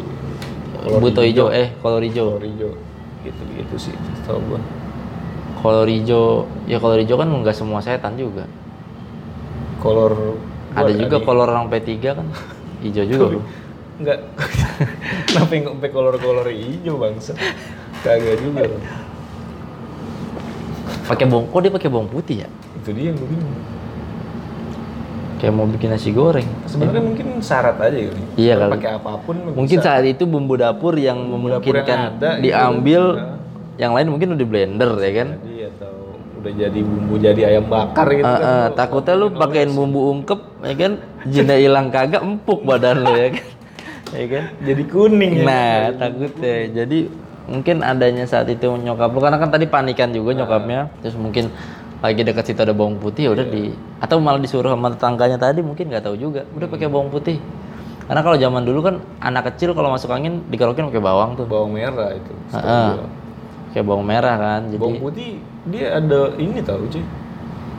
Buto 1.01 1.21
hijau, 1.23 1.47
eh 1.49 1.73
kolor 1.81 2.03
hijau. 2.03 2.37
kolor 2.37 2.45
hijau 2.45 2.71
gitu 3.25 3.41
gitu 3.55 3.75
sih 3.77 3.95
setahu 4.21 4.41
gue 4.45 4.61
Kolor 5.61 5.85
hijau, 5.85 6.49
ya 6.65 6.81
kolor 6.81 6.97
hijau 7.05 7.21
kan 7.21 7.29
nggak 7.29 7.53
semua 7.53 7.85
setan 7.85 8.17
juga. 8.17 8.49
kolor 9.77 10.41
Ada 10.73 10.89
juga 10.89 11.21
kolor 11.21 11.45
orang 11.45 11.69
P3 11.69 12.01
kan 12.01 12.25
hijau 12.81 13.05
juga 13.05 13.23
bro. 13.29 13.41
Enggak. 14.01 14.19
Kenapa 15.29 15.51
yang 15.53 15.65
kolor-kolor 15.93 16.49
hijau 16.49 16.97
bangsa? 16.97 17.37
Kagak 18.01 18.41
juga 18.41 18.73
loh. 18.73 18.81
Pakai 21.05 21.29
bawang, 21.29 21.45
kok 21.53 21.61
dia 21.61 21.71
pakai 21.77 21.89
bawang 21.93 22.09
putih 22.09 22.35
ya? 22.41 22.49
Itu 22.81 22.89
dia 22.97 23.13
yang 23.13 23.21
gue 23.21 23.29
bingung. 23.29 23.55
Kayak 25.41 25.53
mau 25.53 25.65
bikin 25.65 25.89
nasi 25.89 26.13
goreng. 26.13 26.45
Sebenarnya 26.63 27.01
mungkin 27.01 27.41
syarat 27.41 27.73
aja 27.75 27.97
gitu. 27.97 28.13
Iya 28.37 28.53
Kalau. 28.55 28.77
Pakai 28.77 28.91
apa 28.93 29.11
pun 29.19 29.35
Mungkin 29.51 29.77
bisa. 29.81 29.87
saat 29.89 30.05
itu 30.05 30.23
bumbu 30.23 30.53
dapur 30.53 30.93
yang 30.93 31.17
Bumbu 31.17 31.49
dapur 31.49 31.73
yang 31.73 31.81
memungkinkan 31.81 31.97
ada 32.13 32.29
itu. 32.31 32.41
diambil, 32.43 33.01
Nah. 33.11 33.35
yang 33.75 33.91
lain 33.91 34.07
mungkin 34.07 34.29
udah 34.31 34.45
blender 34.45 34.91
ya 34.95 35.11
kan? 35.17 35.27
Jadi 35.35 35.57
atau 35.67 35.93
udah 36.37 36.51
jadi 36.55 36.79
bumbu 36.79 37.13
jadi 37.17 37.41
ayam 37.47 37.65
bakar 37.65 38.05
gitu 38.07 38.21
Eh, 38.21 38.37
kan. 38.37 38.69
lu 38.69 38.75
takutnya 38.75 39.13
lu 39.15 39.27
pakein 39.31 39.71
bumbu 39.71 39.99
ungkep, 40.11 40.39
ya 40.61 40.75
kan? 40.77 40.91
Jinnya 41.23 41.57
hilang 41.57 41.87
kagak 41.89 42.21
empuk 42.21 42.61
badan 42.61 43.01
lu 43.01 43.09
ya 43.11 43.29
kan? 43.31 43.45
Ya 44.11 44.25
kan? 44.27 44.43
jadi 44.61 44.83
kuning 44.85 45.33
ya. 45.37 45.43
Nah, 45.43 45.77
takutnya. 45.97 46.55
Jadi 46.75 47.09
mungkin 47.43 47.81
adanya 47.81 48.23
saat 48.23 48.45
itu 48.45 48.67
nyokap 48.67 49.09
lu 49.09 49.19
karena 49.19 49.37
kan 49.37 49.49
tadi 49.49 49.65
panikan 49.65 50.11
juga 50.11 50.35
nyokapnya. 50.35 50.93
Terus 51.01 51.15
mungkin 51.15 51.49
lagi 52.01 52.25
dekat 52.25 52.49
situ 52.49 52.61
ada 52.65 52.73
bawang 52.73 52.97
putih 52.97 53.29
ya 53.29 53.31
udah 53.37 53.45
di 53.45 53.69
atau 54.01 54.17
malah 54.17 54.41
disuruh 54.41 54.73
sama 54.73 54.89
tetangganya 54.89 55.37
tadi 55.37 55.61
mungkin 55.61 55.93
nggak 55.93 56.01
tahu 56.01 56.17
juga. 56.17 56.41
Udah 56.57 56.65
pakai 56.65 56.89
bawang 56.89 57.13
putih. 57.13 57.37
Karena 58.09 58.25
kalau 58.25 58.37
zaman 58.41 58.65
dulu 58.65 58.79
kan 58.81 58.95
anak 59.21 59.53
kecil 59.53 59.77
kalau 59.77 59.93
masuk 59.93 60.09
angin 60.09 60.41
dikerokin 60.49 60.89
pakai 60.89 60.99
bawang 60.99 61.37
tuh. 61.37 61.45
Bawang 61.45 61.77
merah 61.77 62.09
itu. 62.17 62.33
Kayak 63.71 63.85
bawang 63.85 64.03
merah 64.03 64.35
kan. 64.35 64.61
Jadi 64.67 64.81
Bawang 64.81 64.99
putih 64.99 65.29
dia 65.69 65.95
ada 65.95 66.33
ini 66.41 66.59
tau 66.65 66.81
cuy. 66.89 67.05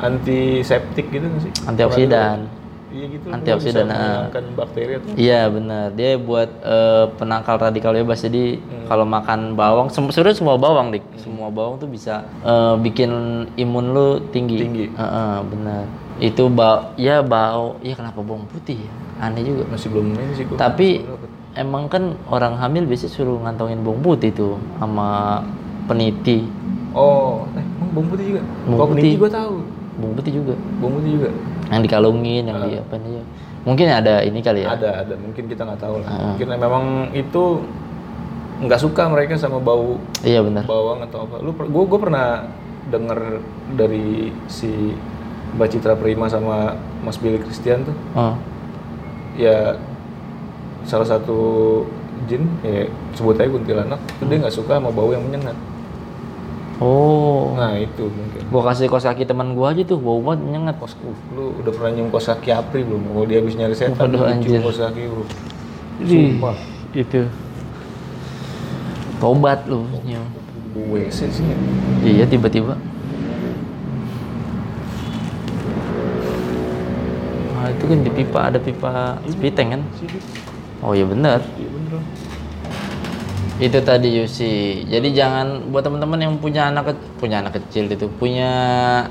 Antiseptik 0.00 1.10
gitu 1.10 1.26
nggak 1.26 1.42
sih? 1.42 1.52
Antioksidan. 1.66 2.46
Iya 2.92 3.06
gitu. 3.08 3.26
Antioksidan, 3.32 3.86
Bisa 3.88 3.96
ah. 3.96 3.96
menghilangkan 3.96 4.44
bakteri 4.52 4.92
atau 5.00 5.08
Iya 5.16 5.40
benar, 5.48 5.84
dia 5.96 6.10
buat 6.20 6.50
eh, 6.60 7.04
penangkal 7.16 7.56
radikal 7.56 7.92
bebas. 7.96 8.20
Jadi 8.20 8.60
kalau 8.84 9.08
makan 9.08 9.56
bawang, 9.56 9.88
sem- 9.88 10.12
sebenarnya 10.12 10.36
semua 10.36 10.56
bawang 10.60 10.92
dik, 10.92 11.04
semua 11.16 11.48
bawang 11.48 11.80
tuh 11.80 11.88
bisa 11.88 12.28
eh, 12.44 12.74
bikin 12.76 13.10
imun 13.56 13.86
lu 13.96 14.08
tinggi. 14.28 14.60
Tinggi. 14.60 14.86
Heeh, 14.92 15.34
benar. 15.48 15.84
Itu 16.20 16.52
bau, 16.52 16.92
ya 17.00 17.24
bau, 17.24 17.80
ya 17.80 17.96
kenapa 17.96 18.20
bawang 18.20 18.44
putih 18.46 18.76
ya? 18.76 18.90
Aneh 19.24 19.40
juga. 19.40 19.64
masih 19.72 19.88
belum 19.88 20.12
ini 20.12 20.34
sih 20.36 20.44
gua. 20.44 20.56
Tapi 20.60 21.00
emang 21.56 21.88
kan 21.88 22.12
orang 22.28 22.60
hamil 22.60 22.84
biasanya 22.84 23.12
suruh 23.12 23.40
ngantongin 23.40 23.80
bawang 23.80 24.04
putih 24.04 24.30
tuh 24.30 24.60
sama 24.76 25.40
peniti, 25.88 26.44
Oh, 26.92 27.48
eh, 27.56 27.64
bawang 27.96 28.12
putih 28.12 28.24
juga? 28.36 28.42
Bawang 28.68 28.92
putih 28.92 29.02
putih. 29.08 29.12
gua 29.16 29.30
tahu. 29.32 29.54
bawang 29.96 30.14
putih 30.20 30.32
juga. 30.36 30.54
Bawang 30.80 30.94
putih 31.00 31.10
juga. 31.16 31.30
Yang 31.72 31.82
dikalungin, 31.88 32.42
yang 32.44 32.58
di 32.68 32.76
apa 32.76 32.94
nih? 33.00 33.24
Mungkin 33.64 33.86
ada 33.88 34.14
ini 34.20 34.44
kali 34.44 34.68
ya. 34.68 34.76
Ada, 34.76 34.90
ada. 35.06 35.14
Mungkin 35.16 35.48
kita 35.48 35.64
nggak 35.64 35.80
tahu 35.80 36.04
lah. 36.04 36.08
Ah. 36.12 36.20
Mungkin 36.34 36.46
memang 36.52 36.84
itu 37.16 37.64
nggak 38.62 38.78
suka 38.78 39.10
mereka 39.10 39.34
sama 39.34 39.58
bau 39.58 39.98
Iya 40.22 40.44
benar. 40.44 40.68
bawang 40.68 41.00
atau 41.02 41.26
apa. 41.26 41.40
Lu, 41.40 41.50
gue 41.56 41.84
gue 41.88 42.00
pernah 42.00 42.46
denger 42.92 43.40
dari 43.74 44.30
si 44.46 44.94
Mbak 45.56 45.68
Citra 45.72 45.94
Prima 45.96 46.28
sama 46.28 46.76
Mas 47.00 47.16
Billy 47.16 47.40
Christian 47.40 47.88
tuh. 47.88 47.96
Oh. 48.14 48.34
Ya 49.34 49.80
salah 50.84 51.06
satu 51.06 51.40
jin, 52.26 52.46
ya 52.62 52.86
sebut 53.14 53.38
aja 53.38 53.50
kuntilanak, 53.50 53.98
itu 54.18 54.24
dia 54.30 54.38
nggak 54.42 54.54
suka 54.54 54.78
sama 54.78 54.90
bau 54.94 55.10
yang 55.10 55.22
menyengat. 55.22 55.54
Oh. 56.82 57.54
Nah 57.54 57.78
itu 57.78 58.10
mungkin. 58.10 58.42
Gua 58.50 58.62
kasih 58.66 58.90
kos 58.90 59.06
kaki 59.06 59.22
teman 59.22 59.54
gua 59.54 59.70
aja 59.70 59.86
tuh, 59.86 60.02
bau 60.02 60.18
banget 60.18 60.50
nyengat. 60.50 60.76
Kos, 60.82 60.98
uh, 60.98 61.14
lu 61.30 61.54
udah 61.62 61.70
pernah 61.70 61.90
nyium 61.94 62.10
kos 62.10 62.26
kaki 62.26 62.50
Apri 62.50 62.82
belum? 62.82 63.06
Kalau 63.06 63.24
dia 63.30 63.38
habis 63.38 63.54
nyari 63.54 63.74
setan, 63.78 64.10
Waduh, 64.10 64.18
lu 64.18 64.26
anjir. 64.26 64.58
kos 64.58 64.82
kaki 64.82 65.02
bro. 65.06 65.24
Ih, 66.02 66.06
Sumpah. 66.10 66.56
Itu. 66.90 67.22
Tobat 69.22 69.62
lu. 69.70 69.86
nyium. 70.02 70.26
WC 70.72 71.30
sih. 71.30 71.44
Iya 72.02 72.26
tiba-tiba. 72.26 72.74
Nah, 77.52 77.68
itu 77.70 77.84
kan 77.86 77.98
di 78.02 78.10
pipa 78.10 78.40
ada 78.50 78.58
pipa 78.58 79.22
spiteng 79.30 79.68
kan? 79.78 79.82
Oh 80.82 80.96
iya 80.96 81.06
benar. 81.06 81.38
Iya. 81.54 81.71
Itu 83.60 83.78
tadi 83.84 84.16
Yusi. 84.16 84.82
Jadi 84.88 85.12
jangan 85.12 85.68
buat 85.68 85.84
teman-teman 85.84 86.18
yang 86.18 86.34
punya 86.40 86.72
anak 86.72 86.96
punya 87.20 87.44
anak 87.44 87.60
kecil 87.60 87.86
itu, 87.86 88.08
punya 88.08 88.50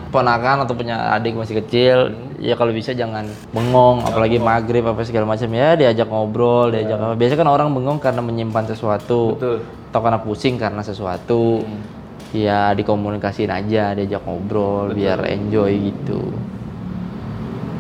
ponakan 0.09 0.65
atau 0.65 0.73
punya 0.73 1.13
adik 1.13 1.37
masih 1.37 1.61
kecil, 1.61 2.11
ya 2.41 2.57
kalau 2.57 2.73
bisa 2.73 2.91
jangan 2.91 3.29
bengong, 3.53 4.01
apalagi 4.01 4.41
maghrib 4.41 4.83
apa 4.83 5.05
segala 5.05 5.29
macam 5.29 5.47
ya 5.53 5.77
diajak 5.77 6.09
ngobrol, 6.09 6.73
diajak 6.73 6.99
apa. 6.99 7.15
Biasanya 7.15 7.39
kan 7.45 7.49
orang 7.53 7.67
bengong 7.71 8.01
karena 8.01 8.21
menyimpan 8.25 8.65
sesuatu, 8.65 9.37
Betul. 9.37 9.57
atau 9.93 9.99
karena 10.01 10.19
pusing 10.19 10.55
karena 10.57 10.81
sesuatu. 10.81 11.63
Ya 12.31 12.71
dikomunikasiin 12.71 13.51
aja, 13.51 13.91
diajak 13.91 14.23
ngobrol 14.23 14.95
biar 14.95 15.27
enjoy 15.27 15.91
gitu. 15.91 16.31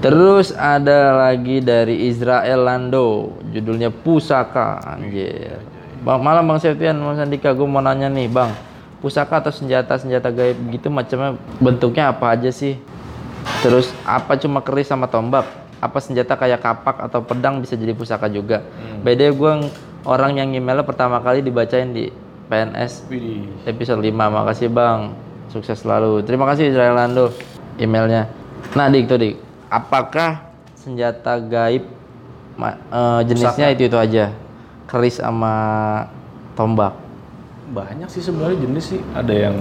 Terus 0.03 0.51
ada 0.51 1.29
lagi 1.29 1.63
dari 1.63 2.11
Israel 2.11 2.67
Lando, 2.67 3.37
judulnya 3.53 3.93
Pusaka, 3.93 4.81
anjir. 4.83 5.70
Bang, 6.01 6.17
malam 6.25 6.49
Bang 6.49 6.57
Septian, 6.57 6.97
Mas 6.97 7.21
Andika, 7.21 7.53
gue 7.53 7.67
mau 7.69 7.77
nanya 7.77 8.09
nih 8.09 8.25
Bang, 8.25 8.49
pusaka 9.05 9.37
atau 9.37 9.53
senjata-senjata 9.53 10.33
gaib 10.33 10.57
gitu 10.73 10.89
macamnya 10.89 11.37
bentuknya 11.61 12.09
apa 12.09 12.33
aja 12.33 12.49
sih? 12.49 12.81
Terus 13.61 13.93
apa 14.01 14.33
cuma 14.41 14.65
keris 14.65 14.89
sama 14.89 15.05
tombak? 15.05 15.45
Apa 15.77 16.01
senjata 16.01 16.33
kayak 16.33 16.57
kapak 16.57 17.05
atau 17.05 17.21
pedang 17.21 17.61
bisa 17.61 17.77
jadi 17.77 17.93
pusaka 17.93 18.25
juga? 18.33 18.65
Beda 19.05 19.29
gue 19.29 19.51
orang 20.01 20.41
yang 20.41 20.49
emailnya 20.57 20.81
pertama 20.81 21.21
kali 21.21 21.45
dibacain 21.45 21.93
di 21.93 22.09
PNS 22.49 23.05
Widih. 23.05 23.69
episode 23.69 24.01
5 24.01 24.09
makasih 24.09 24.73
bang. 24.73 25.13
Sukses 25.53 25.85
selalu. 25.85 26.25
Terima 26.25 26.49
kasih 26.49 26.73
Israel 26.73 26.97
Lando 26.97 27.29
emailnya. 27.77 28.25
Nah 28.73 28.89
dik 28.89 29.05
tuh 29.05 29.21
dik. 29.21 29.35
Apakah 29.69 30.49
senjata 30.73 31.37
gaib 31.37 31.85
eh, 32.57 33.21
jenisnya 33.29 33.69
itu 33.69 33.85
itu 33.85 33.97
aja 34.01 34.33
keris 34.91 35.23
sama 35.23 35.55
tombak. 36.53 36.91
Banyak 37.71 38.11
sih 38.11 38.19
sebenarnya 38.19 38.59
jenis 38.59 38.85
sih. 38.91 39.01
Ada 39.15 39.31
yang 39.47 39.55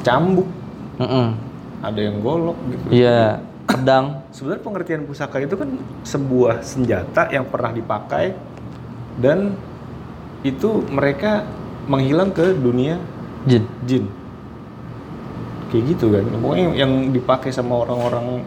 cambuk, 0.00 0.48
Mm-mm. 0.96 1.36
ada 1.84 2.00
yang 2.00 2.24
golok 2.24 2.56
gitu. 2.72 3.04
Iya, 3.04 3.44
pedang. 3.68 4.24
Sebenarnya 4.32 4.62
pengertian 4.64 5.02
pusaka 5.04 5.36
itu 5.44 5.52
kan 5.60 5.68
sebuah 6.00 6.64
senjata 6.64 7.28
yang 7.28 7.44
pernah 7.44 7.76
dipakai 7.76 8.32
dan 9.20 9.52
itu 10.40 10.80
mereka 10.88 11.44
menghilang 11.84 12.32
ke 12.32 12.56
dunia 12.56 12.96
Jin. 13.44 13.68
jin. 13.84 14.04
Kayak 15.68 15.82
gitu 15.92 16.10
kan. 16.10 16.24
Pokoknya 16.40 16.62
yang, 16.62 16.74
yang 16.74 16.92
dipakai 17.12 17.52
sama 17.52 17.84
orang-orang 17.84 18.42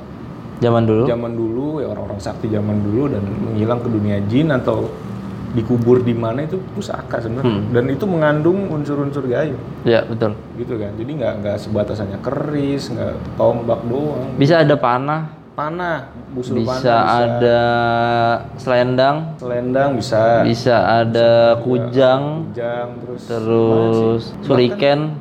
Zaman 0.60 0.84
dulu. 0.84 1.08
zaman 1.08 1.32
dulu, 1.40 1.66
ya 1.80 1.88
orang-orang 1.88 2.20
sakti 2.20 2.52
zaman 2.52 2.84
dulu 2.84 3.08
dan 3.08 3.24
menghilang 3.24 3.80
ke 3.80 3.88
dunia 3.88 4.20
jin 4.28 4.52
atau 4.52 4.92
dikubur 5.54 6.06
di 6.06 6.14
mana 6.14 6.46
itu 6.46 6.62
pusaka 6.74 7.18
sebenarnya. 7.18 7.74
Dan 7.74 7.86
itu 7.90 8.06
mengandung 8.06 8.70
unsur-unsur 8.70 9.26
gaib 9.26 9.58
Iya, 9.82 10.06
betul. 10.06 10.38
gitu 10.58 10.78
kan. 10.78 10.94
Jadi 10.94 11.12
nggak 11.18 11.34
nggak 11.42 11.58
sebatas 11.58 11.98
hanya 12.00 12.22
keris, 12.22 12.94
nggak 12.94 13.18
tombak 13.34 13.82
doang. 13.90 14.38
Bisa 14.38 14.62
ada 14.62 14.78
panah, 14.78 15.40
Panah, 15.60 16.08
busur 16.32 16.56
bisa 16.56 16.72
panah, 16.72 16.80
bisa 16.80 16.96
ada 17.20 17.60
selendang, 18.56 19.18
selendang 19.36 19.90
bisa, 20.00 20.40
bisa 20.48 20.76
ada 21.04 21.60
kujang, 21.60 22.48
kujang, 22.56 22.88
terus 23.04 23.22
terus 23.28 24.24
suriken. 24.48 25.20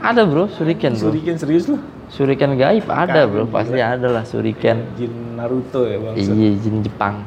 Ada 0.00 0.24
bro, 0.24 0.48
suriken 0.48 0.96
bro. 0.96 1.12
Suriken 1.12 1.36
serius 1.36 1.68
loh. 1.68 1.80
Suriken 2.08 2.56
gaib 2.56 2.88
ada 2.88 3.28
bro, 3.28 3.44
pasti 3.44 3.76
ada 3.84 4.08
lah 4.08 4.24
suriken. 4.24 4.88
Jin 4.96 5.36
Naruto 5.36 5.84
ya 5.84 6.00
bang. 6.00 6.14
Iya, 6.16 6.50
jin 6.56 6.76
Jepang, 6.80 7.20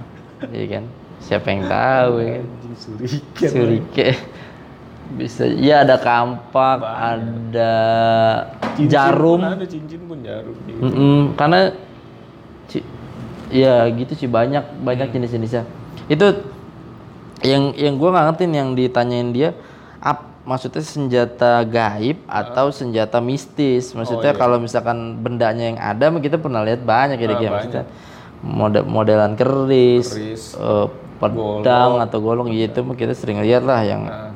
iya 0.49 0.65
kan? 0.73 0.83
Siapa 1.19 1.47
yang 1.51 1.63
tahu 1.67 2.13
ya 2.23 2.39
Suriken. 2.79 3.49
Surike. 3.51 4.09
Bisa, 5.09 5.41
ya 5.49 5.81
ada 5.81 5.97
kampak, 5.97 6.79
ada 6.85 7.73
Cincin 8.77 8.93
jarum. 8.93 9.41
pun 9.41 9.57
ada 9.57 9.65
cincin 9.65 10.01
pun 10.05 10.17
jarum. 10.21 10.53
gitu. 10.69 10.79
Mm-mm, 10.85 11.33
karena 11.33 11.73
ci- 12.69 12.85
ya 13.49 13.89
gitu 13.89 14.13
sih 14.13 14.29
banyak 14.29 14.61
banyak 14.85 15.09
jenis-jenisnya. 15.09 15.65
Itu 16.05 16.45
yang 17.41 17.73
yang 17.73 17.97
gua 17.97 18.13
nggak 18.13 18.25
ngerti 18.31 18.43
nih 18.53 18.57
yang 18.61 18.71
ditanyain 18.77 19.29
dia 19.33 19.49
ap, 19.97 20.29
maksudnya 20.45 20.85
senjata 20.85 21.65
gaib 21.65 22.21
atau 22.29 22.69
senjata 22.69 23.17
mistis. 23.17 23.97
Maksudnya 23.97 24.37
kalau 24.37 24.61
misalkan 24.61 25.17
bendanya 25.25 25.73
yang 25.73 25.79
ada 25.81 26.13
kita 26.21 26.37
pernah 26.37 26.61
lihat 26.61 26.85
banyak 26.85 27.17
ya 27.17 27.27
Dik, 27.33 27.41
ya. 27.41 27.49
maksudnya 27.49 27.83
model 28.45 28.85
modelan 28.85 29.33
keris, 29.33 30.13
Keris, 30.13 30.43
eh, 30.53 30.87
pedang 31.19 31.99
atau 31.99 32.17
golong 32.23 32.49
gitu 32.55 32.81
kita 32.95 33.13
sering 33.13 33.43
lihat 33.43 33.67
lah 33.67 33.83
yang 33.83 34.07
Nah, 34.07 34.31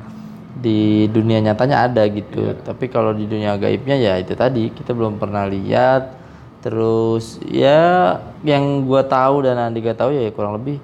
di 0.64 1.10
dunia 1.12 1.44
nyatanya 1.44 1.84
ada 1.84 2.02
gitu. 2.08 2.54
Iya. 2.54 2.64
Tapi 2.64 2.88
kalau 2.88 3.12
di 3.12 3.28
dunia 3.28 3.60
gaibnya 3.60 4.00
ya 4.00 4.16
itu 4.16 4.32
tadi 4.32 4.72
kita 4.72 4.96
belum 4.96 5.20
pernah 5.20 5.44
lihat. 5.44 6.16
Terus 6.64 7.44
ya 7.44 8.16
yang 8.40 8.88
gua 8.88 9.04
tahu 9.04 9.44
dan 9.44 9.60
Andika 9.60 9.92
tahu 9.92 10.16
ya 10.16 10.32
kurang 10.32 10.56
lebih 10.56 10.80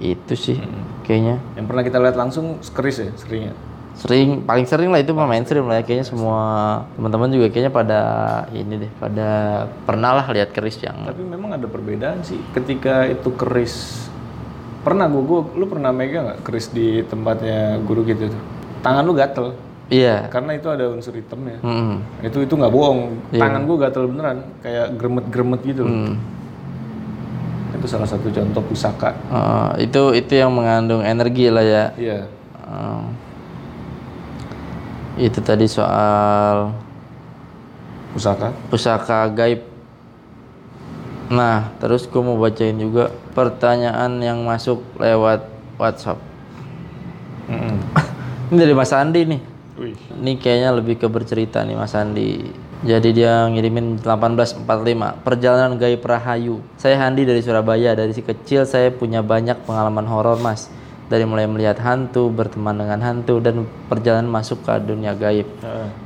itu 0.00 0.32
sih 0.38 0.56
kayaknya. 1.04 1.42
yang 1.58 1.66
pernah 1.66 1.82
kita 1.84 1.98
lihat 2.00 2.16
langsung 2.16 2.56
keris 2.72 3.04
ya 3.04 3.10
seringnya. 3.18 3.52
Sering 3.98 4.46
paling 4.46 4.64
sering 4.64 4.94
lah 4.94 5.02
itu 5.02 5.10
mah 5.10 5.26
mainstream 5.26 5.66
lah 5.66 5.82
ya 5.82 5.84
kayaknya 5.84 6.06
semua 6.06 6.40
teman-teman 6.94 7.34
juga 7.34 7.46
kayaknya 7.50 7.72
pada 7.74 8.00
ini 8.54 8.86
deh 8.86 8.92
pada 9.02 9.28
pernah 9.84 10.22
lah 10.22 10.26
lihat 10.30 10.54
keris 10.54 10.78
yang 10.80 11.02
Tapi 11.02 11.26
memang 11.26 11.58
ada 11.58 11.66
perbedaan 11.66 12.22
sih 12.22 12.38
ketika 12.54 13.10
itu 13.10 13.34
keris 13.34 14.06
pernah 14.80 15.06
gua, 15.10 15.22
gua 15.26 15.40
lu 15.58 15.66
pernah 15.66 15.90
megang 15.90 16.24
nggak 16.30 16.40
keris 16.46 16.70
di 16.70 17.02
tempatnya 17.04 17.82
guru 17.82 18.06
gitu 18.06 18.30
tuh 18.30 18.42
tangan 18.80 19.02
lu 19.02 19.12
gatel 19.12 19.58
iya. 19.90 20.30
karena 20.30 20.54
itu 20.54 20.68
ada 20.70 20.86
unsur 20.88 21.12
hitamnya 21.12 21.58
Mm-mm. 21.60 21.98
itu 22.22 22.38
itu 22.46 22.54
nggak 22.54 22.70
bohong 22.72 23.18
tangan 23.34 23.62
gua 23.66 23.76
gatel 23.90 24.06
beneran 24.06 24.38
kayak 24.62 24.94
gremet-gremet 24.94 25.60
gitu. 25.66 25.82
Mm. 25.84 26.14
itu 27.78 27.86
salah 27.86 28.08
satu 28.10 28.26
contoh 28.32 28.62
pusaka 28.64 29.14
Eh, 29.30 29.86
itu 29.86 30.02
itu 30.16 30.32
yang 30.34 30.50
mengandung 30.50 31.02
energi 31.04 31.46
lah 31.46 31.62
ya. 31.62 31.84
iya 31.94 32.20
Eh, 32.68 33.04
itu 35.18 35.38
tadi 35.42 35.66
soal 35.66 36.70
pusaka 38.14 38.54
pusaka 38.68 39.26
gaib. 39.30 39.67
Nah, 41.28 41.76
terus 41.76 42.08
gue 42.08 42.22
mau 42.24 42.40
bacain 42.40 42.76
juga 42.80 43.12
pertanyaan 43.36 44.16
yang 44.24 44.40
masuk 44.48 44.80
lewat 44.96 45.44
WhatsApp. 45.76 46.16
Mm-mm. 47.52 47.76
Ini 48.48 48.56
dari 48.56 48.72
Mas 48.72 48.92
Andi 48.96 49.20
nih. 49.28 49.40
Wih. 49.76 49.96
Ini 50.24 50.32
kayaknya 50.40 50.70
lebih 50.72 50.96
ke 50.96 51.06
bercerita 51.06 51.60
nih 51.68 51.76
Mas 51.76 51.92
Andi. 51.92 52.48
Jadi 52.78 53.10
dia 53.10 53.42
ngirimin 53.50 53.98
1845 54.06 54.62
Perjalanan 55.26 55.74
gaib 55.74 55.98
Rahayu 55.98 56.62
Saya 56.78 56.94
Handi 57.02 57.26
dari 57.26 57.42
Surabaya 57.42 57.98
Dari 57.98 58.14
si 58.14 58.22
kecil 58.22 58.70
saya 58.70 58.94
punya 58.94 59.18
banyak 59.18 59.66
pengalaman 59.66 60.06
horor 60.06 60.38
mas 60.38 60.70
Dari 61.10 61.26
mulai 61.26 61.50
melihat 61.50 61.82
hantu, 61.82 62.30
berteman 62.30 62.78
dengan 62.78 63.02
hantu 63.02 63.42
Dan 63.42 63.66
perjalanan 63.90 64.30
masuk 64.30 64.62
ke 64.62 64.78
dunia 64.86 65.10
gaib. 65.18 65.50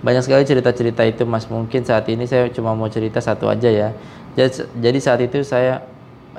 Banyak 0.01 0.25
sekali 0.25 0.49
cerita-cerita 0.49 1.05
itu 1.05 1.29
mas 1.29 1.45
Mungkin 1.45 1.85
saat 1.85 2.09
ini 2.09 2.25
saya 2.25 2.49
cuma 2.49 2.73
mau 2.73 2.89
cerita 2.89 3.20
satu 3.20 3.53
aja 3.53 3.68
ya 3.68 3.93
Jadi, 4.33 4.99
saat 4.99 5.20
itu 5.20 5.45
saya 5.45 5.85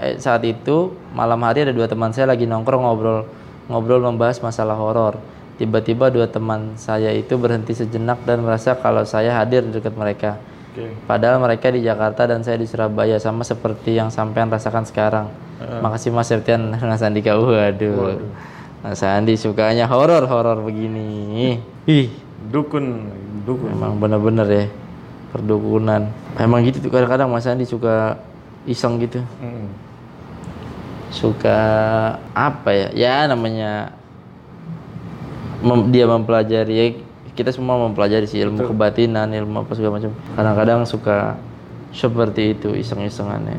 eh, 0.01 0.17
Saat 0.17 0.41
itu 0.45 0.97
malam 1.13 1.37
hari 1.45 1.69
ada 1.69 1.73
dua 1.73 1.85
teman 1.85 2.09
saya 2.09 2.33
lagi 2.33 2.49
nongkrong 2.49 2.81
ngobrol 2.81 3.29
Ngobrol 3.63 4.03
membahas 4.03 4.43
masalah 4.43 4.75
horor. 4.75 5.15
Tiba-tiba 5.55 6.11
dua 6.11 6.27
teman 6.27 6.75
saya 6.75 7.15
itu 7.15 7.39
berhenti 7.39 7.71
sejenak 7.71 8.19
dan 8.27 8.43
merasa 8.43 8.75
kalau 8.75 9.07
saya 9.07 9.31
hadir 9.39 9.63
di 9.63 9.79
dekat 9.79 9.95
mereka. 9.95 10.35
Oke. 10.73 10.91
Padahal 11.07 11.39
mereka 11.39 11.71
di 11.71 11.79
Jakarta 11.79 12.27
dan 12.27 12.43
saya 12.43 12.57
di 12.57 12.67
Surabaya 12.67 13.21
Sama 13.21 13.45
seperti 13.45 13.95
yang 13.95 14.11
sampean 14.11 14.51
rasakan 14.51 14.83
sekarang. 14.83 15.31
Makasih 15.63 16.11
Mas 16.11 16.27
Septian 16.27 16.75
Mas 16.91 16.99
Andika 16.99 17.39
Waduh. 17.39 18.19
Mas 18.83 18.99
Andi 18.99 19.39
sukanya 19.39 19.87
horor-horor 19.87 20.59
begini. 20.59 21.55
Ih 21.87 22.11
Dukun, 22.51 23.07
dukun. 23.47 23.71
Memang 23.71 23.95
bener-bener 23.95 24.47
ya 24.51 24.65
perdukunan. 25.34 26.13
Emang 26.38 26.61
gitu 26.61 26.77
tuh 26.77 26.93
kadang-kadang 26.93 27.34
Mas 27.34 27.49
Andi 27.49 27.65
suka 27.65 28.21
iseng 28.69 29.01
gitu. 29.01 29.25
Mm. 29.41 29.67
Suka 31.09 31.59
apa 32.38 32.69
ya? 32.69 32.88
Ya 32.93 33.15
namanya 33.25 33.97
mem- 35.65 35.89
dia 35.89 36.05
mempelajari 36.05 36.73
ya, 36.77 36.86
kita 37.34 37.49
semua 37.49 37.81
mempelajari 37.81 38.29
sih 38.29 38.38
ilmu 38.45 38.69
kebatinan, 38.69 39.34
ilmu 39.34 39.65
apa 39.65 39.73
segala 39.73 39.97
macam. 39.97 40.13
Kadang-kadang 40.38 40.86
suka 40.86 41.38
seperti 41.89 42.53
itu 42.53 42.73
iseng-isengannya. 42.77 43.57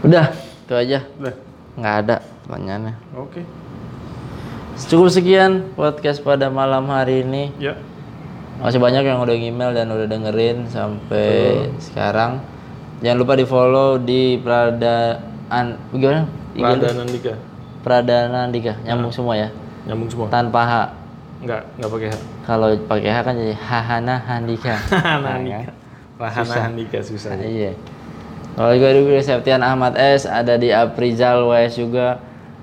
Udah, 0.00 0.32
itu 0.64 0.72
aja. 0.72 0.98
Udah. 1.20 1.34
Nggak 1.76 1.94
ada 2.04 2.16
pertanyaannya. 2.48 2.94
Oke. 3.16 3.44
Cukup 4.88 5.12
sekian 5.12 5.68
podcast 5.76 6.24
pada 6.24 6.48
malam 6.48 6.88
hari 6.88 7.20
ini. 7.20 7.52
Ya. 7.60 7.76
Masih 8.60 8.76
banyak 8.76 9.02
yang 9.08 9.24
udah 9.24 9.32
email 9.32 9.72
dan 9.72 9.88
udah 9.88 10.04
dengerin 10.04 10.68
sampai 10.68 11.64
sekarang. 11.80 12.44
Jangan 13.00 13.16
lupa 13.16 13.32
di 13.32 13.48
follow 13.48 13.96
di 13.96 14.36
Pradaan 14.36 15.80
gimana? 15.96 16.28
Pradana 16.52 17.00
Nandika. 17.00 17.34
Pradana 17.80 18.38
Andika 18.44 18.76
nyambung 18.84 19.08
semua 19.08 19.40
ya 19.40 19.48
Nyambung 19.88 20.12
semua. 20.12 20.28
tanpa 20.28 20.60
H. 20.68 20.74
Enggak, 21.40 21.64
enggak 21.80 21.90
pakai 21.96 22.08
H. 22.12 22.16
Kalau 22.44 22.68
pakai 22.84 23.08
H 23.08 23.16
kan 23.24 23.34
jadi 23.40 23.54
Hahana 23.56 24.16
Handika. 24.20 24.74
Handika. 25.24 25.72
Rahana 26.20 26.54
Handika 26.68 26.98
susah. 27.00 27.32
Nah, 27.32 27.48
iya. 27.48 27.72
Kalau 28.52 28.76
juga 28.76 28.92
di 28.92 29.24
Septian 29.24 29.64
Ahmad 29.64 29.96
S 29.96 30.28
ada 30.28 30.60
di 30.60 30.68
Aprizal 30.68 31.48
WS 31.48 31.80
juga. 31.80 32.20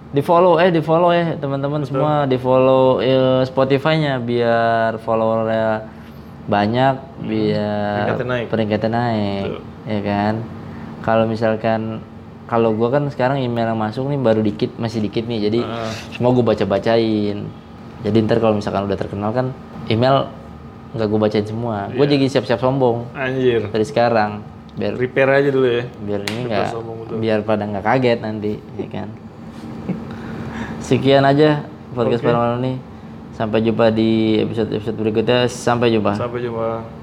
Di 0.07 0.21
follow 0.23 0.55
eh 0.55 0.71
di 0.71 0.79
follow 0.79 1.11
ya 1.11 1.35
teman-teman 1.35 1.83
semua 1.83 2.23
di 2.23 2.39
follow 2.39 3.03
eh, 3.03 3.43
Spotify-nya 3.43 4.23
biar 4.23 5.03
followernya 5.03 5.83
banyak 6.47 6.95
biar 7.27 8.07
Peringkatnya 8.07 8.27
naik. 8.31 8.45
peringkatnya 8.47 8.89
naik, 8.89 9.49
ya 9.83 9.99
kan. 9.99 10.33
Kalau 11.03 11.27
misalkan 11.27 11.99
kalau 12.47 12.71
gua 12.71 12.95
kan 12.95 13.03
sekarang 13.11 13.43
email 13.43 13.75
yang 13.75 13.79
masuk 13.79 14.07
nih 14.07 14.15
baru 14.15 14.39
dikit 14.39 14.79
masih 14.79 15.03
dikit 15.03 15.27
nih 15.27 15.51
jadi 15.51 15.59
semua 16.15 16.31
gua 16.31 16.55
baca-bacain. 16.55 17.43
Jadi 18.07 18.17
ntar 18.23 18.39
kalau 18.39 18.55
misalkan 18.55 18.87
udah 18.87 18.95
terkenal 18.95 19.35
kan 19.35 19.51
email 19.91 20.31
nggak 20.95 21.07
gua 21.11 21.19
bacain 21.27 21.43
semua. 21.43 21.91
Gue 21.91 22.07
jadi 22.07 22.31
siap-siap 22.31 22.63
sombong 22.63 23.11
Anjir. 23.11 23.67
dari 23.67 23.83
sekarang 23.83 24.39
biar 24.77 24.93
Repair 24.95 25.27
aja 25.35 25.49
dulu 25.51 25.67
ya. 25.67 25.83
biar 25.99 26.21
ini 26.31 26.47
nggak 26.47 26.69
biar 27.17 27.39
pada 27.43 27.65
nggak 27.65 27.83
kaget 27.83 28.19
nanti 28.21 28.61
ya 28.77 28.87
kan 28.87 29.09
sekian 30.87 31.27
aja 31.27 31.67
podcast 31.91 32.23
pada 32.23 32.39
malam 32.39 32.63
ini. 32.63 32.73
Sampai 33.35 33.59
jumpa 33.59 33.91
di 33.91 34.39
episode 34.39 34.71
episode 34.71 34.95
berikutnya. 34.95 35.51
Sampai 35.51 35.91
jumpa. 35.91 36.15
Sampai 36.15 36.39
jumpa. 36.39 36.87